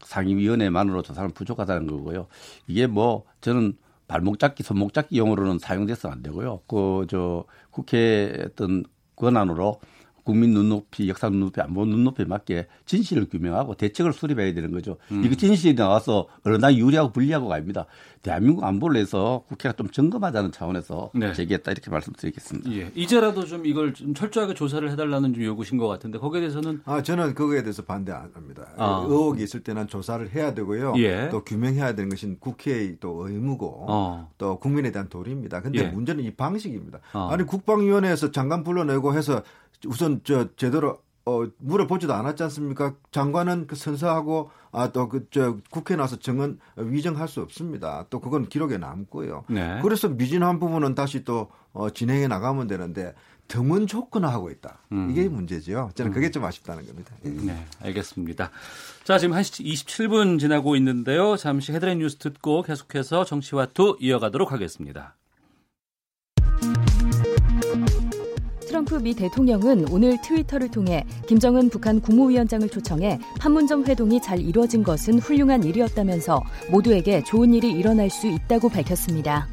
상임위원회만으로 0.03 1.03
조사는 1.03 1.31
부족하다는 1.33 1.87
거고요. 1.87 2.27
이게 2.67 2.87
뭐 2.87 3.25
저는 3.41 3.77
발목 4.09 4.39
잡기, 4.39 4.63
손목 4.63 4.93
잡기 4.93 5.19
용어로는 5.19 5.59
사용돼서는 5.59 6.17
안 6.17 6.23
되고요. 6.23 6.61
그 6.67 7.07
저 7.09 7.45
국회 7.71 8.37
어떤 8.47 8.85
권한으로 9.17 9.81
국민 10.25 10.53
눈높이, 10.53 11.09
역사 11.09 11.29
눈높이, 11.29 11.61
안보 11.61 11.85
눈높이에 11.85 12.25
맞게 12.25 12.67
진실을 12.87 13.29
규명하고 13.29 13.75
대책을 13.75 14.13
수립해야 14.13 14.53
되는 14.55 14.73
거죠. 14.73 14.97
음. 15.13 15.23
이거 15.25 15.35
진실이 15.35 15.75
나와서 15.75 16.27
어느 16.45 16.57
날 16.57 16.77
유리하고 16.77 17.13
불리하고가 17.13 17.57
아닙니다. 17.57 17.87
대한민국 18.23 18.65
안보를 18.65 18.99
해서 18.99 19.45
국회가 19.49 19.75
좀 19.77 19.89
점검하자는 19.91 20.51
차원에서 20.51 21.11
네. 21.15 21.35
제기했다 21.35 21.71
이렇게 21.71 21.91
말씀드리겠습니다. 21.91 22.73
예. 22.73 22.91
이제라도 22.95 23.45
좀 23.45 23.67
이걸 23.67 23.93
좀 23.93 24.15
철저하게 24.15 24.55
조사를 24.55 24.91
해달라는 24.91 25.35
좀 25.35 25.45
요구신 25.45 25.77
것 25.77 25.87
같은데 25.89 26.19
거기에 26.19 26.41
대해서는 26.41 26.81
아 26.87 27.03
저는 27.03 27.35
그거에 27.35 27.63
대해서 27.63 27.83
반대 27.83 28.13
안 28.13 28.31
합니다. 28.35 28.67
아. 28.79 29.05
의혹이 29.07 29.43
있을 29.43 29.61
때는 29.63 29.89
조사를 29.89 30.35
해야 30.35 30.55
되고요. 30.55 30.95
예. 30.97 31.29
또 31.31 31.45
규명해야 31.45 31.95
되는 31.95 32.09
것은 32.09 32.39
국회의 32.41 32.97
또 32.99 33.29
의무고 33.29 33.85
어. 33.91 34.31
또 34.39 34.59
국민에 34.59 34.91
대한 34.91 35.11
도리입니다. 35.11 35.61
근데 35.61 35.81
예. 35.81 35.89
문제는 35.89 36.25
이 36.25 36.31
방식입니다. 36.31 37.01
어. 37.13 37.29
아니 37.31 37.45
국방위원회에서 37.45 38.31
장관 38.31 38.65
불러내고 38.65 39.15
해서 39.15 39.43
우선 39.87 40.21
저 40.25 40.49
제대로 40.57 40.99
어 41.27 41.47
물어보지도 41.59 42.13
않았지 42.13 42.43
않습니까? 42.45 42.95
장관은 43.11 43.67
그 43.67 43.77
선서하고 43.77 44.51
아 44.73 44.93
또그저 44.93 45.59
국회 45.71 45.97
나서 45.97 46.17
정은 46.17 46.59
위정할 46.77 47.29
수 47.29 47.41
없습니다. 47.41 48.07
또 48.11 48.21
그건 48.21 48.47
기록에 48.49 48.77
남고요. 48.77 49.45
네. 49.49 49.79
그래서 49.83 50.09
미진한 50.09 50.59
부분은 50.59 50.95
다시 50.95 51.25
또 51.25 51.51
어, 51.73 51.91
진행해 51.91 52.29
나가면 52.29 52.67
되는데 52.67 53.15
등은 53.49 53.87
조건화하고 53.87 54.51
있다. 54.51 54.79
음. 54.93 55.11
이게 55.11 55.29
문제죠. 55.29 55.91
저는 55.95 56.13
그게 56.13 56.29
음. 56.29 56.33
좀 56.33 56.45
아쉽다는 56.45 56.87
겁니다. 56.87 57.15
예. 57.25 57.31
네, 57.31 57.67
알겠습니다. 57.83 58.51
자, 59.05 59.19
지금 59.19 59.37
1시 59.37 59.65
27분 59.65 60.39
지나고 60.39 60.77
있는데요. 60.77 61.37
잠시 61.37 61.73
헤드라인 61.73 61.99
뉴스 61.99 62.17
듣고 62.17 62.63
계속해서 62.63 63.25
정치와 63.25 63.67
투 63.67 63.97
이어가도록 64.01 64.53
하겠습니다. 64.53 65.15
트럼프 68.75 68.97
미 68.97 69.15
대통령은 69.15 69.87
오늘 69.93 70.21
트위터를 70.21 70.69
통해 70.69 71.07
김정은 71.29 71.69
북한 71.71 72.01
국무위원장을 72.01 72.69
초청해 72.69 73.21
판문점 73.39 73.85
회동이 73.85 74.21
잘 74.21 74.41
이루어진 74.41 74.83
것은 74.83 75.21
훌륭한 75.21 75.63
일이었다면서 75.63 76.43
모두에게 76.73 77.23
좋은 77.23 77.55
일이 77.55 77.71
일어날 77.71 78.11
수 78.11 78.27
있다고 78.27 78.69
밝혔습니다. 78.69 79.47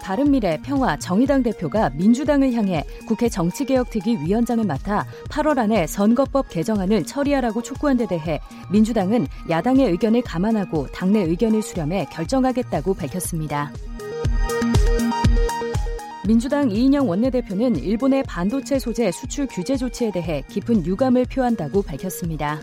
바른미래 0.00 0.60
평화 0.62 0.96
정의당 0.96 1.42
대표가 1.42 1.90
민주당을 1.90 2.54
향해 2.54 2.82
국회 3.06 3.28
정치개혁특위 3.28 4.24
위원장을 4.24 4.64
맡아 4.64 5.04
8월 5.28 5.58
안에 5.58 5.86
선거법 5.86 6.48
개정안을 6.48 7.04
처리하라고 7.04 7.60
촉구한 7.60 7.98
데 7.98 8.06
대해 8.06 8.40
민주당은 8.70 9.26
야당의 9.50 9.90
의견을 9.90 10.22
감안하고 10.22 10.86
당내 10.92 11.24
의견을 11.24 11.60
수렴해 11.60 12.06
결정하겠다고 12.10 12.94
밝혔습니다. 12.94 13.70
민주당 16.26 16.70
이인영 16.70 17.06
원내대표는 17.06 17.76
일본의 17.76 18.22
반도체 18.22 18.78
소재 18.78 19.10
수출 19.10 19.46
규제 19.46 19.76
조치에 19.76 20.10
대해 20.10 20.42
깊은 20.48 20.86
유감을 20.86 21.26
표한다고 21.26 21.82
밝혔습니다. 21.82 22.62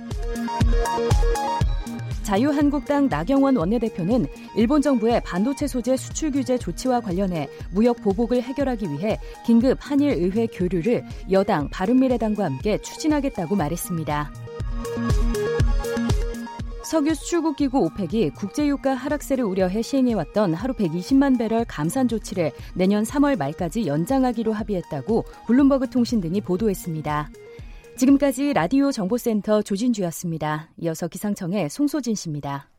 자유한국당 2.23 3.07
나경원 3.07 3.57
원내대표는 3.57 4.25
일본 4.55 4.81
정부의 4.81 5.21
반도체 5.23 5.67
소재 5.67 5.95
수출 5.95 6.31
규제 6.31 6.57
조치와 6.57 7.01
관련해 7.01 7.49
무역 7.71 8.01
보복을 8.01 8.41
해결하기 8.41 8.89
위해 8.89 9.19
긴급 9.45 9.77
한일 9.79 10.11
의회 10.13 10.47
교류를 10.47 11.03
여당 11.29 11.69
바른미래당과 11.69 12.43
함께 12.45 12.79
추진하겠다고 12.79 13.55
말했습니다. 13.55 14.50
석유 16.91 17.15
수출국 17.15 17.55
기구 17.55 17.79
오펙이 17.85 18.31
국제유가 18.31 18.93
하락세를 18.95 19.45
우려해 19.45 19.81
시행해왔던 19.81 20.53
하루 20.53 20.73
120만 20.73 21.37
배럴 21.37 21.63
감산 21.63 22.09
조치를 22.09 22.51
내년 22.75 23.05
3월 23.05 23.37
말까지 23.37 23.87
연장하기로 23.87 24.51
합의했다고 24.51 25.23
블룸버그 25.47 25.89
통신 25.89 26.19
등이 26.19 26.41
보도했습니다. 26.41 27.29
지금까지 27.95 28.51
라디오 28.51 28.91
정보센터 28.91 29.61
조진주였습니다. 29.61 30.67
이어서 30.79 31.07
기상청의 31.07 31.69
송소진 31.69 32.13
씨입니다. 32.13 32.70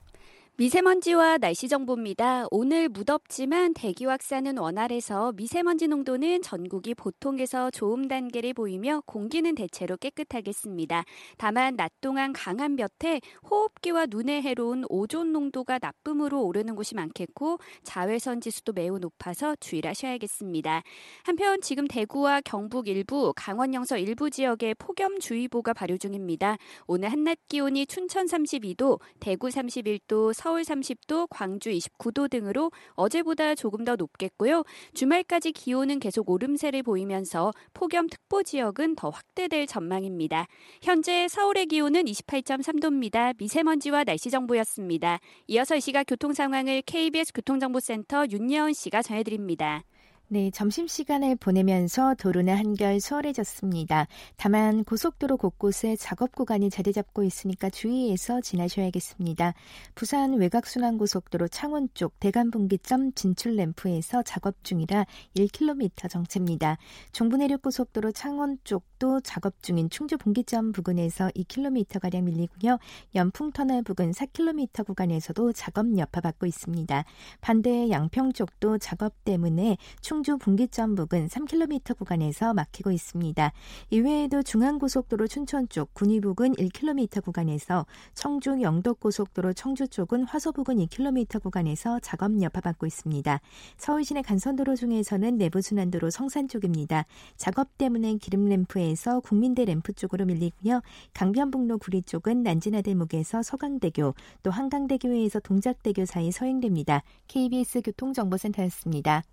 미세먼지와 0.58 1.38
날씨 1.38 1.66
정보입니다. 1.66 2.44
오늘 2.50 2.90
무덥지만 2.90 3.72
대기 3.72 4.04
확산은 4.04 4.58
원활해서 4.58 5.32
미세먼지 5.32 5.88
농도는 5.88 6.42
전국이 6.42 6.94
보통에서 6.94 7.70
좋음 7.70 8.06
단계를 8.06 8.52
보이며 8.52 9.02
공기는 9.06 9.54
대체로 9.54 9.96
깨끗하겠습니다. 9.96 11.04
다만 11.38 11.76
낮 11.76 11.90
동안 12.02 12.34
강한 12.34 12.76
볕에 12.76 13.22
호흡기와 13.50 14.04
눈에 14.10 14.42
해로운 14.42 14.84
오존 14.90 15.32
농도가 15.32 15.78
나쁨으로 15.80 16.44
오르는 16.44 16.76
곳이 16.76 16.94
많겠고 16.96 17.56
자외선 17.82 18.42
지수도 18.42 18.74
매우 18.74 18.98
높아서 18.98 19.56
주의를 19.56 19.88
하셔야겠습니다. 19.88 20.82
한편 21.22 21.62
지금 21.62 21.88
대구와 21.88 22.42
경북 22.42 22.88
일부, 22.88 23.32
강원 23.34 23.72
영서 23.72 23.96
일부 23.96 24.28
지역에 24.28 24.74
폭염주의보가 24.74 25.72
발효 25.72 25.96
중입니다. 25.96 26.58
오늘 26.86 27.10
한낮 27.10 27.38
기온이 27.48 27.86
춘천 27.86 28.26
32도, 28.26 29.00
대구 29.18 29.48
31도, 29.48 30.41
서울 30.42 30.62
30도, 30.62 31.28
광주 31.30 31.70
29도 31.70 32.28
등으로 32.28 32.72
어제보다 32.94 33.54
조금 33.54 33.84
더 33.84 33.94
높겠고요. 33.94 34.64
주말까지 34.92 35.52
기온은 35.52 36.00
계속 36.00 36.28
오름세를 36.28 36.82
보이면서 36.82 37.52
폭염특보 37.74 38.42
지역은 38.42 38.96
더 38.96 39.10
확대될 39.10 39.68
전망입니다. 39.68 40.48
현재 40.82 41.28
서울의 41.28 41.66
기온은 41.66 42.06
28.3도입니다. 42.06 43.36
미세먼지와 43.38 44.02
날씨 44.02 44.30
정보였습니다. 44.30 45.20
이어서 45.46 45.76
이 45.76 45.80
시각 45.80 46.06
교통 46.08 46.32
상황을 46.32 46.82
KBS 46.86 47.34
교통정보센터 47.34 48.26
윤여은 48.32 48.72
씨가 48.72 49.02
전해드립니다. 49.02 49.84
네, 50.32 50.50
점심시간을 50.50 51.36
보내면서 51.36 52.14
도로는 52.14 52.56
한결 52.56 53.00
수월해졌습니다. 53.00 54.06
다만 54.38 54.82
고속도로 54.82 55.36
곳곳에 55.36 55.94
작업 55.96 56.34
구간이 56.34 56.70
자리 56.70 56.94
잡고 56.94 57.22
있으니까 57.22 57.68
주의해서 57.68 58.40
지나셔야겠습니다. 58.40 59.52
부산 59.94 60.32
외곽순환고속도로 60.38 61.48
창원 61.48 61.90
쪽 61.92 62.18
대간분기점 62.18 63.12
진출 63.12 63.56
램프에서 63.56 64.22
작업 64.22 64.64
중이라 64.64 65.04
1km 65.36 66.08
정체입니다. 66.08 66.78
종부내륙고속도로 67.12 68.12
창원 68.12 68.56
쪽도 68.64 69.20
작업 69.20 69.62
중인 69.62 69.90
충주 69.90 70.16
분기점 70.16 70.72
부근에서 70.72 71.28
2km가량 71.36 72.22
밀리고요. 72.22 72.78
연풍터널 73.14 73.82
부근 73.82 74.12
4km 74.12 74.86
구간에서도 74.86 75.52
작업 75.52 75.94
여파받고 75.94 76.46
있습니다. 76.46 77.04
반대 77.42 77.90
양평 77.90 78.32
쪽도 78.32 78.78
작업 78.78 79.12
때문에 79.26 79.76
충 80.00 80.21
청주 80.22 80.38
분기점 80.38 80.94
부근 80.94 81.26
3km 81.26 81.98
구간에서 81.98 82.54
막히고 82.54 82.92
있습니다. 82.92 83.52
이외에도 83.90 84.44
중앙고속도로 84.44 85.26
춘천 85.26 85.68
쪽 85.68 85.92
군위 85.94 86.20
부근 86.20 86.52
1km 86.52 87.24
구간에서 87.24 87.86
청주 88.14 88.62
영덕고속도로 88.62 89.52
청주 89.54 89.88
쪽은 89.88 90.22
화서 90.22 90.52
부근 90.52 90.76
2km 90.76 91.42
구간에서 91.42 91.98
작업 91.98 92.40
여파받고 92.40 92.86
있습니다. 92.86 93.40
서울 93.76 94.04
시내 94.04 94.22
간선도로 94.22 94.76
중에서는 94.76 95.38
내부순환도로 95.38 96.10
성산 96.10 96.46
쪽입니다. 96.46 97.04
작업 97.36 97.76
때문에 97.76 98.14
기름 98.18 98.48
램프에서 98.48 99.18
국민대 99.18 99.64
램프 99.64 99.92
쪽으로 99.92 100.24
밀리고요. 100.26 100.82
강변북로 101.14 101.78
구리 101.78 102.00
쪽은 102.00 102.44
난지나들목에서 102.44 103.42
서강대교 103.42 104.14
또 104.44 104.50
한강대교에서 104.52 105.40
동작대교 105.40 106.04
사이 106.04 106.30
서행됩니다. 106.30 107.02
KBS 107.26 107.80
교통정보센터였습니다. 107.80 109.24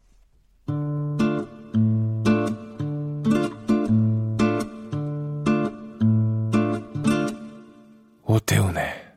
오태훈의 8.23 9.09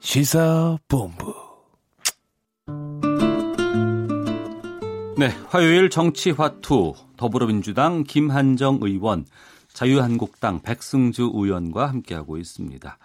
시사본부 0.00 1.34
네, 5.16 5.28
화요일 5.48 5.90
정치화투 5.90 6.94
더불어민주당 7.16 8.02
김한정 8.02 8.80
의원, 8.82 9.26
자유한국당 9.72 10.60
백승주 10.60 11.30
의원과 11.34 11.86
함께하고 11.86 12.36
있습니다. 12.36 12.98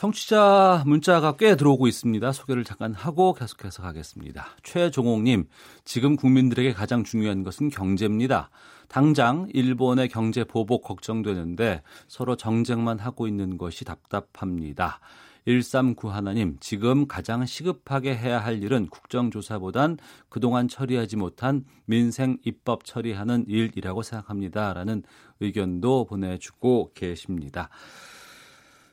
청취자 0.00 0.82
문자가 0.86 1.36
꽤 1.36 1.56
들어오고 1.56 1.86
있습니다. 1.86 2.32
소개를 2.32 2.64
잠깐 2.64 2.94
하고 2.94 3.34
계속해서 3.34 3.82
가겠습니다. 3.82 4.48
최종옥님, 4.62 5.44
지금 5.84 6.16
국민들에게 6.16 6.72
가장 6.72 7.04
중요한 7.04 7.42
것은 7.42 7.68
경제입니다. 7.68 8.48
당장 8.88 9.46
일본의 9.52 10.08
경제 10.08 10.44
보복 10.44 10.84
걱정되는데 10.84 11.82
서로 12.08 12.34
정쟁만 12.34 12.98
하고 12.98 13.28
있는 13.28 13.58
것이 13.58 13.84
답답합니다. 13.84 15.00
1391님, 15.46 16.58
지금 16.60 17.06
가장 17.06 17.44
시급하게 17.44 18.16
해야 18.16 18.38
할 18.42 18.62
일은 18.62 18.86
국정조사보단 18.86 19.98
그동안 20.30 20.66
처리하지 20.66 21.16
못한 21.16 21.66
민생 21.84 22.38
입법 22.46 22.86
처리하는 22.86 23.44
일이라고 23.48 24.00
생각합니다. 24.00 24.72
라는 24.72 25.02
의견도 25.40 26.06
보내주고 26.06 26.92
계십니다. 26.94 27.68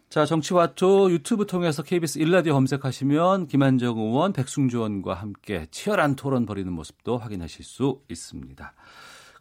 자, 0.09 0.25
정치와투 0.25 1.09
유튜브 1.11 1.45
통해서 1.45 1.83
KBS 1.83 2.19
일라디오 2.19 2.53
검색하시면 2.53 3.47
김한정 3.47 3.97
의원, 3.97 4.31
백승주 4.31 4.77
의원과 4.77 5.13
함께 5.13 5.67
치열한 5.69 6.15
토론 6.15 6.45
벌이는 6.45 6.71
모습도 6.71 7.17
확인하실 7.17 7.65
수 7.65 7.99
있습니다. 8.07 8.73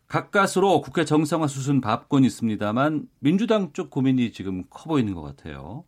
가까스로 0.08 0.80
국회 0.80 1.04
정상화 1.04 1.46
수순 1.46 1.80
밟곤 1.80 2.24
있습니다만 2.24 3.08
민주당 3.20 3.72
쪽 3.74 3.90
고민이 3.90 4.32
지금 4.32 4.64
커 4.68 4.88
보이는 4.88 5.14
것 5.14 5.22
같아요. 5.22 5.84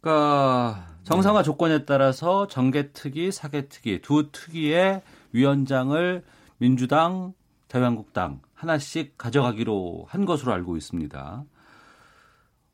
그러니까 0.00 0.96
정상화 1.04 1.44
조건에 1.44 1.84
따라서 1.84 2.48
정개특위, 2.48 3.30
사개특위 3.30 4.02
두 4.02 4.32
특위의 4.32 5.02
위원장을 5.30 6.24
민주당, 6.58 7.32
대한국당 7.68 8.40
하나씩 8.54 9.16
가져가기로 9.16 10.06
한 10.08 10.24
것으로 10.24 10.52
알고 10.52 10.76
있습니다. 10.76 11.44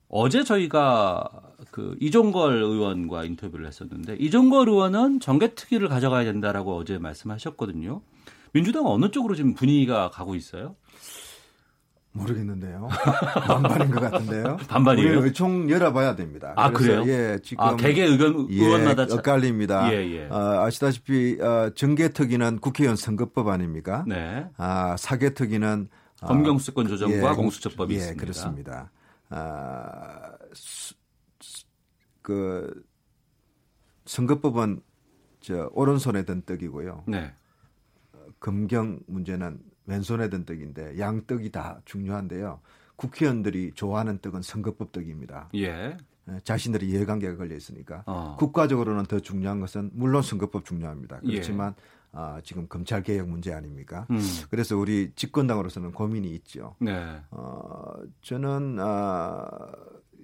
어제 0.09 0.43
저희가 0.43 1.29
그 1.71 1.97
이종걸 2.01 2.63
의원과 2.63 3.25
인터뷰를 3.25 3.67
했었는데 3.67 4.17
이종걸 4.17 4.69
의원은 4.69 5.21
정개특위를 5.21 5.89
가져가야 5.89 6.25
된다라고 6.25 6.77
어제 6.77 6.99
말씀하셨거든요. 6.99 8.01
민주당 8.53 8.87
어느 8.87 9.11
쪽으로 9.11 9.35
지금 9.35 9.55
분위기가 9.55 10.09
가고 10.11 10.35
있어요? 10.35 10.77
모르겠는데요. 12.13 12.89
반반인 13.47 13.91
것 13.91 14.01
같은데요. 14.01 14.57
반반이에요? 14.69 15.23
의총 15.23 15.71
열어봐야 15.71 16.17
됩니다. 16.17 16.55
아 16.57 16.71
그래요? 16.71 17.05
예, 17.07 17.39
지금 17.43 17.63
아, 17.63 17.77
개개 17.77 18.03
의견 18.03 18.49
예, 18.51 18.65
의원마다 18.65 19.03
엇갈립니다. 19.15 19.93
예, 19.93 19.99
예. 20.11 20.27
어, 20.29 20.65
아시다시피 20.65 21.39
어, 21.41 21.71
정개특위는 21.75 22.59
국회의원 22.61 22.97
선거법 22.97 23.49
아닙니까? 23.49 24.05
네. 24.09 24.47
아, 24.57 24.97
사개특위는 24.99 25.89
어, 26.23 26.27
검경수권 26.27 26.89
조정과 26.89 27.31
예, 27.31 27.35
공수처법이 27.35 27.95
예, 27.95 27.99
있습니다. 27.99 28.21
그렇습니다. 28.21 28.91
아, 29.31 30.33
수, 30.53 30.95
수, 31.41 31.65
그 32.23 32.85
선거법은 34.07 34.83
저 35.41 35.71
오른손에 35.73 36.25
든 36.25 36.43
떡이고요. 36.43 37.05
네. 37.09 37.35
검경 38.41 39.01
문제는 39.07 39.61
왼손에 39.87 40.29
든 40.29 40.45
떡인데 40.45 40.99
양 40.99 41.27
떡이 41.27 41.51
다 41.51 41.81
중요한데요. 41.85 42.61
국회의원들이 42.97 43.73
좋아하는 43.75 44.19
떡은 44.19 44.43
선거법 44.43 44.93
떡입니다. 44.93 45.51
예. 45.55 45.97
예, 46.31 46.41
자신들의 46.45 46.89
이해관계가 46.89 47.37
걸려 47.37 47.57
있으니까 47.57 48.03
어. 48.07 48.37
국가적으로는 48.39 49.07
더 49.07 49.21
중요한 49.21 49.61
것은 49.61 49.91
물론 49.95 50.23
선거법 50.23 50.65
중요합니다. 50.65 51.21
예. 51.25 51.33
그렇지만 51.33 51.75
아, 52.13 52.41
지금 52.43 52.67
검찰 52.69 53.03
개혁 53.03 53.29
문제 53.29 53.53
아닙니까? 53.53 54.07
음. 54.11 54.19
그래서 54.51 54.77
우리 54.77 55.13
집권당으로서는 55.15 55.93
고민이 55.93 56.29
있죠. 56.37 56.75
네. 56.81 57.21
어, 57.31 57.93
저는 58.23 58.79
아, 58.81 59.47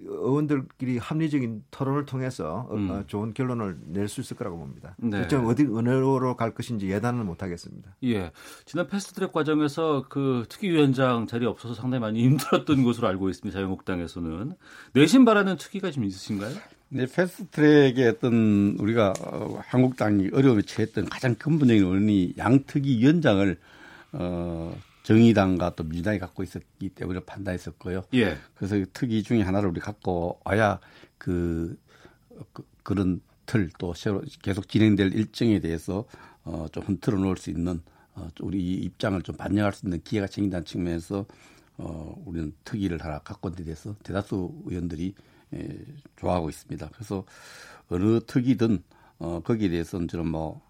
의원들끼리 0.06 0.98
합리적인 0.98 1.64
토론을 1.70 2.04
통해서 2.04 2.66
어, 2.68 2.74
음. 2.74 2.90
어, 2.90 3.04
좋은 3.06 3.32
결론을 3.32 3.78
낼 3.86 4.08
수 4.08 4.20
있을 4.20 4.36
거라고 4.36 4.58
봅니다. 4.58 4.94
네. 4.98 5.26
좀 5.28 5.46
어디 5.46 5.62
어느로 5.64 6.36
갈 6.36 6.52
것인지 6.54 6.90
예단은 6.90 7.24
못 7.24 7.42
하겠습니다. 7.42 7.96
예. 8.04 8.30
지난 8.66 8.86
패스트트랙 8.86 9.32
과정에서 9.32 10.04
그 10.10 10.44
특위위원장 10.50 11.26
자리 11.26 11.46
없어서 11.46 11.74
상당히 11.74 12.00
많이 12.02 12.22
힘들었던 12.24 12.84
것으로 12.84 13.08
알고 13.08 13.30
있습니다. 13.30 13.54
자유한국당에서는 13.56 14.52
내심 14.92 15.24
바라는 15.24 15.56
특위가 15.56 15.90
좀 15.90 16.04
있으신가요? 16.04 16.54
네, 16.94 17.07
패스트트랙의 17.07 18.09
어떤 18.09 18.76
우리가 18.78 19.14
어, 19.20 19.59
한국당이 19.66 20.30
어려움에 20.33 20.62
처했던 20.62 21.07
가장 21.07 21.35
근본적인 21.35 21.85
원인이 21.85 22.35
양특위 22.38 22.98
위원장을 23.00 23.59
어, 24.12 24.76
정의당과 25.02 25.74
또 25.74 25.83
민주당이 25.83 26.20
갖고 26.20 26.44
있었기 26.44 26.90
때문에 26.90 27.20
판단했었고요. 27.26 28.04
예. 28.14 28.38
그래서 28.54 28.76
그 28.76 28.87
특위 28.92 29.24
중에 29.24 29.42
하나를 29.42 29.68
우리 29.68 29.80
갖고 29.80 30.40
와야 30.44 30.78
그, 31.18 31.76
그, 32.52 32.94
런 32.94 33.20
틀 33.46 33.70
또 33.78 33.94
새로 33.94 34.22
계속 34.42 34.68
진행될 34.68 35.14
일정에 35.14 35.61
대해서 35.61 36.04
어, 36.44 36.66
좀 36.72 36.85
흔들어 36.85 37.18
놓을 37.18 37.37
수 37.37 37.50
있는 37.50 37.80
어, 38.14 38.28
우리 38.40 38.62
이 38.62 38.74
입장을 38.85 39.20
좀 39.22 39.37
반영할 39.37 39.72
수 39.72 39.87
있는 39.87 40.00
기회가 40.02 40.26
생긴다는 40.26 40.64
측면에서 40.64 41.26
어, 41.76 42.22
우리는 42.24 42.52
특위를 42.64 43.02
하나 43.02 43.18
갖고 43.18 43.48
온데 43.48 43.64
대해서 43.64 43.94
대다수 44.02 44.62
의원들이 44.66 45.07
예, 45.07 45.33
좋아하고 46.16 46.48
있습니다. 46.48 46.88
그래서 46.92 47.24
어느 47.88 48.20
특위든 48.26 48.83
어, 49.18 49.40
거기에 49.44 49.68
대해서는 49.68 50.09
저는 50.09 50.26
뭐 50.28 50.61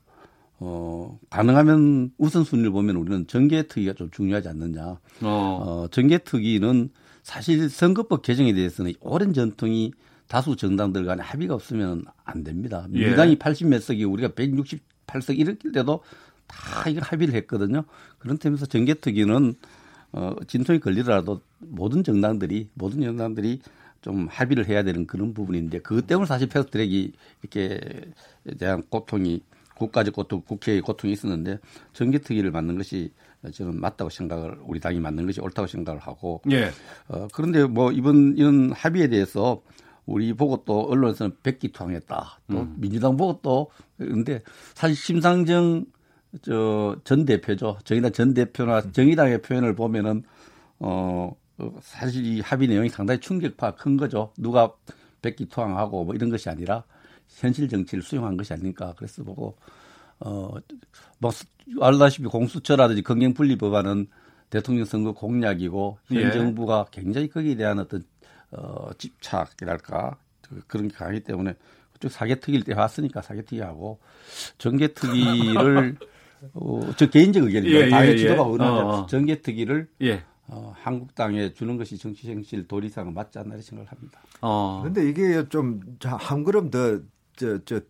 어, 0.59 1.19
가능하면 1.31 2.13
우선순위를 2.19 2.71
보면 2.71 2.97
우리는 2.97 3.27
정계특위가 3.27 3.95
좀 3.95 4.11
중요하지 4.11 4.49
않느냐. 4.49 4.83
어. 4.87 4.99
어, 5.23 5.89
정계특위는 5.91 6.91
사실 7.23 7.69
선거법 7.69 8.23
개정에 8.23 8.53
대해서는 8.53 8.93
오랜 9.01 9.33
전통이 9.33 9.93
다수 10.29 10.57
정당들 10.57 11.05
간에 11.05 11.23
합의가 11.23 11.55
없으면 11.55 12.05
안 12.25 12.45
됩니다. 12.45 12.87
예. 12.95 12.99
민주당이 12.99 13.37
80몇 13.37 13.81
석이 13.81 14.05
우리가 14.05 14.29
168석 14.31 15.39
이럴 15.39 15.57
때도 15.57 16.01
다 16.47 16.89
이걸 16.89 17.03
합의를 17.03 17.35
했거든요. 17.35 17.85
그런 18.19 18.39
점에서 18.39 18.67
정계특위는 18.67 19.55
어, 20.13 20.37
진통이 20.47 20.79
걸리더라도 20.79 21.41
모든 21.59 22.05
정당들이 22.05 22.69
모든 22.75 23.03
정당들이 23.03 23.61
좀 24.05 24.29
합의를 24.31 24.69
해야 24.69 24.83
되는 24.83 25.07
그런 25.07 25.33
부분인데 25.33 25.79
그것 25.79 26.07
때문에 26.07 26.27
사실 26.27 26.47
패스트트랙이 26.47 27.13
이렇게 27.43 27.81
대한 28.59 28.83
고통이 28.91 29.43
국가적 29.77 30.15
고통, 30.15 30.43
국회의 30.43 30.83
고통이 30.83 31.15
있었는데 31.15 31.59
정기특위를 31.95 32.51
만든 32.51 32.77
것이 32.77 33.11
저는 33.51 33.81
맞다고 33.81 34.11
생각을 34.11 34.59
우리 34.67 34.79
당이 34.79 35.01
만든 35.01 35.25
것이 35.25 35.41
옳다고 35.41 35.67
생각을 35.67 36.01
하고 36.01 36.43
예. 36.51 36.71
어, 37.09 37.29
그런데 37.33 37.65
뭐 37.65 37.93
이번 37.93 38.37
이런 38.37 38.73
합의에 38.73 39.09
대해서 39.09 39.63
우리 40.05 40.35
보고 40.35 40.63
또 40.67 40.81
언론에서는 40.83 41.39
백기투항했다. 41.43 42.41
또 42.51 42.59
음. 42.59 42.75
민주당 42.77 43.17
보고 43.17 43.41
또 43.41 43.71
그런데 43.97 44.43
사실 44.75 44.95
심상정 44.97 45.87
저 46.43 46.97
전 47.05 47.25
대표죠. 47.25 47.79
정의당 47.85 48.13
전 48.13 48.35
대표나 48.35 48.93
정의당의 48.93 49.41
표현을 49.41 49.75
보면은 49.75 50.25
어 50.79 51.35
어, 51.35 51.37
사실 51.81 52.25
이 52.25 52.41
합의 52.41 52.69
내용이 52.69 52.89
상당히 52.89 53.21
충격파 53.21 53.77
큰 53.77 53.97
거죠. 53.97 54.33
누가 54.37 54.73
백기 55.23 55.47
투항하고 55.47 56.05
뭐 56.05 56.15
이런 56.15 56.31
것이 56.31 56.49
아니라 56.49 56.85
현실 57.29 57.69
정치를 57.69 58.03
수용한 58.03 58.37
것이 58.37 58.53
아닐까 58.53 58.95
그래서 58.97 59.23
보고 59.23 59.57
어뭐 60.19 60.61
알다시피 61.81 62.29
공수처라든지 62.29 63.03
검경분리 63.03 63.57
법안은 63.57 64.09
대통령 64.51 64.85
선거 64.85 65.13
공약이고 65.13 65.99
현 66.05 66.19
예. 66.19 66.31
정부가 66.31 66.87
굉장히 66.91 67.29
거기에 67.29 67.57
대한 67.57 67.79
어떤 67.79 68.05
어 68.51 68.91
집착이랄까 68.99 70.17
그 70.43 70.63
그런 70.67 70.89
게 70.89 70.95
강하기 70.95 71.21
때문에 71.21 71.55
그쪽 71.93 72.11
사개특위를 72.11 72.65
때 72.65 72.75
왔으니까 72.75 73.23
사개특위하고 73.23 73.99
정개특위를 74.59 75.97
어, 76.53 76.81
저 76.97 77.09
개인적 77.09 77.45
의견입니다. 77.45 77.81
예, 77.81 77.87
예, 77.87 77.91
당의 77.91 78.13
예. 78.13 78.19
지도가 78.19 78.43
어, 78.43 78.49
원하는 78.49 78.85
어. 78.85 79.07
정개특위를 79.07 79.89
예. 80.03 80.23
어, 80.47 80.73
한국당에 80.77 81.55
주는 81.55 81.77
것이 81.77 81.97
정치 81.99 82.27
정치를 82.27 82.69
도리상 82.69 83.15
맞지 83.15 83.39
않나 83.39 83.57
생각을 83.61 83.91
합니다. 83.91 84.21
어. 84.41 84.81
그런데 84.83 85.09
이게 85.09 85.49
좀 85.49 85.81
한 86.03 86.45
걸음 86.45 86.71
더저저 86.71 87.81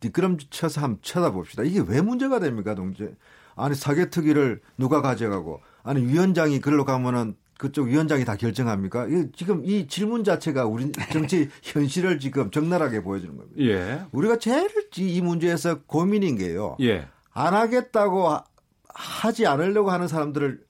뒷걸음 0.00 0.38
쳐서 0.50 0.80
한번 0.80 0.98
쳐다봅시다. 1.02 1.62
이게 1.62 1.80
왜 1.86 2.00
문제가 2.00 2.40
됩니까, 2.40 2.74
동재? 2.74 3.14
아니 3.54 3.74
사개특위를 3.74 4.60
누가 4.78 5.02
가져가고 5.02 5.60
아니 5.82 6.02
위원장이 6.04 6.60
글로 6.60 6.84
가면은 6.84 7.36
그쪽 7.58 7.86
위원장이 7.86 8.24
다 8.24 8.34
결정합니까? 8.34 9.06
이 9.06 9.30
지금 9.36 9.64
이 9.64 9.86
질문 9.86 10.24
자체가 10.24 10.64
우리 10.66 10.90
정치 11.12 11.48
현실을 11.62 12.18
지금 12.18 12.50
적나라하게 12.50 13.02
보여주는 13.02 13.36
겁니다. 13.36 13.60
예. 13.62 14.02
우리가 14.10 14.38
제일 14.38 14.68
이 14.96 15.20
문제에서 15.20 15.82
고민인 15.82 16.38
게요. 16.38 16.76
예. 16.80 17.06
안 17.30 17.54
하겠다고 17.54 18.28
하- 18.30 18.44
하지 18.88 19.46
않으려고 19.46 19.90
하는 19.92 20.08
사람들을 20.08 20.64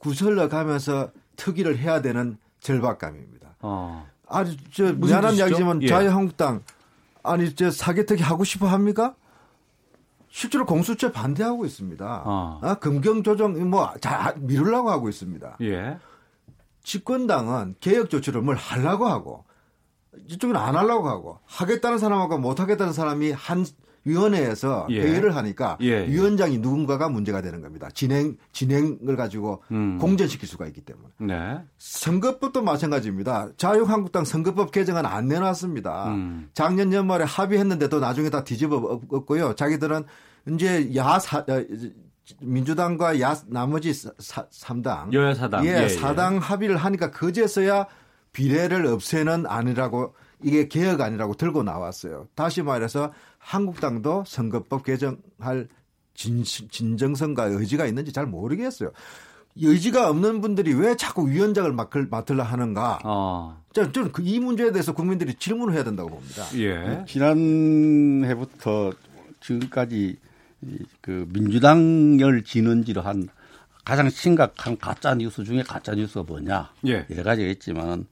구설러 0.00 0.48
가면서 0.48 1.10
특위를 1.36 1.78
해야 1.78 2.02
되는 2.02 2.36
절박감입니다. 2.60 3.56
어. 3.60 4.06
아니 4.26 4.56
저 4.72 4.92
미안한? 4.92 5.34
이야기지만 5.34 5.82
예. 5.82 5.88
자유한국당 5.88 6.62
아니 7.22 7.54
저 7.54 7.70
사개특위 7.70 8.22
하고 8.22 8.44
싶어 8.44 8.66
합니까? 8.66 9.14
실제로 10.30 10.64
공수처 10.64 11.10
반대하고 11.12 11.66
있습니다. 11.66 12.22
어. 12.24 12.60
아, 12.62 12.74
금경 12.76 13.22
조정 13.22 13.68
뭐잘 13.68 14.36
미루려고 14.38 14.90
하고 14.90 15.08
있습니다. 15.08 15.58
예. 15.62 15.98
집권당은 16.82 17.76
개혁 17.80 18.10
조치를 18.10 18.40
뭘 18.40 18.56
하려고 18.56 19.06
하고 19.06 19.44
이쪽은 20.28 20.56
안 20.56 20.76
하려고 20.76 21.08
하고 21.08 21.40
하겠다는 21.46 21.98
사람하고 21.98 22.38
못 22.38 22.60
하겠다는 22.60 22.92
사람이 22.92 23.32
한 23.32 23.66
위원회에서 24.04 24.86
예. 24.90 25.02
회의를 25.02 25.36
하니까 25.36 25.76
예. 25.80 26.06
위원장이 26.06 26.58
누군가가 26.58 27.08
문제가 27.08 27.42
되는 27.42 27.60
겁니다. 27.60 27.88
진행 27.92 28.36
진행을 28.52 29.16
가지고 29.16 29.62
음. 29.70 29.98
공전시킬 29.98 30.48
수가 30.48 30.66
있기 30.66 30.80
때문에. 30.80 31.08
네. 31.18 31.60
선거법도 31.78 32.62
마찬가지입니다. 32.62 33.50
자유한국당 33.56 34.24
선거법 34.24 34.70
개정안 34.70 35.06
안 35.06 35.28
내놨습니다. 35.28 36.08
음. 36.08 36.50
작년 36.54 36.92
연말에 36.92 37.24
합의했는데도 37.24 38.00
나중에 38.00 38.30
다 38.30 38.44
뒤집어 38.44 38.76
엎고요. 38.76 39.54
자기들은 39.54 40.04
이제 40.50 40.94
야사 40.94 41.38
어, 41.40 41.64
민주당과 42.40 43.20
야 43.20 43.36
나머지 43.46 43.92
사, 43.92 44.46
3당 44.46 45.12
여야 45.12 45.34
사당. 45.34 45.64
예, 45.66 45.70
예, 45.70 45.82
예. 45.84 45.88
사당 45.88 46.38
합의를 46.38 46.76
하니까 46.76 47.10
그제서야 47.10 47.86
비례를 48.32 48.86
없애는 48.86 49.46
아니라고 49.46 50.14
이게 50.42 50.68
개혁 50.68 51.00
아니라고 51.00 51.34
들고 51.34 51.62
나왔어요. 51.62 52.28
다시 52.34 52.62
말해서 52.62 53.12
한국당도 53.40 54.24
선거법 54.26 54.84
개정할 54.84 55.68
진, 56.14 56.44
진정성과 56.44 57.46
의지가 57.46 57.86
있는지 57.86 58.12
잘 58.12 58.26
모르겠어요. 58.26 58.90
의지가 59.56 60.08
없는 60.10 60.40
분들이 60.40 60.72
왜 60.74 60.96
자꾸 60.96 61.28
위원장을 61.28 61.72
맡을, 61.72 62.06
맡으려 62.08 62.44
하는가? 62.44 63.00
어. 63.04 63.60
저는 63.72 63.92
저는 63.92 64.12
그이 64.12 64.38
문제에 64.38 64.70
대해서 64.70 64.92
국민들이 64.92 65.34
질문을 65.34 65.74
해야 65.74 65.82
된다고 65.82 66.10
봅니다. 66.10 66.44
예. 66.56 67.04
지난해부터 67.08 68.92
지금까지 69.40 70.16
이- 70.62 70.78
그 71.00 71.26
민주당을 71.32 72.44
진원지로 72.44 73.00
한 73.00 73.28
가장 73.84 74.08
심각한 74.10 74.76
가짜 74.78 75.14
뉴스 75.14 75.42
중에 75.42 75.62
가짜 75.62 75.94
뉴스가 75.94 76.22
뭐냐 76.24 76.70
예. 76.86 77.06
여러 77.10 77.22
가지가 77.24 77.48
있지만 77.52 77.88
어, 77.90 78.04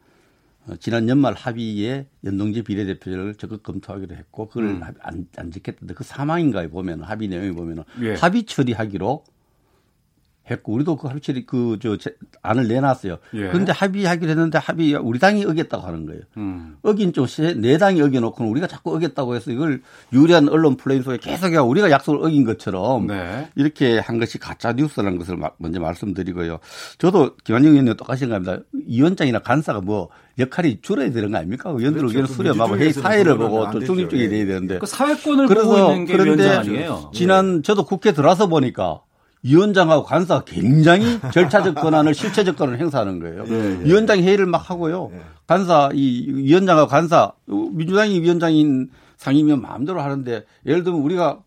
지난 0.77 1.09
연말 1.09 1.35
합의에 1.35 2.07
연동제 2.25 2.63
비례대표를 2.63 3.35
적극 3.37 3.63
검토하기로 3.63 4.15
했고 4.17 4.49
그걸 4.49 4.65
음. 4.65 4.83
합- 4.83 4.95
안, 5.03 5.27
안 5.37 5.51
지켰던데 5.51 5.95
그 5.95 6.05
사망인가에 6.05 6.69
보면 6.69 7.03
합의 7.03 7.29
내용에 7.29 7.53
보면 7.53 7.79
은 7.79 7.85
예. 8.03 8.15
합의 8.15 8.45
처리하기로 8.45 9.25
했고 10.51 10.73
우리도 10.73 10.97
그 10.97 11.09
합의 11.09 11.21
처리 11.21 11.45
그저 11.47 11.97
안을 12.43 12.69
내놨어요. 12.69 13.19
예. 13.35 13.49
그런데 13.49 13.73
합의하기로 13.73 14.31
했는데 14.31 14.59
합의 14.59 14.95
우리 14.95 15.19
당이 15.19 15.45
어겼다고 15.45 15.87
하는 15.87 16.07
거예요. 16.07 16.23
음. 16.37 16.77
어긴 16.83 17.13
좀네 17.13 17.79
당이 17.79 18.01
어겨놓고는 18.01 18.51
우리가 18.53 18.67
자꾸 18.67 18.95
어겼다고 18.97 19.35
해서 19.37 19.51
이걸 19.51 19.83
유리한 20.13 20.49
언론 20.49 20.77
플레이 20.77 21.03
속에 21.03 21.19
계속 21.19 21.53
우리가 21.55 21.91
약속을 21.91 22.25
어긴 22.25 22.45
것처럼 22.45 23.07
네. 23.09 23.49
이렇게 23.57 23.99
한 23.99 24.19
것이 24.19 24.39
가짜 24.39 24.73
뉴스라는 24.73 25.19
것을 25.19 25.37
마- 25.37 25.51
먼저 25.59 25.81
말씀드리고요. 25.81 26.59
저도 26.99 27.37
김한영 27.45 27.73
의원님 27.73 27.97
똑같이 27.97 28.21
생각합니다. 28.21 28.65
위원장이나 28.87 29.41
간사가 29.41 29.81
뭐 29.81 30.09
역할이 30.39 30.81
줄어야 30.83 31.11
되는 31.11 31.31
거 31.33 31.39
아닙니까? 31.39 31.69
의원들 31.71 31.95
그렇죠. 32.01 32.07
의견을 32.09 32.29
그 32.29 32.33
수렴하고 32.35 32.79
회의 32.79 32.93
사회를 32.93 33.37
보고 33.37 33.67
안 33.67 33.73
또. 33.73 33.81
중립적이 33.85 34.23
예. 34.25 34.29
돼야 34.29 34.47
되는데 34.47 34.79
그 34.79 34.87
사회권을 34.87 35.47
보고 35.49 35.55
그래서 35.55 35.93
있는 35.93 36.05
게 36.07 36.15
위원장 36.15 36.59
아니에요. 36.61 37.11
지난 37.13 37.63
저도 37.63 37.85
국회 37.85 38.13
들어와서 38.13 38.47
보니까 38.47 39.01
위원장하고 39.43 40.05
간사가 40.05 40.45
굉장히 40.45 41.21
절차적 41.33 41.75
권한을 41.77 42.15
실체적 42.15 42.57
권한을 42.57 42.81
행사하는 42.81 43.21
거예요. 43.21 43.45
예, 43.49 43.53
예. 43.81 43.85
위원장이 43.85 44.23
회의를 44.23 44.47
막 44.47 44.71
하고요. 44.71 45.11
예. 45.13 45.21
간사 45.47 45.91
이 45.95 46.27
위원장하고 46.29 46.89
간사 46.89 47.33
민주당이 47.47 48.21
위원장인 48.21 48.91
상임위원 49.17 49.63
마음대로 49.63 50.01
하는데 50.01 50.45
예를 50.67 50.85
들면 50.85 51.01
우리가 51.01 51.41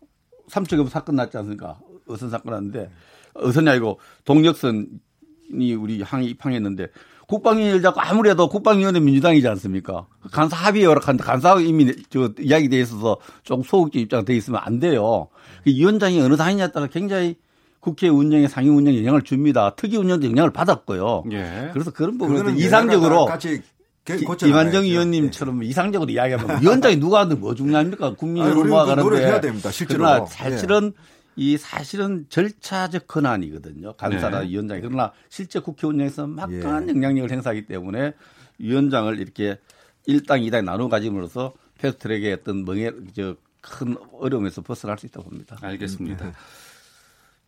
삼척에서 0.48 0.88
사건 0.88 1.16
났지 1.16 1.36
않습니까? 1.38 1.78
어선 2.08 2.30
사건 2.30 2.52
났는데 2.52 2.90
어선이 3.34 3.68
아니고 3.70 3.98
동력선이 4.24 5.74
우리 5.78 6.02
항에 6.02 6.24
입항했는데 6.26 6.88
국방위원을 7.28 7.80
잡고 7.80 8.00
아무리 8.00 8.28
해도 8.28 8.48
국방위원회 8.48 9.00
민주당이지 9.00 9.48
않습니까? 9.48 10.06
간사 10.32 10.56
합의에 10.56 10.84
허락하는데 10.84 11.24
간사 11.24 11.60
이미 11.60 11.90
저 12.10 12.30
이야기 12.38 12.68
돼 12.68 12.80
있어서 12.80 13.16
좀 13.42 13.62
소극적 13.62 14.02
입장 14.02 14.24
돼 14.24 14.36
있으면 14.36 14.60
안 14.62 14.80
돼요. 14.80 15.28
그 15.64 15.70
위원장이 15.70 16.20
어느 16.20 16.36
당이냐에 16.36 16.72
따라 16.72 16.88
굉장히 16.88 17.36
국회 17.82 18.08
운영에 18.08 18.46
상임 18.46 18.76
운영에 18.76 18.96
영향을 18.98 19.22
줍니다. 19.22 19.74
특위 19.74 19.96
운영도 19.96 20.28
영향을 20.28 20.52
받았고요. 20.52 21.24
예. 21.32 21.70
그래서 21.72 21.90
그런 21.90 22.16
그거는 22.16 22.56
이상적으로 22.56 23.24
같이 23.24 23.60
개- 24.04 24.16
기- 24.16 24.24
고쳐 24.24 24.46
김한정 24.46 24.82
나가야죠. 24.82 24.88
의원님처럼 24.88 25.64
이상적으로 25.64 26.08
이야기하면 26.08 26.62
위원장이 26.62 26.96
누가 27.00 27.20
하든 27.22 27.40
뭐 27.40 27.56
중요합니까? 27.56 28.14
그 28.14 28.24
모아가는데 28.24 29.02
노력해야 29.02 29.40
됩니다, 29.40 29.72
실제로. 29.72 29.98
그러나 29.98 30.24
사실은 30.26 30.92
이 31.34 31.56
사실은 31.58 32.26
절차적 32.28 33.08
권한이거든요. 33.08 33.94
간사나 33.94 34.42
네. 34.42 34.50
위원장이 34.50 34.80
그러나 34.82 35.10
실제 35.28 35.58
국회 35.58 35.88
운영에서 35.88 36.28
막강한 36.28 36.88
예. 36.88 36.94
영향력을 36.94 37.32
행사하기 37.32 37.66
때문에 37.66 38.12
위원장을 38.58 39.18
이렇게 39.18 39.58
1당, 40.06 40.46
2당 40.48 40.62
나눠 40.64 40.88
가짐으로써 40.88 41.52
패스트트랙의 41.78 42.32
어떤 42.34 42.64
멍에 42.64 42.92
저큰 43.16 43.96
어려움에서 44.20 44.62
벗어날 44.62 44.98
수 44.98 45.06
있다고 45.06 45.30
봅니다. 45.30 45.56
알겠습니다. 45.60 46.32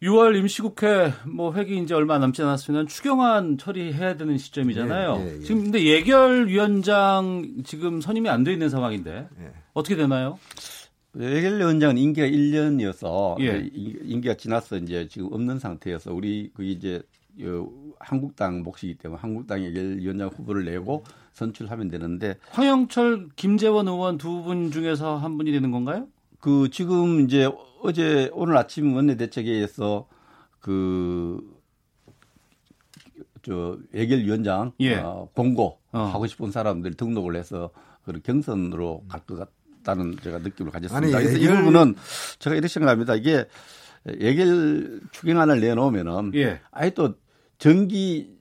6월 0.05 0.37
임시국회 0.37 1.13
뭐 1.27 1.55
회기 1.55 1.79
이제 1.79 1.95
얼마 1.95 2.19
남지 2.19 2.43
않았으면 2.43 2.87
추경안 2.89 3.57
처리해야 3.57 4.17
되는 4.19 4.37
시점이잖아요. 4.37 5.17
예, 5.19 5.27
예, 5.31 5.37
예. 5.37 5.41
지금 5.41 5.63
근데 5.65 5.83
예결위원장 5.85 7.63
지금 7.65 8.01
선임이 8.03 8.29
안 8.29 8.45
돼 8.45 8.53
있는 8.53 8.69
상황인데 8.69 9.29
예. 9.41 9.53
어떻게 9.73 9.97
되나요? 9.97 10.39
예결위원장은 11.19 11.97
임기가 11.97 12.27
1년이어서 12.27 13.41
예. 13.41 13.71
임기가 13.73 14.35
지나서 14.35 14.77
이제 14.79 15.09
지금 15.09 15.33
없는 15.33 15.59
상태여서 15.59 16.13
우리 16.13 16.51
그 16.53 16.65
이제 16.65 17.01
요 17.43 17.69
한국당 17.99 18.63
몫이기 18.63 18.95
때문에 18.97 19.21
한국당 19.21 19.65
예결위원장 19.65 20.29
후보를 20.29 20.65
내고 20.67 21.03
선출하면 21.33 21.89
되는데 21.89 22.37
황영철, 22.51 23.29
김재원 23.37 23.89
의원 23.89 24.19
두 24.19 24.43
분 24.43 24.71
중에서 24.71 25.17
한 25.17 25.39
분이 25.39 25.51
되는 25.51 25.71
건가요? 25.71 26.07
그 26.45 26.69
지금 26.71 27.21
이제 27.23 27.49
어제 27.83 28.29
오늘 28.35 28.55
아침 28.59 28.95
원내 28.95 29.17
대책회의에서 29.17 30.07
그저 30.61 31.41
예결위원장 33.95 34.73
예. 34.81 34.97
어, 34.97 35.31
공고 35.33 35.79
어. 35.93 36.01
하고 36.01 36.27
싶은 36.27 36.51
사람들 36.51 36.93
등록을 36.95 37.35
해서 37.37 37.71
그 38.05 38.21
경선으로 38.21 39.05
갈 39.09 39.23
것 39.27 39.39
같다는 39.83 40.19
제가 40.23 40.41
느낌을 40.41 40.71
가졌습니다. 40.71 41.17
아니, 41.17 41.27
그래서 41.27 41.39
이 41.41 41.45
예결- 41.47 41.57
부분은 41.65 41.95
제가 42.41 42.57
이렇게 42.57 42.69
생각합니다. 42.69 43.15
이게 43.15 43.47
예결 44.21 45.01
추경안을 45.13 45.61
내놓으면은 45.61 46.33
예. 46.35 46.61
아예 46.73 46.91
또 46.91 47.15
정기 47.57 48.29
저 48.29 48.34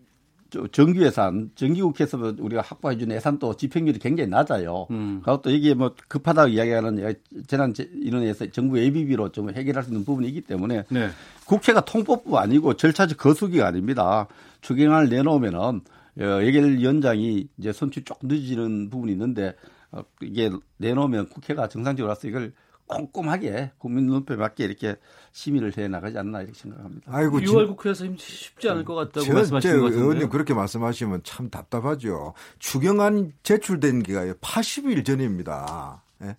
정기 0.71 1.01
예산, 1.01 1.51
정기국회에서 1.55 2.35
우리가 2.39 2.61
확보해 2.61 2.97
준 2.97 3.11
예산도 3.11 3.55
집행률이 3.55 3.99
굉장히 3.99 4.29
낮아요. 4.29 4.87
음. 4.91 5.21
그리고 5.23 5.41
또 5.41 5.49
이게 5.49 5.73
뭐 5.73 5.93
급하다고 6.07 6.49
이야기하는 6.49 7.15
재난 7.47 7.73
인원에서 7.77 8.49
정부 8.51 8.79
예비비로 8.79 9.31
좀 9.31 9.49
해결할 9.49 9.83
수 9.83 9.89
있는 9.89 10.05
부분이 10.05 10.27
있기 10.29 10.41
때문에 10.41 10.83
네. 10.89 11.09
국회가 11.45 11.81
통법부 11.81 12.37
아니고 12.37 12.75
절차적 12.75 13.17
거수기가 13.17 13.67
아닙니다. 13.67 14.27
추경안을 14.61 15.09
내놓으면은 15.09 15.81
어, 16.19 16.43
예결위원장이 16.43 17.47
이제 17.57 17.73
선출 17.73 18.03
조금 18.03 18.29
늦어지는 18.29 18.89
부분이 18.89 19.11
있는데 19.13 19.55
어, 19.91 20.03
이게 20.21 20.51
내놓으면 20.77 21.29
국회가 21.29 21.67
정상적으로 21.67 22.09
와서 22.09 22.27
이걸 22.27 22.53
꼼꼼하게 22.87 23.71
국민 23.77 24.05
눈높이에 24.05 24.35
맞게 24.35 24.63
이렇게 24.65 24.95
심의를 25.33 25.75
해 25.77 25.87
나가지 25.87 26.17
않나 26.17 26.41
이렇게 26.41 26.53
생각합니다. 26.53 27.11
아이고 27.11 27.39
6월 27.39 27.67
국회에서 27.67 28.05
쉽지 28.17 28.69
않을 28.69 28.85
것 28.85 28.93
같다고 28.93 29.25
저, 29.25 29.33
말씀하시는 29.33 29.77
것 29.77 29.83
같은데 29.85 30.01
의원님 30.01 30.29
그렇게 30.29 30.53
말씀하시면 30.53 31.21
참 31.23 31.49
답답하죠. 31.49 32.33
추경안 32.59 33.33
제출된 33.41 34.03
기가 34.03 34.25
80일 34.25 35.03
전입니다. 35.03 36.03
예? 36.21 36.37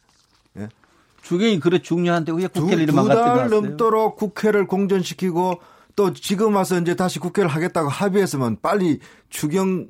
예? 0.59 0.69
추경이 1.23 1.59
그래 1.59 1.81
중요한데 1.83 2.33
왜 2.33 2.47
국회를 2.47 2.85
이렇게 2.85 2.93
두달 3.01 3.51
넘도록 3.51 4.15
국회를 4.17 4.69
공전시키고 4.69 5.61
또 5.97 6.13
지금 6.13 6.55
와서 6.55 6.79
이제 6.81 6.95
다시 6.95 7.19
국회를 7.19 7.51
하겠다고 7.51 7.89
합의했으면 7.89 8.59
빨리 8.63 9.01
추경 9.29 9.89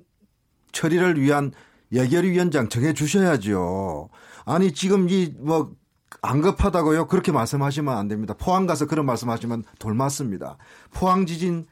처리를 0.73 1.21
위한 1.21 1.53
예결위원장 1.93 2.71
정해 2.71 2.95
주셔야죠. 2.95 4.09
아니 4.47 4.73
지금 4.73 5.11
이 5.11 5.35
뭐 5.39 5.75
안 6.23 6.41
급하다고요? 6.41 7.07
그렇게 7.07 7.33
말씀하시면 7.33 7.97
안 7.97 8.09
됩니다. 8.09 8.35
포항 8.39 8.67
가서 8.67 8.87
그런 8.87 9.07
말씀하시면 9.07 9.65
돌맞습니다. 9.79 10.57
포항 10.93 11.27
지진 11.27 11.67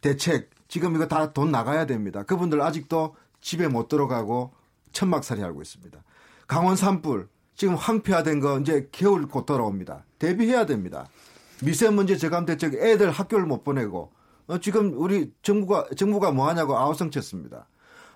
대책 0.00 0.50
지금 0.68 0.94
이거 0.94 1.06
다 1.08 1.32
돈 1.32 1.50
나가야 1.50 1.86
됩니다. 1.86 2.22
그분들 2.22 2.60
아직도 2.62 3.14
집에 3.40 3.68
못 3.68 3.88
들어가고 3.88 4.52
천막살이 4.92 5.42
하고 5.42 5.60
있습니다. 5.62 5.98
강원 6.46 6.76
산불 6.76 7.28
지금 7.54 7.74
황폐화된 7.74 8.40
거 8.40 8.58
이제 8.60 8.88
겨울 8.92 9.26
곧 9.28 9.44
돌아옵니다. 9.46 10.04
대비해야 10.18 10.64
됩니다. 10.66 11.06
미세먼지 11.62 12.18
저감 12.18 12.46
대책 12.46 12.74
애들 12.74 13.10
학교를 13.10 13.46
못 13.46 13.64
보내고 13.64 14.12
어, 14.46 14.58
지금 14.58 14.94
우리 14.96 15.32
정부가 15.42 15.86
정부가 15.96 16.30
뭐 16.30 16.48
하냐고 16.48 16.76
아우성쳤습니다. 16.78 17.66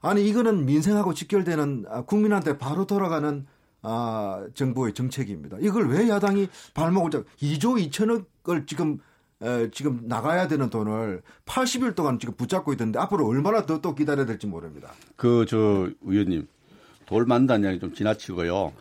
아니 0.01 0.27
이거는 0.27 0.65
민생하고 0.65 1.13
직결되는 1.15 1.87
아, 1.89 2.03
국민한테 2.03 2.57
바로 2.59 2.87
돌아가는 2.87 3.47
아, 3.83 4.47
정부의 4.55 4.95
정책입니다. 4.95 5.59
이걸 5.61 5.89
왜 5.89 6.09
야당이 6.09 6.49
발목을 6.75 7.11
잡 7.11 7.25
2조 7.41 7.91
2천억을 7.91 8.67
지금 8.67 8.99
에, 9.43 9.71
지금 9.73 10.03
나가야 10.05 10.47
되는 10.49 10.71
돈을 10.71 11.23
80일 11.47 11.95
동안 11.97 12.19
지금 12.21 12.35
붙잡고 12.37 12.73
있던데 12.75 12.99
앞으로 13.01 13.27
얼마나 13.27 13.67
더 13.67 13.81
또 13.83 13.95
기다려야 13.95 14.25
될지 14.27 14.47
모릅니다. 14.47 14.93
그 15.17 15.45
저 15.49 15.89
의원님 16.03 16.47
돌 17.07 17.27
만다는 17.27 17.65
이야기 17.65 17.81
좀 17.81 17.93
지나치고요. 17.93 18.73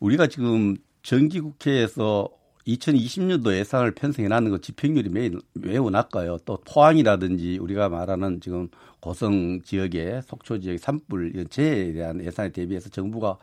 우리가 0.00 0.26
지금 0.28 0.76
정기국회에서 1.02 2.28
2020년도 2.66 3.52
예산을 3.54 3.92
편성해 3.94 4.28
놨는 4.28 4.50
거 4.50 4.58
집행률이 4.58 5.08
매우, 5.10 5.40
매우 5.54 5.90
낮아요. 5.90 6.38
또 6.44 6.58
포항이라든지 6.66 7.58
우리가 7.58 7.88
말하는 7.88 8.40
지금 8.40 8.68
고성 9.00 9.60
지역의 9.62 10.22
속초 10.22 10.58
지역의 10.60 10.78
산불 10.78 11.34
연체에 11.34 11.92
대한 11.92 12.22
예산에 12.22 12.50
대비해서 12.50 12.88
정부가 12.90 13.38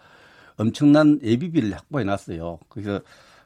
엄청난 0.58 1.20
예비비를 1.24 1.74
확보해 1.74 2.04
놨어요. 2.04 2.60
그래서 2.70 3.02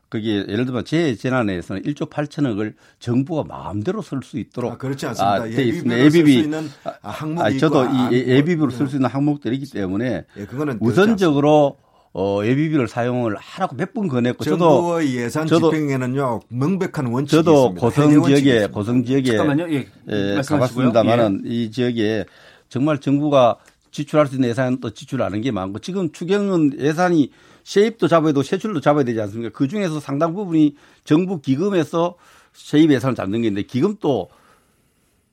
거기에 0.09 0.45
예를 0.47 0.65
들면 0.65 0.85
재 0.85 1.13
재난에서는 1.15 1.83
1조 1.83 2.09
8천억을 2.09 2.73
정부가 2.99 3.43
마음대로 3.43 4.01
쓸 4.01 4.21
수 4.23 4.39
있도록 4.39 4.71
아, 4.73 4.77
그렇지 4.77 5.05
않습니다. 5.07 5.33
아, 5.43 5.47
예비비로 5.47 5.95
예비비 5.99 6.33
쓸수 6.33 6.43
있는 6.45 6.69
항목이 7.03 7.55
아, 7.55 7.57
저도 7.59 7.85
이 7.85 8.13
예비비로 8.27 8.71
쓸 8.71 8.87
수 8.87 8.95
있는 8.95 9.07
항목들이기 9.09 9.71
때문에 9.71 10.25
예, 10.37 10.45
그거는 10.45 10.79
우선적으로 10.81 11.77
어, 12.11 12.41
예비비를 12.43 12.87
사용을 12.87 13.35
하라고 13.37 13.75
몇 13.75 13.93
번 13.93 14.07
권했고 14.07 14.43
저도 14.43 15.05
예산 15.05 15.45
저도, 15.45 15.69
집행에는요 15.71 16.39
명백한 16.49 17.05
원칙이 17.05 17.35
저도 17.43 17.73
있습니다. 17.75 17.79
고성 17.81 18.23
지역에 18.23 18.67
고성 18.67 19.03
지역에 19.03 19.37
잠깐만요. 19.37 19.71
예, 19.71 19.85
예, 20.09 20.41
가봤습니다만은 20.47 21.43
예. 21.45 21.49
이 21.49 21.69
지역에 21.69 22.25
정말 22.67 22.97
정부가 22.97 23.57
지출할 23.91 24.27
수 24.27 24.35
있는 24.35 24.49
예산은 24.49 24.79
또 24.79 24.91
지출하는 24.91 25.41
게 25.41 25.51
많고 25.51 25.79
지금 25.79 26.11
추경은 26.11 26.79
예산이 26.79 27.31
세입도 27.63 28.07
잡아야 28.07 28.31
되고 28.33 28.43
세출도 28.43 28.81
잡아야 28.81 29.03
되지 29.03 29.19
않습니까? 29.21 29.51
그 29.57 29.67
중에서 29.67 29.99
상당 29.99 30.33
부분이 30.33 30.75
정부 31.03 31.41
기금에서 31.41 32.15
세입 32.53 32.91
예산을 32.91 33.15
잡는 33.15 33.41
게 33.41 33.47
있는데 33.47 33.65
기금도 33.67 34.29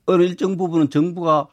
어느 0.07 0.22
일정 0.22 0.57
부분은 0.57 0.90
정부가 0.90 1.48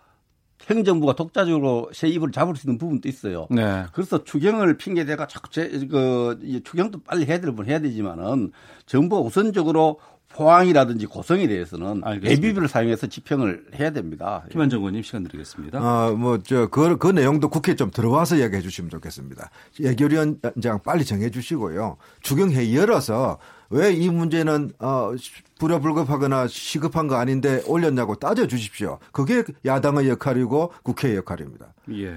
행정부가 0.69 1.13
독자적으로 1.15 1.89
세입을 1.93 2.31
잡을 2.31 2.55
수 2.55 2.67
있는 2.67 2.77
부분도 2.77 3.09
있어요. 3.09 3.47
네. 3.49 3.83
그래서 3.91 4.23
추경을 4.23 4.77
핑계대가 4.77 5.27
자꾸 5.27 5.49
제, 5.49 5.67
그, 5.91 6.39
추경도 6.63 7.01
빨리 7.03 7.25
해야 7.25 7.41
될 7.41 7.51
분 7.53 7.65
해야 7.65 7.79
되지만은 7.79 8.51
정부가 8.85 9.21
우선적으로 9.21 9.99
포항이라든지 10.33 11.05
고성에 11.05 11.47
대해서는 11.47 12.01
예비비를 12.23 12.67
사용해서 12.67 13.07
집행을 13.07 13.65
해야 13.79 13.91
됩니다. 13.91 14.43
김한정 14.51 14.79
의원님 14.79 15.03
시간 15.03 15.23
드리겠습니다. 15.23 15.79
아, 15.79 16.11
뭐, 16.11 16.39
저, 16.43 16.67
그, 16.67 16.97
그 16.97 17.07
내용도 17.07 17.49
국회에 17.49 17.75
좀 17.75 17.91
들어와서 17.91 18.35
이야기해 18.35 18.61
주시면 18.61 18.89
좋겠습니다. 18.89 19.49
예결위원장 19.79 20.79
빨리 20.83 21.05
정해 21.05 21.29
주시고요. 21.29 21.97
추경회의 22.21 22.75
열어서 22.75 23.37
왜 23.69 23.93
이 23.93 24.09
문제는, 24.09 24.71
어, 24.79 25.11
불효불급하거나 25.59 26.47
시급한 26.47 27.07
거 27.07 27.15
아닌데 27.15 27.61
올렸냐고 27.65 28.15
따져 28.15 28.47
주십시오. 28.47 28.99
그게 29.11 29.43
야당의 29.65 30.09
역할이고 30.09 30.73
국회의 30.83 31.15
역할입니다. 31.15 31.73
예. 31.93 32.15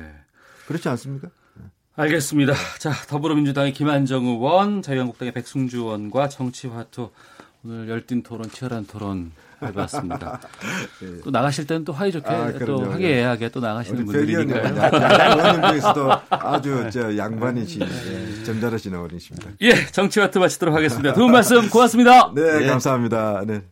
그렇지 0.66 0.88
않습니까? 0.88 1.28
알겠습니다. 1.94 2.52
자, 2.78 2.92
더불어민주당의 3.08 3.72
김한정 3.72 4.26
의원, 4.26 4.82
자유한국당의 4.82 5.32
백승주 5.32 5.78
의원과 5.78 6.28
정치화투 6.28 7.10
오늘 7.68 7.88
열띤 7.88 8.22
토론, 8.22 8.48
치열한 8.48 8.86
토론 8.86 9.32
해봤습니다. 9.60 10.38
네. 11.02 11.20
또 11.24 11.30
나가실 11.32 11.66
때는 11.66 11.84
또 11.84 11.92
화이 11.92 12.12
좋게 12.12 12.28
아, 12.28 12.52
또 12.64 12.92
화기애애하게 12.92 13.48
또 13.48 13.58
나가시는 13.58 14.04
분들이니까요. 14.04 15.70
중에서도 15.72 16.12
아주 16.30 16.88
저 16.92 17.16
양반이신 17.16 17.82
예, 17.82 18.44
점잖으신 18.44 18.94
어른이십니다. 18.94 19.50
예, 19.62 19.86
정치와트 19.86 20.38
마치도록 20.38 20.76
하겠습니다. 20.76 21.12
두 21.14 21.22
분 21.22 21.32
말씀 21.32 21.68
고맙습니다. 21.68 22.32
네, 22.36 22.60
네. 22.60 22.66
감사합니다. 22.66 23.42
네. 23.44 23.62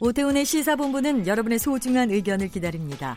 오태훈의 0.00 0.44
시사본부는 0.46 1.26
여러분의 1.26 1.58
소중한 1.58 2.10
의견을 2.10 2.48
기다립니다. 2.48 3.16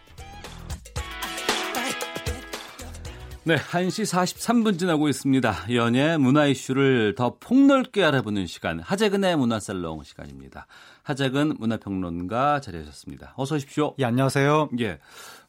네, 3.43 3.55
1시 3.55 4.03
43분 4.05 4.77
지나고 4.77 5.09
있습니다. 5.09 5.73
연예 5.73 6.15
문화 6.15 6.45
이슈를 6.45 7.15
더 7.15 7.37
폭넓게 7.39 8.03
알아보는 8.03 8.45
시간, 8.45 8.79
하재근의 8.79 9.35
문화살롱 9.35 10.03
시간입니다. 10.03 10.67
하재근 11.01 11.55
문화평론가 11.57 12.61
자리하셨습니다. 12.61 13.33
어서 13.37 13.55
오십시오. 13.55 13.95
예, 13.97 14.05
안녕하세요. 14.05 14.69
예. 14.81 14.99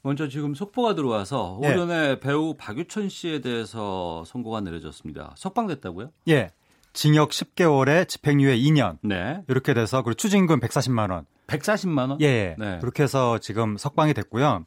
먼저 0.01 0.27
지금 0.29 0.55
속보가 0.55 0.95
들어와서 0.95 1.61
예. 1.65 1.75
오전에 1.75 2.19
배우 2.21 2.55
박유천 2.55 3.11
씨에 3.11 3.43
대해서 3.43 4.25
선고가 4.27 4.63
내려졌습니다. 4.63 5.35
석방됐다고요? 5.37 6.13
예. 6.29 6.49
징역 6.95 7.29
10개월에 7.29 8.09
집행유예 8.09 8.57
2년. 8.57 8.97
네. 9.03 9.43
이렇게 9.49 9.75
돼서 9.75 10.01
그리고 10.03 10.17
추징금 10.17 10.61
140만 10.61 11.11
원. 11.11 11.27
140만 11.47 12.09
원? 12.09 12.21
예. 12.23 12.57
네. 12.59 12.79
그렇게 12.81 13.03
해서 13.03 13.37
지금 13.37 13.77
석방이 13.77 14.15
됐고요. 14.15 14.65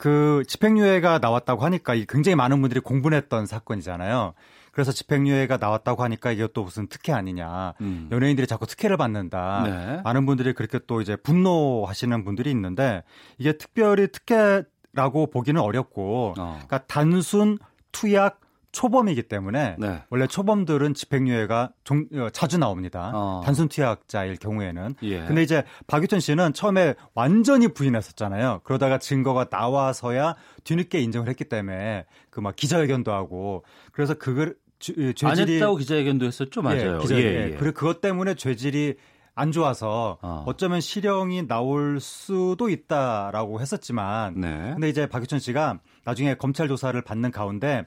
그 0.00 0.44
집행유예가 0.48 1.18
나왔다고 1.18 1.62
하니까 1.62 1.94
굉장히 2.08 2.34
많은 2.34 2.62
분들이 2.62 2.80
공분했던 2.80 3.44
사건이잖아요. 3.44 4.32
그래서 4.72 4.92
집행유예가 4.92 5.58
나왔다고 5.58 6.02
하니까 6.02 6.32
이게 6.32 6.48
또 6.54 6.64
무슨 6.64 6.86
특혜 6.86 7.12
아니냐. 7.12 7.74
음. 7.82 8.08
연예인들이 8.10 8.46
자꾸 8.46 8.66
특혜를 8.66 8.96
받는다. 8.96 9.62
네. 9.66 10.00
많은 10.02 10.24
분들이 10.24 10.54
그렇게 10.54 10.78
또 10.86 11.02
이제 11.02 11.16
분노하시는 11.16 12.24
분들이 12.24 12.50
있는데 12.50 13.02
이게 13.36 13.52
특별히 13.52 14.08
특혜라고 14.10 15.26
보기는 15.30 15.60
어렵고 15.60 16.32
어. 16.38 16.52
그러니까 16.54 16.78
단순 16.86 17.58
투약 17.92 18.40
초범이기 18.72 19.24
때문에 19.24 19.76
네. 19.78 20.02
원래 20.10 20.26
초범들은 20.26 20.94
집행유예가 20.94 21.72
종, 21.84 22.06
어, 22.14 22.28
자주 22.30 22.58
나옵니다. 22.58 23.10
어. 23.14 23.40
단순 23.44 23.68
투약자일 23.68 24.36
경우에는. 24.36 24.94
예. 25.02 25.24
근데 25.24 25.42
이제 25.42 25.64
박유천 25.86 26.20
씨는 26.20 26.52
처음에 26.52 26.94
완전히 27.14 27.68
부인했었잖아요. 27.68 28.60
그러다가 28.64 28.98
증거가 28.98 29.46
나와서야 29.50 30.36
뒤늦게 30.64 31.00
인정을 31.00 31.28
했기 31.28 31.44
때문에 31.44 32.06
그 32.30 32.40
막 32.40 32.56
기자회견도 32.56 33.12
하고 33.12 33.64
그래서 33.92 34.14
그걸 34.14 34.56
죄, 34.78 34.94
질이 35.12 35.30
안 35.30 35.38
했다고 35.38 35.76
기자회견도 35.76 36.24
했었죠, 36.26 36.62
맞아요. 36.62 36.94
예, 36.96 36.98
기자회견. 37.00 37.32
예, 37.32 37.50
예. 37.52 37.56
그리고 37.58 37.74
그것 37.74 38.00
때문에 38.00 38.34
죄질이 38.34 38.94
안 39.34 39.52
좋아서 39.52 40.18
어. 40.22 40.44
어쩌면 40.46 40.80
실형이 40.80 41.46
나올 41.46 42.00
수도 42.00 42.68
있다라고 42.68 43.60
했었지만, 43.60 44.40
네. 44.40 44.70
근데 44.72 44.88
이제 44.88 45.06
박유천 45.06 45.38
씨가 45.38 45.80
나중에 46.04 46.34
검찰 46.34 46.66
조사를 46.68 47.00
받는 47.02 47.30
가운데 47.30 47.86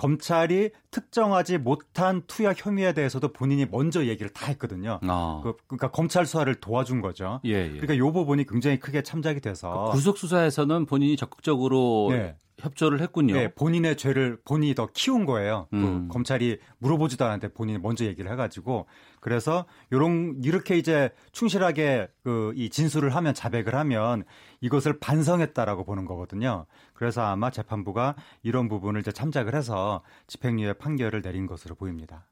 검찰이 0.00 0.70
특정하지 0.90 1.58
못한 1.58 2.22
투약 2.26 2.64
혐의에 2.64 2.94
대해서도 2.94 3.34
본인이 3.34 3.66
먼저 3.70 4.06
얘기를 4.06 4.32
다 4.32 4.46
했거든요. 4.46 4.98
아. 5.02 5.40
그, 5.44 5.54
러니까 5.68 5.90
검찰 5.90 6.24
수사를 6.24 6.52
도와준 6.54 7.02
거죠. 7.02 7.40
예, 7.44 7.66
예. 7.66 7.68
그러니까 7.68 7.98
요 7.98 8.10
부분이 8.10 8.46
굉장히 8.46 8.80
크게 8.80 9.02
참작이 9.02 9.40
돼서 9.40 9.88
그 9.88 9.92
구속 9.92 10.16
수사에서는 10.16 10.86
본인이 10.86 11.18
적극적으로 11.18 12.08
네. 12.12 12.34
협조를 12.60 13.00
했군요. 13.00 13.34
네, 13.34 13.52
본인의 13.54 13.96
죄를 13.96 14.38
본인이 14.44 14.74
더 14.74 14.88
키운 14.92 15.24
거예요. 15.24 15.68
음. 15.72 16.06
그 16.08 16.12
검찰이 16.12 16.58
물어보지도 16.78 17.24
않았는데 17.24 17.54
본인이 17.54 17.78
먼저 17.78 18.04
얘기를 18.04 18.30
해가지고 18.30 18.86
그래서 19.20 19.66
요런 19.92 20.40
이렇게 20.44 20.78
이제 20.78 21.10
충실하게 21.32 22.08
그 22.22 22.50
이 22.60 22.68
진술을 22.68 23.14
하면 23.16 23.34
자백을 23.34 23.74
하면 23.74 24.24
이것을 24.60 24.98
반성했다라고 24.98 25.84
보는 25.84 26.04
거거든요. 26.04 26.66
그래서 26.92 27.22
아마 27.22 27.50
재판부가 27.50 28.16
이런 28.42 28.68
부분을 28.68 29.00
이제 29.00 29.12
참작을 29.12 29.54
해서 29.54 30.02
집행유예 30.26 30.74
판결을 30.74 31.22
내린 31.22 31.46
것으로 31.46 31.74
보입니다. 31.74 32.26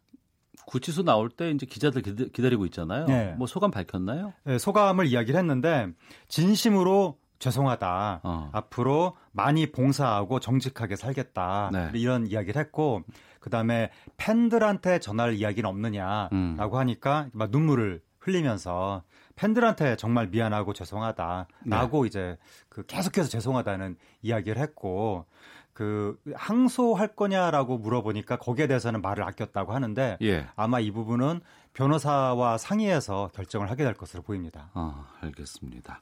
구치소 0.67 1.03
나올 1.03 1.31
때 1.31 1.51
이제 1.51 1.65
기자들 1.65 2.03
기다리고 2.03 2.67
있잖아요. 2.67 3.07
네. 3.07 3.35
뭐 3.39 3.47
소감 3.47 3.71
밝혔나요? 3.71 4.35
네, 4.45 4.59
소감을 4.59 5.07
이야기를 5.07 5.39
했는데 5.39 5.89
진심으로 6.29 7.17
죄송하다. 7.39 8.21
어. 8.23 8.51
앞으로 8.53 9.17
많이 9.33 9.71
봉사하고 9.71 10.41
정직하게 10.41 10.97
살겠다. 10.97 11.71
네. 11.73 11.91
이런 11.95 12.27
이야기를 12.27 12.61
했고 12.61 13.03
그다음에 13.41 13.91
팬들한테 14.17 14.99
전할 14.99 15.35
이야기는 15.35 15.69
없느냐라고 15.69 16.33
음. 16.33 16.57
하니까 16.59 17.29
막 17.33 17.51
눈물을 17.51 18.03
흘리면서 18.19 19.03
팬들한테 19.37 19.97
정말 19.97 20.27
미안하고 20.27 20.73
죄송하다라고 20.73 22.03
네. 22.03 22.07
이제 22.07 22.39
그 22.69 22.85
계속해서 22.85 23.29
죄송하다는 23.29 23.97
이야기를 24.23 24.61
했고 24.61 25.27
그 25.73 26.19
항소할 26.35 27.15
거냐라고 27.15 27.79
물어보니까 27.79 28.39
거기에 28.39 28.67
대해서는 28.67 29.01
말을 29.01 29.23
아꼈다고 29.23 29.73
하는데 29.73 30.19
예. 30.23 30.49
아마 30.57 30.81
이 30.81 30.91
부분은 30.91 31.41
변호사와 31.73 32.59
상의해서 32.59 33.31
결정을 33.33 33.71
하게 33.71 33.85
될 33.85 33.95
것으로 33.95 34.25
보입니다. 34.25 34.71
아, 34.75 35.07
알겠습니다. 35.21 36.01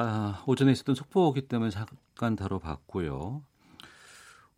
아, 0.00 0.44
오전에 0.46 0.70
있었던 0.70 0.94
속보기 0.94 1.48
때문에 1.48 1.70
잠깐 1.70 2.36
다뤄봤고요. 2.36 3.42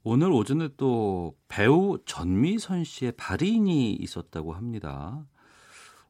오늘 0.03 0.32
오전에 0.32 0.68
또 0.76 1.34
배우 1.49 1.99
전미선 2.05 2.84
씨의 2.84 3.12
발인이 3.12 3.95
있었다고 3.95 4.53
합니다. 4.53 5.24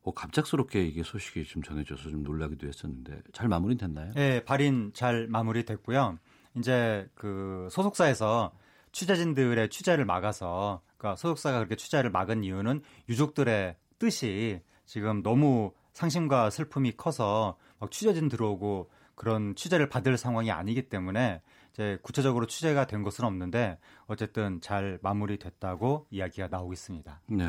어, 0.03 0.13
갑작스럽게 0.13 0.85
이게 0.85 1.05
소식이 1.05 1.45
좀 1.45 1.63
전해져서 1.63 2.11
좀 2.11 2.25
놀라기도 2.25 2.67
했었는데 2.67 3.21
잘 3.33 3.47
마무리됐나요? 3.47 4.15
네, 4.15 4.43
발인 4.43 4.91
잘 4.95 5.29
마무리됐고요. 5.29 6.19
이제 6.57 7.09
그 7.15 7.69
소속사에서 7.71 8.53
취재진들의 8.91 9.69
취재를 9.69 10.07
막아서 10.07 10.83
그러니까 10.97 11.15
소속사가 11.15 11.59
그렇게 11.59 11.77
취재를 11.77 12.11
막은 12.11 12.43
이유는 12.43 12.83
유족들의 13.09 13.77
뜻이 14.01 14.61
지금 14.87 15.23
너무 15.23 15.73
상심과 15.93 16.51
슬픔이 16.51 16.97
커서 16.97 17.57
막 17.79 17.93
취재진 17.93 18.29
들어오고 18.29 18.91
그런 19.21 19.55
취재를 19.55 19.91
받을 19.91 20.17
상황이 20.17 20.51
아니기 20.51 20.89
때문에 20.89 21.43
이제 21.75 21.99
구체적으로 22.01 22.47
취재가 22.47 22.87
된 22.87 23.03
것은 23.03 23.27
없는데 23.27 23.77
어쨌든 24.07 24.63
잘 24.63 24.99
마무리됐다고 25.03 26.07
이야기가 26.09 26.49
나오고 26.51 26.73
있습니다. 26.73 27.21
네. 27.27 27.45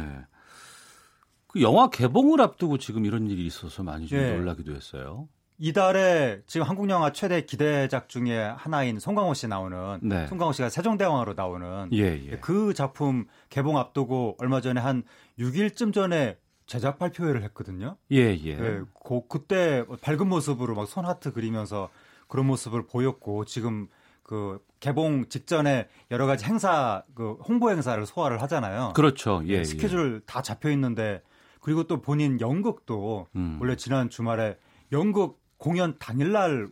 그 1.48 1.62
영화 1.62 1.90
개봉을 1.90 2.42
앞두고 2.42 2.78
지금 2.78 3.06
이런 3.06 3.30
일이 3.30 3.46
있어서 3.46 3.84
많이 3.84 4.08
좀 4.08 4.20
예. 4.20 4.36
놀라기도 4.36 4.76
했어요. 4.76 5.30
이달에 5.60 6.42
지금 6.46 6.68
한국 6.68 6.90
영화 6.90 7.14
최대 7.14 7.46
기대작 7.46 8.10
중에 8.10 8.38
하나인 8.38 9.00
송강호 9.00 9.34
씨 9.34 9.48
나오는 9.48 10.00
네. 10.02 10.28
송강호 10.28 10.52
씨가 10.52 10.68
세종대왕으로 10.68 11.36
나오는 11.36 11.88
예, 11.94 12.22
예. 12.32 12.38
그 12.42 12.74
작품 12.74 13.28
개봉 13.48 13.78
앞두고 13.78 14.36
얼마 14.40 14.60
전에 14.60 14.82
한 14.82 15.04
6일쯤 15.40 15.94
전에 15.94 16.36
제작 16.72 17.00
발표회를 17.00 17.44
했거든요. 17.44 17.98
예, 18.12 18.36
예. 18.36 18.56
네, 18.56 18.82
그, 19.06 19.22
그때 19.28 19.86
밝은 20.02 20.28
모습으로 20.28 20.76
막 20.76 20.88
손하트 20.88 21.34
그리면서 21.34 21.90
그런 22.28 22.46
모습을 22.48 22.88
보였고 22.88 23.46
지금 23.46 23.88
그 24.24 24.64
개봉 24.80 25.28
직전에 25.28 25.90
여러 26.12 26.26
가지 26.26 26.46
행사 26.46 27.04
그 27.14 27.34
홍보 27.48 27.70
행사를 27.70 28.04
소화를 28.06 28.42
하잖아요. 28.44 28.94
그렇죠. 28.96 29.42
예, 29.48 29.60
예. 29.60 29.64
스케줄 29.64 30.22
다 30.26 30.42
잡혀 30.42 30.72
있는데 30.72 31.22
그리고 31.60 31.84
또 31.84 32.02
본인 32.02 32.40
연극도 32.40 33.28
음. 33.36 33.58
원래 33.60 33.76
지난 33.76 34.10
주말에 34.10 34.58
연극 34.92 35.40
공연 35.58 35.98
당일날 36.00 36.70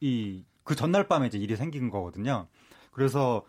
이 0.00 0.44
그 0.70 0.76
전날 0.76 1.08
밤에 1.08 1.26
이제 1.26 1.36
일이 1.36 1.56
생긴 1.56 1.90
거거든요. 1.90 2.46
그래서 2.92 3.44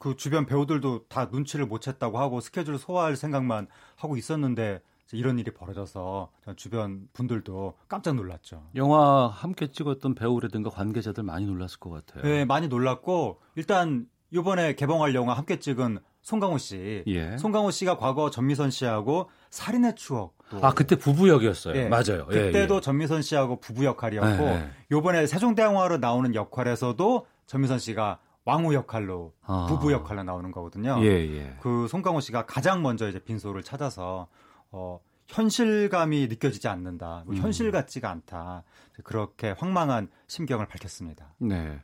그 0.00 0.16
주변 0.16 0.44
배우들도 0.44 1.06
다 1.06 1.26
눈치를 1.26 1.66
못 1.66 1.80
챘다고 1.82 2.14
하고 2.14 2.40
스케줄 2.40 2.78
소화할 2.78 3.14
생각만 3.14 3.68
하고 3.94 4.16
있었는데 4.16 4.80
이런 5.12 5.38
일이 5.38 5.50
벌어져서 5.50 6.30
전 6.44 6.56
주변 6.56 7.08
분들도 7.12 7.74
깜짝 7.88 8.14
놀랐죠. 8.14 8.64
영화 8.74 9.28
함께 9.28 9.70
찍었던 9.70 10.14
배우라든가 10.14 10.70
관계자들 10.70 11.22
많이 11.22 11.46
놀랐을 11.46 11.78
것 11.80 11.90
같아요. 11.90 12.22
네, 12.22 12.44
많이 12.44 12.68
놀랐고 12.68 13.40
일단 13.54 14.06
이번에 14.30 14.74
개봉할 14.74 15.14
영화 15.14 15.34
함께 15.34 15.58
찍은 15.58 15.98
송강호 16.20 16.58
씨. 16.58 17.04
예. 17.06 17.38
송강호 17.38 17.70
씨가 17.70 17.96
과거 17.96 18.28
전미선 18.30 18.70
씨하고 18.70 19.30
살인의 19.50 19.94
추억. 19.94 20.36
또아 20.50 20.72
그때 20.74 20.96
부부 20.96 21.28
역이었어요. 21.28 21.76
예. 21.76 21.88
맞아요. 21.88 22.26
예, 22.30 22.46
그때도 22.46 22.76
예. 22.76 22.80
전미선 22.80 23.22
씨하고 23.22 23.60
부부 23.60 23.84
역할이었고 23.84 24.44
예, 24.44 24.48
예. 24.48 24.70
요번에 24.90 25.26
세종대왕화로 25.26 25.98
나오는 25.98 26.34
역할에서도 26.34 27.26
전미선 27.46 27.78
씨가 27.78 28.18
왕후 28.44 28.72
역할로 28.74 29.34
아. 29.42 29.66
부부 29.68 29.92
역할로 29.92 30.22
나오는 30.22 30.50
거거든요. 30.50 30.98
예, 31.02 31.06
예. 31.06 31.56
그 31.60 31.86
송강호 31.88 32.20
씨가 32.20 32.46
가장 32.46 32.82
먼저 32.82 33.08
이제 33.08 33.18
빈소를 33.18 33.62
찾아서 33.62 34.28
어 34.70 35.00
현실감이 35.28 36.26
느껴지지 36.28 36.68
않는다. 36.68 37.22
뭐 37.26 37.34
음. 37.34 37.40
현실 37.40 37.70
같지가 37.70 38.10
않다. 38.10 38.64
그렇게 39.04 39.50
황망한 39.50 40.08
심경을 40.26 40.66
밝혔습니다. 40.66 41.34
네. 41.38 41.80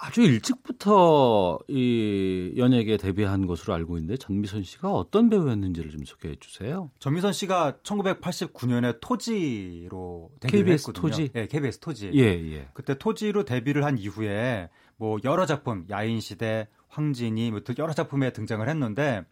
아주 0.00 0.22
일찍부터 0.22 1.58
이 1.66 2.54
연예계에 2.56 2.98
데뷔한 2.98 3.46
것으로 3.48 3.74
알고 3.74 3.98
있는데 3.98 4.16
전미선 4.16 4.62
씨가 4.62 4.92
어떤 4.92 5.28
배우였는지를 5.28 5.90
좀 5.90 6.04
소개해 6.04 6.36
주세요. 6.38 6.92
전미선 7.00 7.32
씨가 7.32 7.78
1989년에 7.82 8.98
토지로 9.00 10.30
데뷔를 10.38 10.64
KBS 10.64 10.90
했거든요. 10.90 11.00
토지? 11.02 11.28
네, 11.32 11.46
KBS 11.48 11.80
토지. 11.80 12.12
예, 12.14 12.22
예. 12.22 12.68
그때 12.74 12.96
토지로 12.96 13.44
데뷔를 13.44 13.84
한 13.84 13.98
이후에 13.98 14.70
뭐 14.96 15.18
여러 15.24 15.46
작품, 15.46 15.84
야인 15.90 16.20
시대, 16.20 16.68
황진이 16.90 17.50
뭐 17.50 17.60
여러 17.78 17.92
작품에 17.92 18.32
등장을 18.32 18.66
했는데 18.68 19.24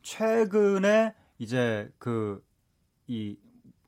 최근에 0.00 1.12
이제 1.38 1.90
그 1.98 2.42
이 3.08 3.36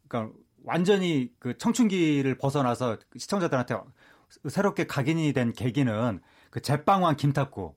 그러니까 0.09 0.35
완전히 0.65 1.31
그 1.39 1.57
청춘기를 1.57 2.37
벗어나서 2.37 2.97
시청자들한테 3.17 3.77
새롭게 4.49 4.87
각인이 4.87 5.33
된 5.33 5.53
계기는 5.53 6.21
그 6.51 6.61
제빵왕 6.61 7.17
김탁구 7.17 7.75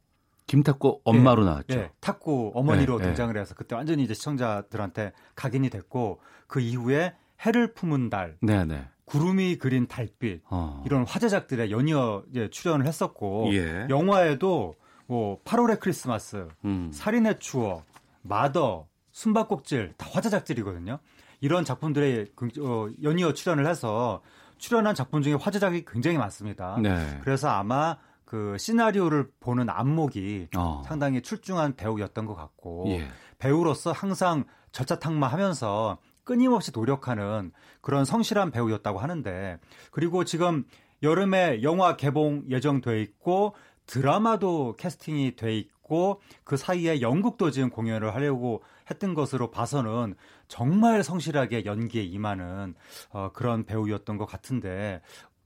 김탁구 0.47 1.01
엄마로 1.03 1.43
예, 1.43 1.45
나왔죠. 1.45 1.79
예, 1.79 1.91
탁구 1.99 2.51
어머니로 2.55 2.99
예, 2.99 3.03
예. 3.03 3.07
등장을 3.07 3.37
해서 3.37 3.55
그때 3.55 3.75
완전히 3.75 4.03
이제 4.03 4.13
시청자들한테 4.13 5.13
각인이 5.35 5.69
됐고 5.69 6.19
그 6.47 6.59
이후에 6.59 7.15
해를 7.45 7.73
품은 7.73 8.09
달, 8.09 8.37
네, 8.41 8.65
네. 8.65 8.85
구름이 9.05 9.57
그린 9.57 9.87
달빛 9.87 10.43
어. 10.49 10.83
이런 10.85 11.05
화제작들에 11.05 11.71
연이어 11.71 12.23
이제 12.29 12.49
출연을 12.49 12.85
했었고 12.85 13.53
예. 13.53 13.87
영화에도 13.89 14.75
뭐 15.07 15.41
8월의 15.43 15.79
크리스마스, 15.79 16.47
음. 16.65 16.89
살인의 16.93 17.39
추억, 17.39 17.85
마더, 18.21 18.87
숨바꼭질 19.13 19.93
다 19.97 20.07
화제작들이거든요. 20.11 20.99
이런 21.39 21.63
작품들에 21.63 22.25
그- 22.35 22.47
어, 22.59 22.89
연이어 23.01 23.33
출연을 23.33 23.65
해서 23.67 24.21
출연한 24.57 24.95
작품 24.95 25.21
중에 25.21 25.33
화제작이 25.35 25.85
굉장히 25.85 26.17
많습니다. 26.17 26.77
네. 26.81 27.19
그래서 27.23 27.49
아마 27.49 27.97
그 28.25 28.57
시나리오를 28.57 29.29
보는 29.39 29.69
안목이 29.69 30.47
어. 30.57 30.81
상당히 30.85 31.21
출중한 31.21 31.75
배우였던 31.75 32.25
것 32.25 32.35
같고 32.35 32.85
예. 32.89 33.07
배우로서 33.37 33.91
항상 33.91 34.45
절차탕마하면서 34.71 35.97
끊임없이 36.23 36.71
노력하는 36.73 37.51
그런 37.81 38.05
성실한 38.05 38.51
배우였다고 38.51 38.97
하는데 38.99 39.59
그리고 39.91 40.23
지금 40.23 40.63
여름에 41.03 41.61
영화 41.61 41.95
개봉 41.97 42.45
예정돼 42.49 43.01
있고 43.01 43.55
드라마도 43.85 44.73
캐스팅이 44.79 45.35
돼 45.35 45.55
있고 45.57 46.21
그 46.45 46.55
사이에 46.55 47.01
연극도 47.01 47.51
지금 47.51 47.69
공연을 47.69 48.15
하려고 48.15 48.63
했던 48.89 49.13
것으로 49.13 49.51
봐서는 49.51 50.15
정말 50.47 51.03
성실하게 51.03 51.65
연기에 51.65 52.03
임하는 52.03 52.75
어, 53.09 53.29
그런 53.33 53.65
배우였던 53.65 54.17
것 54.17 54.25
같은데 54.25 55.01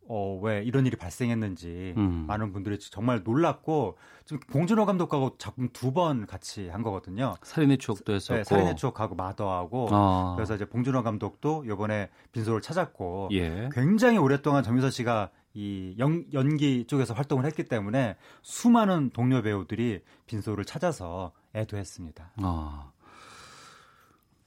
어, 0.09 0.39
왜 0.41 0.63
이런 0.63 0.85
일이 0.85 0.95
발생했는지 0.95 1.93
음. 1.97 2.23
많은 2.27 2.53
분들이 2.53 2.79
정말 2.79 3.23
놀랐고 3.23 3.97
좀 4.25 4.39
봉준호 4.39 4.85
감독하고 4.85 5.35
작품 5.37 5.67
두 5.73 5.91
번 5.91 6.25
같이 6.25 6.69
한 6.69 6.81
거거든요. 6.81 7.35
살인의 7.43 7.77
추억도 7.77 8.13
했었고 8.13 8.37
네, 8.37 8.43
살인의 8.43 8.75
추억하고 8.77 9.15
마더하고 9.15 9.89
아. 9.91 10.33
그래서 10.35 10.55
이제 10.55 10.65
봉준호 10.65 11.03
감독도 11.03 11.65
이번에 11.65 12.09
빈소를 12.31 12.61
찾았고 12.61 13.29
예. 13.33 13.69
굉장히 13.73 14.17
오랫동안 14.17 14.63
정유서 14.63 14.91
씨가 14.91 15.29
이 15.53 15.95
연, 15.97 16.23
연기 16.33 16.85
쪽에서 16.87 17.13
활동을 17.13 17.45
했기 17.45 17.63
때문에 17.63 18.15
수많은 18.43 19.09
동료 19.09 19.41
배우들이 19.41 20.01
빈소를 20.27 20.65
찾아서 20.65 21.31
애도했습니다. 21.55 22.31
아. 22.43 22.91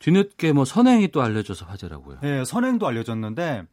뒤늦게 0.01 0.53
뭐 0.53 0.65
선행이 0.65 1.09
또 1.09 1.23
알려져서 1.23 1.67
화제라고요. 1.67 2.19
네, 2.21 2.45
선행도 2.45 2.87
알려졌는데 2.87 3.65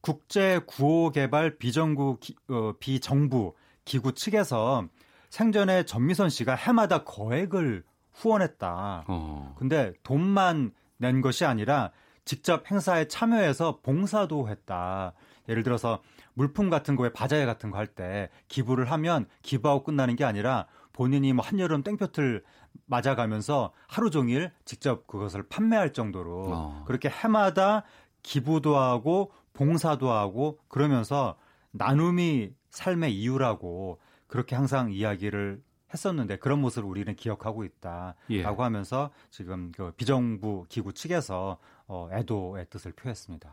국제 0.00 0.60
구호 0.66 1.10
개발 1.10 1.58
비정부 1.58 2.18
기, 2.20 2.34
어, 2.48 2.72
비정부 2.80 3.54
기구 3.84 4.12
측에서 4.12 4.86
생전에 5.30 5.84
전미선 5.84 6.30
씨가 6.30 6.54
해마다 6.54 7.04
거액을 7.04 7.84
후원했다. 8.12 9.04
어. 9.08 9.54
근데 9.58 9.92
돈만 10.02 10.72
낸 10.98 11.20
것이 11.20 11.44
아니라 11.44 11.90
직접 12.24 12.70
행사에 12.70 13.08
참여해서 13.08 13.80
봉사도 13.82 14.48
했다. 14.48 15.12
예를 15.48 15.62
들어서 15.64 16.00
물품 16.34 16.70
같은 16.70 16.94
거에 16.94 17.12
바자회 17.12 17.44
같은 17.46 17.70
거 17.70 17.78
할 17.78 17.86
때 17.88 18.28
기부를 18.48 18.90
하면 18.92 19.26
기부하고 19.42 19.82
끝나는 19.82 20.14
게 20.14 20.24
아니라 20.24 20.66
본인이 20.92 21.32
뭐 21.32 21.44
한여름 21.44 21.82
땡볕을 21.82 22.42
맞아가면서 22.86 23.72
하루 23.86 24.10
종일 24.10 24.50
직접 24.64 25.06
그것을 25.06 25.42
판매할 25.44 25.92
정도로 25.92 26.44
어. 26.48 26.84
그렇게 26.86 27.08
해마다 27.08 27.84
기부도 28.22 28.76
하고 28.76 29.32
봉사도 29.52 30.10
하고 30.10 30.58
그러면서 30.68 31.36
나눔이 31.72 32.52
삶의 32.70 33.14
이유라고 33.14 34.00
그렇게 34.26 34.54
항상 34.54 34.92
이야기를 34.92 35.62
했었는데 35.92 36.36
그런 36.36 36.60
모습을 36.60 36.88
우리는 36.88 37.14
기억하고 37.14 37.64
있다라고 37.64 38.16
예. 38.30 38.42
하면서 38.42 39.10
지금 39.30 39.72
그 39.72 39.92
비정부 39.92 40.64
기구 40.68 40.92
측에서 40.92 41.58
어, 41.86 42.08
애도의 42.12 42.66
뜻을 42.70 42.92
표했습니다. 42.92 43.52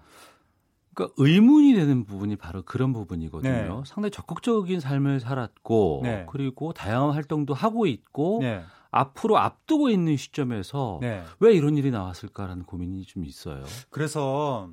그러니까 0.94 1.14
의문이 1.18 1.74
되는 1.76 2.04
부분이 2.04 2.36
바로 2.36 2.64
그런 2.64 2.94
부분이거든요. 2.94 3.52
네. 3.52 3.84
상당히 3.86 4.12
적극적인 4.12 4.80
삶을 4.80 5.20
살았고 5.20 6.02
네. 6.04 6.26
그리고 6.30 6.74
다양한 6.74 7.12
활동도 7.12 7.54
하고 7.54 7.86
있고 7.86 8.40
네, 8.42 8.62
앞으로 8.92 9.38
앞두고 9.38 9.90
있는 9.90 10.18
시점에서 10.18 10.98
네. 11.02 11.24
왜 11.40 11.54
이런 11.54 11.78
일이 11.78 11.92
나왔을까라는 11.92 12.64
고민이 12.66 13.04
좀 13.06 13.24
있어요. 13.24 13.64
그래서 13.90 14.70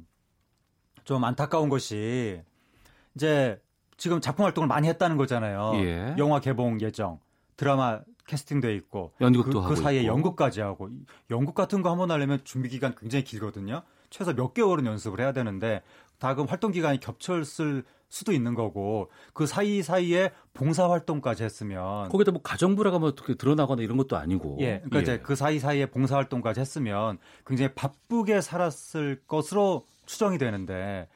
좀 1.04 1.22
안타까운 1.24 1.68
것이 1.68 2.42
이제 3.14 3.60
지금 3.96 4.20
작품 4.20 4.44
활동을 4.44 4.66
많이 4.68 4.88
했다는 4.88 5.16
거잖아요. 5.16 5.72
예. 5.76 6.14
영화 6.18 6.40
개봉 6.40 6.80
예정, 6.80 7.20
드라마 7.56 8.00
캐스팅돼 8.26 8.74
있고 8.74 9.12
연극도 9.20 9.52
그, 9.52 9.58
하고 9.60 9.74
그 9.74 9.80
사이에 9.80 10.00
있고. 10.00 10.08
연극까지 10.12 10.60
하고 10.60 10.88
이- 10.88 11.04
연극 11.30 11.54
같은 11.54 11.80
거 11.82 11.90
한번 11.90 12.10
하려면 12.10 12.40
준비 12.44 12.68
기간 12.68 12.94
굉장히 12.98 13.22
길거든요. 13.24 13.82
최소 14.16 14.32
몇 14.34 14.54
개월은 14.54 14.86
연습을 14.86 15.20
해야 15.20 15.32
되는데 15.32 15.82
다금 16.18 16.46
활동 16.46 16.72
기간이 16.72 17.00
겹쳤을 17.00 17.84
수도 18.08 18.32
있는 18.32 18.54
거고 18.54 19.10
그 19.34 19.44
사이 19.46 19.82
사이에 19.82 20.30
봉사 20.54 20.88
활동까지 20.88 21.44
했으면 21.44 22.08
거기다 22.08 22.32
뭐 22.32 22.40
가정부라가 22.40 22.98
뭐 22.98 23.10
어떻게 23.10 23.34
드러나거나 23.34 23.82
이런 23.82 23.98
것도 23.98 24.16
아니고. 24.16 24.56
예, 24.60 24.78
그러니까 24.84 25.00
이제 25.00 25.18
그 25.18 25.34
사이 25.36 25.58
사이에 25.58 25.84
봉사 25.86 26.16
활동까지 26.16 26.60
했으면 26.60 27.18
굉장히 27.44 27.74
바쁘게 27.74 28.40
살았을 28.40 29.20
것으로 29.26 29.86
추정이 30.06 30.38
되는데 30.38 31.08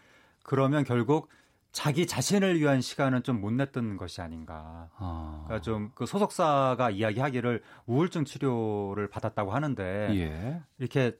그러면 0.42 0.84
결국 0.84 1.30
자기 1.72 2.06
자신을 2.06 2.58
위한 2.60 2.82
시간은 2.82 3.22
좀 3.22 3.40
못 3.40 3.52
냈던 3.52 3.96
것이 3.96 4.20
아닌가. 4.20 4.90
아. 4.98 5.44
그러니까 5.46 5.62
좀 5.62 5.92
그 5.94 6.04
소속사가 6.04 6.90
이야기하기를 6.90 7.62
우울증 7.86 8.26
치료를 8.26 9.08
받았다고 9.08 9.52
하는데 9.52 10.08
예. 10.12 10.60
이렇게 10.78 11.16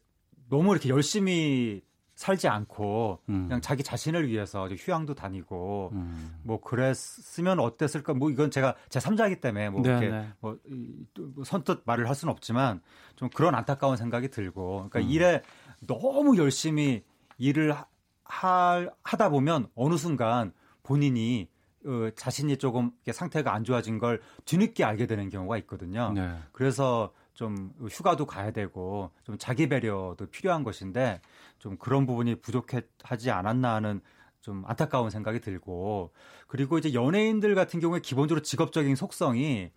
너무 0.51 0.73
이렇게 0.73 0.91
열심히 0.91 1.83
살지 2.17 2.49
않고 2.49 3.21
음. 3.31 3.45
그냥 3.47 3.63
자기 3.63 3.83
자신을 3.83 4.29
위해서 4.29 4.69
휴양도 4.69 5.15
다니고 5.15 5.91
음. 5.95 6.39
뭐 6.43 6.61
그랬으면 6.61 7.59
어땠을까 7.61 8.13
뭐 8.13 8.31
이건 8.31 8.51
제가 8.51 8.75
제 8.91 8.99
3자이기 8.99 9.41
때문에 9.41 9.71
뭐 9.71 9.81
네, 9.81 9.89
이렇게 9.89 10.09
네. 10.11 10.29
뭐, 10.41 10.59
이, 10.67 11.07
또뭐 11.15 11.45
선뜻 11.45 11.83
말을 11.87 12.07
할 12.09 12.15
수는 12.15 12.31
없지만 12.33 12.83
좀 13.17 13.31
그런 13.31 13.55
안타까운 13.55 13.97
생각이 13.97 14.29
들고 14.29 14.89
그러니까 14.91 14.99
음. 14.99 15.05
일에 15.05 15.43
너무 15.87 16.37
열심히 16.37 17.05
일을 17.39 17.73
하, 17.73 17.87
하- 18.25 18.91
하다 19.03 19.31
보면 19.31 19.69
어느 19.75 19.97
순간 19.97 20.53
본인이 20.83 21.49
어, 21.87 22.11
자신이 22.15 22.59
조금 22.59 22.91
상태가 23.11 23.55
안 23.55 23.65
좋아진 23.65 23.99
걸 23.99 24.21
뒤늦게 24.45 24.85
알게 24.85 25.07
되는 25.07 25.31
경우가 25.31 25.57
있거든요. 25.59 26.13
네. 26.13 26.35
그래서 26.53 27.15
좀 27.41 27.73
휴가도 27.89 28.27
가야 28.27 28.51
되고 28.51 29.13
좀 29.23 29.39
자기 29.39 29.67
배려도 29.67 30.27
필요한 30.27 30.63
것인데 30.63 31.23
좀 31.59 31.79
그런 31.79 32.05
부분이 32.05 32.35
부족하지 32.43 33.31
않았나 33.31 33.77
하는 33.77 34.03
좀 34.43 34.63
안타까운 34.67 35.09
생각이 35.09 35.41
들고 35.41 36.13
그리고 36.49 36.77
이제 36.77 36.93
연예인들 36.93 37.55
같은 37.55 37.81
경우에 37.81 38.01
기본적으로 38.01 38.43
직업적인 38.43 38.95
속성이 38.95 39.71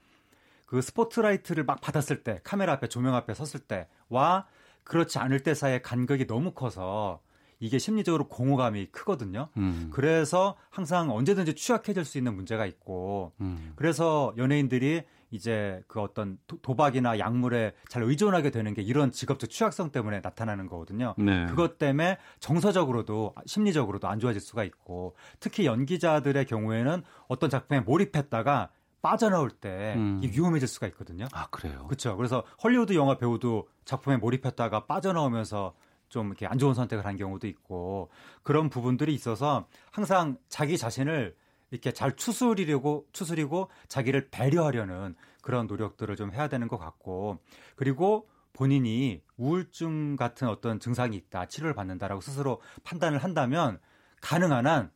그 0.65 0.81
스포트라이트를 0.81 1.63
막 1.63 1.79
받았을 1.79 2.25
때 2.25 2.41
카메라 2.43 2.73
앞에 2.73 2.89
조명 2.89 3.15
앞에 3.15 3.33
섰을 3.33 3.61
때와 3.61 4.45
그렇지 4.83 5.19
않을 5.19 5.39
때 5.39 5.53
사이의 5.53 5.83
간격이 5.83 6.27
너무 6.27 6.51
커서 6.51 7.21
이게 7.61 7.79
심리적으로 7.79 8.27
공허감이 8.27 8.87
크거든요. 8.87 9.47
음. 9.55 9.89
그래서 9.93 10.57
항상 10.69 11.11
언제든지 11.11 11.55
취약해질 11.55 12.03
수 12.03 12.17
있는 12.17 12.35
문제가 12.35 12.65
있고 12.65 13.31
음. 13.39 13.71
그래서 13.77 14.33
연예인들이 14.35 15.03
이제 15.33 15.81
그 15.87 15.99
어떤 15.99 16.37
도- 16.45 16.59
도박이나 16.61 17.17
약물에 17.17 17.73
잘 17.89 18.03
의존하게 18.03 18.51
되는 18.51 18.73
게 18.75 18.83
이런 18.83 19.09
직업적 19.11 19.49
취약성 19.49 19.91
때문에 19.91 20.19
나타나는 20.21 20.67
거거든요. 20.67 21.15
네. 21.17 21.47
그것 21.47 21.79
때문에 21.79 22.19
정서적으로도 22.39 23.33
심리적으로도 23.47 24.07
안 24.07 24.19
좋아질 24.19 24.39
수가 24.39 24.63
있고 24.63 25.15
특히 25.39 25.65
연기자들의 25.65 26.45
경우에는 26.45 27.01
어떤 27.27 27.49
작품에 27.49 27.79
몰입했다가 27.81 28.69
빠져나올 29.01 29.49
때 29.49 29.95
음. 29.97 30.21
위험해질 30.23 30.67
수가 30.67 30.85
있거든요. 30.87 31.25
아 31.33 31.47
그래요. 31.49 31.85
그렇죠. 31.87 32.15
그래서 32.15 32.43
헐리우드 32.63 32.93
영화 32.93 33.17
배우도 33.17 33.67
작품에 33.85 34.17
몰입했다가 34.17 34.85
빠져나오면서 34.85 35.73
좀 36.09 36.27
이렇게 36.27 36.45
안 36.45 36.59
좋은 36.59 36.75
선택을 36.75 37.05
한 37.07 37.17
경우도 37.17 37.47
있고 37.47 38.09
그런 38.43 38.69
부분들이 38.69 39.15
있어서 39.15 39.67
항상 39.91 40.37
자기 40.47 40.77
자신을 40.77 41.35
이렇게 41.73 41.91
잘 41.91 42.15
추스리려고 42.15 43.07
추스리고 43.13 43.67
자기를 43.87 44.29
배려하려는 44.29 45.15
그런 45.41 45.65
노력들을 45.65 46.15
좀 46.15 46.31
해야 46.31 46.47
되는 46.47 46.67
것 46.67 46.77
같고 46.77 47.39
그리고 47.75 48.29
본인이 48.53 49.23
우울증 49.37 50.15
같은 50.15 50.47
어떤 50.47 50.79
증상이 50.79 51.17
있다 51.17 51.47
치료를 51.47 51.73
받는다라고 51.73 52.21
스스로 52.21 52.61
판단을 52.83 53.17
한다면 53.17 53.79
가능한 54.21 54.67
한 54.67 54.91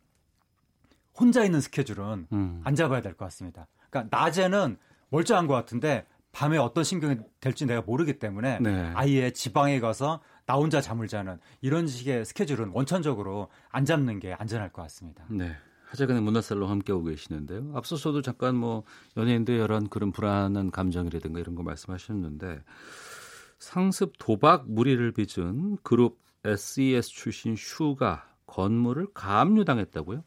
혼자 1.20 1.44
있는 1.44 1.60
스케줄은 1.62 2.28
음. 2.32 2.62
안 2.64 2.76
잡아야 2.76 3.02
될 3.02 3.14
것 3.16 3.26
같습니다. 3.26 3.66
그러니까 3.90 4.16
낮에는 4.16 4.78
멀쩡한 5.10 5.48
것 5.48 5.56
같은데 5.56 6.06
밤에 6.32 6.60
어떤 6.60 6.84
신경이 6.84 7.18
될지 7.40 7.66
내가 7.66 7.82
모르기 7.82 8.20
때문에 8.20 8.60
네. 8.60 8.92
아예 8.94 9.32
지방에 9.32 9.80
가서 9.80 10.22
나 10.46 10.54
혼자 10.54 10.80
잠을 10.80 11.08
자는 11.08 11.40
이런 11.62 11.88
식의 11.88 12.24
스케줄은 12.24 12.70
원천적으로 12.70 13.48
안 13.70 13.84
잡는 13.86 14.20
게 14.20 14.34
안전할 14.34 14.72
것 14.72 14.84
같습니다. 14.84 15.26
네. 15.30 15.58
하재근의 15.90 16.22
문화살롱 16.22 16.70
함께하고 16.70 17.06
계시는데요. 17.06 17.72
앞서서도 17.74 18.22
잠깐 18.22 18.56
뭐 18.56 18.84
연예인들의 19.16 19.60
여러 19.60 19.80
그런 19.90 20.12
불안한 20.12 20.72
감정이라든가 20.72 21.40
이런 21.40 21.56
거 21.56 21.64
말씀하셨는데 21.64 22.62
상습 23.60 24.14
도박 24.20 24.70
물의를 24.70 25.12
빚은 25.14 25.78
그룹 25.84 26.20
SES 26.44 27.10
출신 27.10 27.56
슈가 27.56 28.28
건물을 28.46 29.08
가압류당했다고요? 29.14 30.24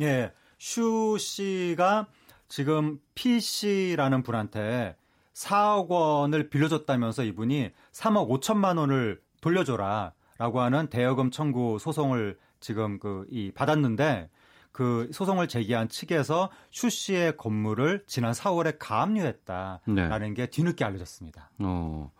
예, 0.00 0.32
슈 0.58 1.16
씨가 1.18 2.06
지금 2.48 2.98
P 3.14 3.40
씨라는 3.40 4.22
분한테 4.22 4.96
4억 5.34 5.88
원을 5.88 6.48
빌려줬다면서 6.50 7.24
이분이 7.24 7.70
3억 7.92 8.40
5천만 8.40 8.78
원을 8.78 9.20
돌려줘라라고 9.40 10.60
하는 10.60 10.88
대여금 10.88 11.30
청구 11.30 11.78
소송을 11.78 12.38
지금 12.60 12.98
그 12.98 13.26
이 13.30 13.52
받았는데 13.54 14.30
그 14.78 15.08
소송을 15.10 15.48
제기한 15.48 15.88
측에서 15.88 16.50
슈 16.70 16.88
씨의 16.88 17.36
건물을 17.36 18.04
지난 18.06 18.30
4월에 18.30 18.76
가압류했다라는 18.78 20.34
게 20.34 20.46
뒤늦게 20.46 20.84
알려졌습니다. 20.84 21.50
어. 21.58 22.12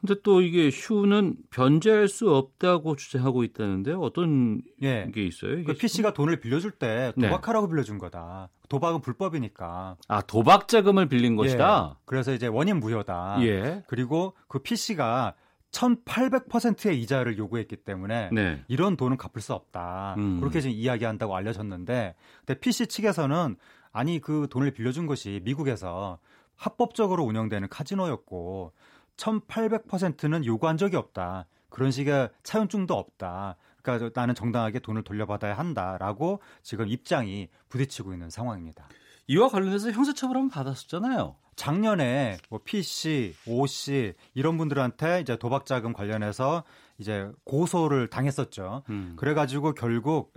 근데 0.00 0.16
또 0.24 0.40
이게 0.40 0.68
슈는 0.72 1.36
변제할 1.50 2.08
수 2.08 2.34
없다고 2.34 2.96
주장하고 2.96 3.44
있다는데 3.44 3.92
어떤 3.92 4.62
예. 4.82 5.08
게 5.14 5.24
있어요? 5.24 5.62
그 5.62 5.74
P 5.74 5.86
씨가 5.86 6.12
돈을 6.12 6.40
빌려줄 6.40 6.72
때 6.72 7.12
네. 7.16 7.28
도박하라고 7.28 7.68
빌려준 7.68 7.98
거다. 7.98 8.48
도박은 8.68 9.00
불법이니까. 9.00 9.96
아 10.08 10.22
도박 10.22 10.66
자금을 10.66 11.06
빌린 11.06 11.36
것이다. 11.36 11.90
예. 11.92 12.00
그래서 12.04 12.32
이제 12.32 12.48
원인 12.48 12.80
무효다. 12.80 13.36
예. 13.42 13.84
그리고 13.86 14.34
그 14.48 14.58
PC가 14.58 15.34
1800%의 15.72 17.00
이자를 17.00 17.38
요구했기 17.38 17.76
때문에 17.76 18.30
네. 18.32 18.64
이런 18.68 18.96
돈은 18.96 19.16
갚을 19.16 19.40
수 19.40 19.54
없다. 19.54 20.14
음. 20.18 20.40
그렇게 20.40 20.60
지금 20.60 20.74
이야기한다고 20.76 21.34
알려졌는데 21.34 22.14
근데 22.44 22.60
PC 22.60 22.86
측에서는 22.88 23.56
아니 23.92 24.20
그 24.20 24.48
돈을 24.50 24.72
빌려준 24.72 25.06
것이 25.06 25.40
미국에서 25.44 26.18
합법적으로 26.56 27.24
운영되는 27.24 27.68
카지노였고 27.68 28.72
1800%는 29.16 30.44
요구한 30.44 30.76
적이 30.76 30.96
없다. 30.96 31.46
그런 31.68 31.90
식의 31.90 32.30
차용증도 32.42 32.94
없다. 32.94 33.56
그러니까 33.82 34.10
나는 34.20 34.34
정당하게 34.34 34.78
돈을 34.80 35.02
돌려받아야 35.02 35.54
한다라고 35.54 36.40
지금 36.62 36.88
입장이 36.88 37.48
부딪히고 37.68 38.12
있는 38.12 38.28
상황입니다. 38.28 38.88
이와 39.30 39.48
관련해서 39.48 39.92
형사처벌 39.92 40.36
한번 40.36 40.50
받았었잖아요. 40.50 41.36
작년에 41.54 42.38
뭐 42.48 42.58
P 42.64 42.82
씨, 42.82 43.32
O 43.46 43.64
씨 43.68 44.14
이런 44.34 44.58
분들한테 44.58 45.20
이제 45.20 45.36
도박 45.36 45.66
자금 45.66 45.92
관련해서 45.92 46.64
이제 46.98 47.30
고소를 47.44 48.08
당했었죠. 48.08 48.82
음. 48.88 49.14
그래가지고 49.16 49.74
결국 49.74 50.34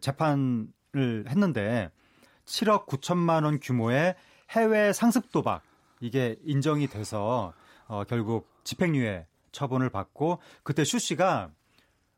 재판을 0.00 0.66
했는데 1.28 1.90
7억 2.46 2.86
9천만 2.86 3.44
원 3.44 3.60
규모의 3.60 4.14
해외 4.48 4.94
상습 4.94 5.30
도박 5.30 5.60
이게 6.00 6.36
인정이 6.42 6.86
돼서 6.86 7.52
어, 7.86 8.04
결국 8.04 8.48
집행유예 8.64 9.26
처분을 9.52 9.90
받고 9.90 10.38
그때 10.62 10.84
슈 10.84 10.98
씨가 10.98 11.50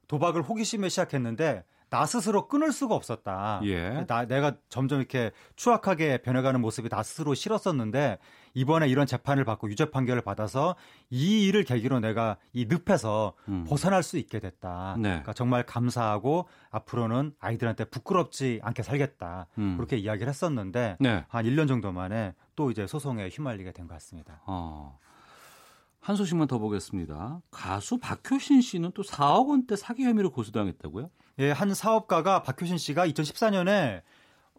도박을 0.07 0.43
호기심에 0.43 0.91
시작했는데 0.91 1.65
나 1.95 2.07
스스로 2.07 2.49
끊을 2.49 2.73
수가 2.73 2.97
없었다. 2.97 3.61
예. 3.63 4.05
나 4.09 4.25
내가 4.27 4.57
점점 4.69 4.99
이렇게 4.99 5.31
추악하게 5.55 6.23
변해가는 6.23 6.61
모습이 6.61 6.89
나 6.89 7.05
스스로 7.05 7.35
싫었었는데 7.35 8.19
이번에 8.55 8.89
이런 8.89 9.07
재판을 9.07 9.45
받고 9.45 9.71
유죄 9.71 9.93
판결을 9.93 10.23
받아서 10.23 10.75
이 11.09 11.47
일을 11.47 11.63
계기로 11.63 12.01
내가 12.01 12.37
이 12.53 12.67
늪에서 12.69 13.35
음. 13.47 13.65
벗어날 13.69 14.03
수 14.03 14.19
있게 14.19 14.41
됐다. 14.41 14.97
네. 14.99 15.09
그러니까 15.11 15.35
정말 15.35 15.65
감사하고 15.65 16.49
앞으로는 16.73 17.35
아이들한테 17.39 17.85
부끄럽지 17.85 18.59
않게 18.65 18.83
살겠다. 18.83 19.47
음. 19.59 19.77
그렇게 19.77 19.97
이야기를 19.97 20.29
했었는데 20.29 20.97
네. 20.99 21.25
한 21.29 21.45
1년 21.45 21.69
정도 21.69 21.93
만에 21.93 22.35
또 22.57 22.73
이제 22.73 22.89
소송에 22.89 23.29
휘말리게 23.29 23.71
된 23.71 23.87
것 23.87 23.95
같습니다. 23.95 24.43
어. 24.47 24.99
한 26.01 26.17
소식만 26.17 26.49
더 26.49 26.59
보겠습니다. 26.59 27.41
가수 27.53 27.99
박효신 27.99 28.63
씨는 28.63 28.91
또 28.95 29.03
4억 29.03 29.49
원대 29.49 29.77
사기 29.77 30.03
혐의로 30.05 30.33
고소당했다고요? 30.33 31.09
예, 31.39 31.51
한 31.51 31.75
사업가가 31.75 32.43
박효신 32.43 32.79
씨가 32.79 33.07
2014년에 33.09 34.03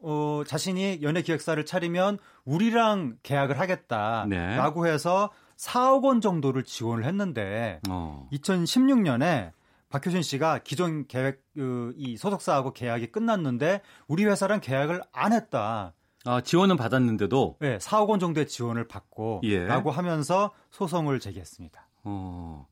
어, 0.01 0.43
자신이 0.45 0.99
연예 1.01 1.21
기획사를 1.21 1.63
차리면 1.65 2.19
우리랑 2.43 3.17
계약을 3.23 3.59
하겠다라고 3.59 4.85
네. 4.85 4.91
해서 4.91 5.31
4억 5.57 6.03
원 6.03 6.21
정도를 6.21 6.63
지원을 6.63 7.05
했는데 7.05 7.79
어. 7.89 8.27
2016년에 8.33 9.51
박효신 9.89 10.21
씨가 10.21 10.59
기존 10.59 11.07
계획 11.07 11.41
그, 11.53 11.93
이 11.95 12.17
소속사하고 12.17 12.73
계약이 12.73 13.11
끝났는데 13.11 13.81
우리 14.07 14.25
회사랑 14.25 14.59
계약을 14.59 15.01
안 15.13 15.31
했다. 15.31 15.93
아, 16.25 16.41
지원은 16.41 16.75
받았는데도 16.75 17.57
네, 17.59 17.77
4억 17.77 18.09
원 18.09 18.19
정도의 18.19 18.47
지원을 18.47 18.87
받고 18.87 19.41
예. 19.43 19.63
라고 19.63 19.91
하면서 19.91 20.51
소송을 20.71 21.19
제기했습니다. 21.19 21.87
어. 22.03 22.67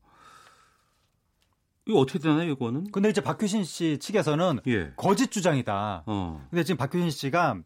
이거 1.86 2.00
어떻게 2.00 2.20
되나요, 2.20 2.52
이거는? 2.52 2.92
근데 2.92 3.10
이제 3.10 3.22
박효신 3.22 3.64
씨 3.64 3.98
측에서는 4.00 4.60
예. 4.68 4.94
거짓 4.96 5.32
주장이다. 5.32 6.04
어. 6.06 6.48
근데 6.50 6.64
지금 6.64 6.78
박효신 6.78 7.10
씨가 7.10 7.58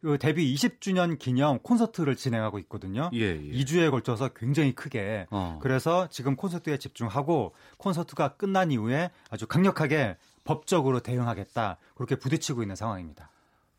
그 0.00 0.18
데뷔 0.18 0.54
20주년 0.54 1.18
기념 1.18 1.58
콘서트를 1.60 2.14
진행하고 2.14 2.58
있거든요. 2.60 3.10
예, 3.14 3.20
예. 3.20 3.52
2주에 3.52 3.90
걸쳐서 3.90 4.28
굉장히 4.36 4.74
크게. 4.74 5.26
어. 5.30 5.58
그래서 5.62 6.08
지금 6.08 6.36
콘서트에 6.36 6.76
집중하고 6.76 7.54
콘서트가 7.78 8.36
끝난 8.36 8.70
이후에 8.70 9.10
아주 9.30 9.46
강력하게 9.46 10.18
법적으로 10.44 11.00
대응하겠다. 11.00 11.78
그렇게 11.94 12.16
부딪히고 12.16 12.62
있는 12.62 12.76
상황입니다. 12.76 13.30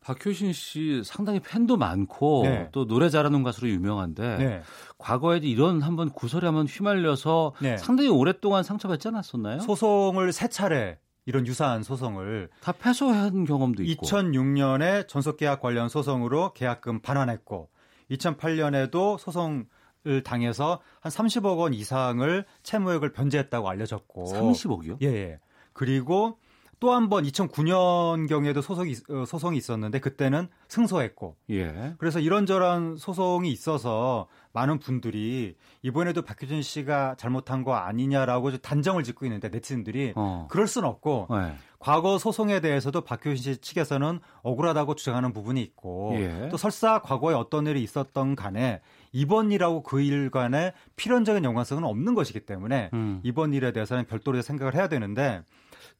박효신 0.06 0.52
씨 0.52 1.02
상당히 1.04 1.40
팬도 1.40 1.76
많고 1.76 2.42
네. 2.44 2.68
또 2.70 2.86
노래 2.86 3.10
잘하는 3.10 3.42
가수로 3.42 3.68
유명한데 3.68 4.36
네. 4.36 4.62
과거에 4.98 5.38
이런 5.42 5.82
한번 5.82 6.10
구설에 6.10 6.46
한번 6.46 6.66
휘말려서 6.66 7.54
네. 7.60 7.76
상당히 7.76 8.08
오랫동안 8.08 8.62
상처받지 8.62 9.08
않았었나요? 9.08 9.58
소송을 9.58 10.32
세 10.32 10.48
차례 10.48 10.98
이런 11.24 11.44
유사한 11.48 11.82
소송을 11.82 12.50
다 12.60 12.70
패소한 12.70 13.44
경험도 13.44 13.82
있고 13.82 14.06
2006년에 14.06 15.08
전속계약 15.08 15.60
관련 15.60 15.88
소송으로 15.88 16.52
계약금 16.52 17.00
반환했고 17.00 17.68
2008년에도 18.12 19.18
소송을 19.18 20.22
당해서 20.24 20.80
한 21.00 21.10
30억 21.10 21.58
원 21.58 21.74
이상을 21.74 22.44
채무액을 22.62 23.12
변제했다고 23.12 23.68
알려졌고 23.68 24.32
30억이요? 24.32 25.02
예, 25.02 25.06
예. 25.08 25.40
그리고 25.72 26.38
또 26.78 26.92
한 26.92 27.08
번 27.08 27.24
2009년경에도 27.24 28.60
소송이, 28.60 28.94
어, 29.08 29.24
소송이 29.26 29.56
있었는데 29.56 29.98
그때는 30.00 30.48
승소했고 30.68 31.36
예. 31.50 31.94
그래서 31.98 32.20
이런저런 32.20 32.96
소송이 32.96 33.50
있어서 33.50 34.26
많은 34.52 34.78
분들이 34.78 35.56
이번에도 35.82 36.22
박효진 36.22 36.62
씨가 36.62 37.14
잘못한 37.18 37.64
거 37.64 37.74
아니냐라고 37.74 38.50
좀 38.50 38.60
단정을 38.60 39.04
짓고 39.04 39.24
있는데 39.26 39.48
네티즌들이 39.48 40.12
어. 40.16 40.48
그럴 40.50 40.66
순 40.66 40.84
없고 40.84 41.28
네. 41.30 41.54
과거 41.78 42.18
소송에 42.18 42.60
대해서도 42.60 43.02
박효신 43.02 43.36
씨 43.36 43.60
측에서는 43.60 44.20
억울하다고 44.42 44.96
주장하는 44.96 45.32
부분이 45.32 45.62
있고 45.62 46.12
예. 46.16 46.48
또 46.50 46.56
설사 46.56 47.00
과거에 47.00 47.34
어떤 47.34 47.66
일이 47.66 47.82
있었던 47.82 48.34
간에 48.34 48.80
이번 49.12 49.52
일하고 49.52 49.82
그 49.82 50.00
일간에 50.00 50.72
필연적인 50.96 51.44
연관성은 51.44 51.84
없는 51.84 52.14
것이기 52.14 52.40
때문에 52.40 52.90
음. 52.92 53.20
이번 53.22 53.54
일에 53.54 53.72
대해서는 53.72 54.06
별도로 54.06 54.42
생각을 54.42 54.74
해야 54.74 54.88
되는데 54.88 55.42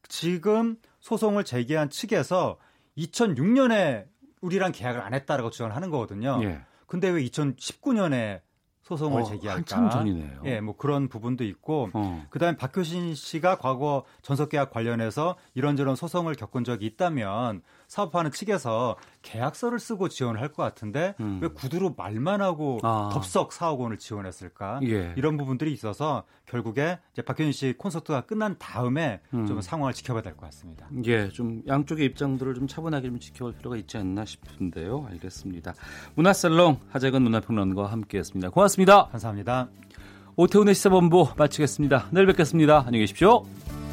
지금 0.07 0.77
소송을 0.99 1.43
제기한 1.43 1.89
측에서 1.89 2.57
2006년에 2.97 4.05
우리랑 4.41 4.71
계약을 4.71 5.01
안 5.01 5.13
했다라고 5.13 5.49
주장을 5.49 5.75
하는 5.75 5.89
거거든요. 5.89 6.39
예. 6.43 6.61
근데 6.85 7.09
왜 7.09 7.23
2019년에 7.23 8.41
소송을 8.83 9.21
어, 9.23 9.25
제기할까? 9.25 9.57
한참 9.57 9.89
전이네요. 9.89 10.41
예, 10.45 10.61
뭐 10.61 10.77
그런 10.77 11.09
부분도 11.09 11.43
있고 11.43 11.89
어. 11.93 12.25
그다음에 12.29 12.55
박효신 12.55 13.15
씨가 13.15 13.57
과거 13.57 14.05
전속계약 14.21 14.71
관련해서 14.71 15.35
이런저런 15.55 15.97
소송을 15.97 16.35
겪은 16.35 16.63
적이 16.63 16.85
있다면 16.85 17.61
사업하는 17.87 18.31
측에서 18.31 18.95
계약서를 19.21 19.79
쓰고 19.79 20.09
지원을 20.09 20.41
할 20.41 20.47
것 20.49 20.63
같은데 20.63 21.13
음. 21.19 21.39
왜 21.41 21.47
구두로 21.49 21.93
말만 21.97 22.41
하고 22.41 22.79
아. 22.83 23.09
덥석 23.13 23.51
4억 23.51 23.79
원을 23.79 23.97
지원했을까? 23.97 24.79
예. 24.83 25.13
이런 25.17 25.37
부분들이 25.37 25.71
있어서 25.73 26.23
결국에 26.45 26.99
이제 27.13 27.21
박효신 27.21 27.51
씨 27.51 27.73
콘서트가 27.77 28.21
끝난 28.21 28.55
다음에 28.57 29.19
음. 29.33 29.45
좀 29.45 29.59
상황을 29.61 29.93
지켜봐야 29.93 30.21
될 30.23 30.33
것 30.35 30.41
같습니다. 30.47 30.87
예, 31.05 31.29
좀 31.29 31.61
양쪽의 31.67 32.05
입장들을 32.05 32.53
좀 32.55 32.67
차분하게 32.67 33.07
좀 33.09 33.19
지켜볼 33.19 33.53
필요가 33.57 33.75
있지 33.77 33.97
않나 33.97 34.23
싶은데요. 34.25 35.05
알겠습니다. 35.11 35.73
문화살롱 36.15 36.79
하재근 36.89 37.21
문화평론가와 37.23 37.91
함께했습니다. 37.91 38.49
고맙습니다. 38.51 39.07
감사합니다. 39.07 39.67
오태훈의 40.35 40.75
시사본부 40.75 41.29
마치겠습니다. 41.37 42.07
내일 42.11 42.27
뵙겠습니다. 42.27 42.79
안녕히 42.85 42.99
계십시오. 42.99 43.86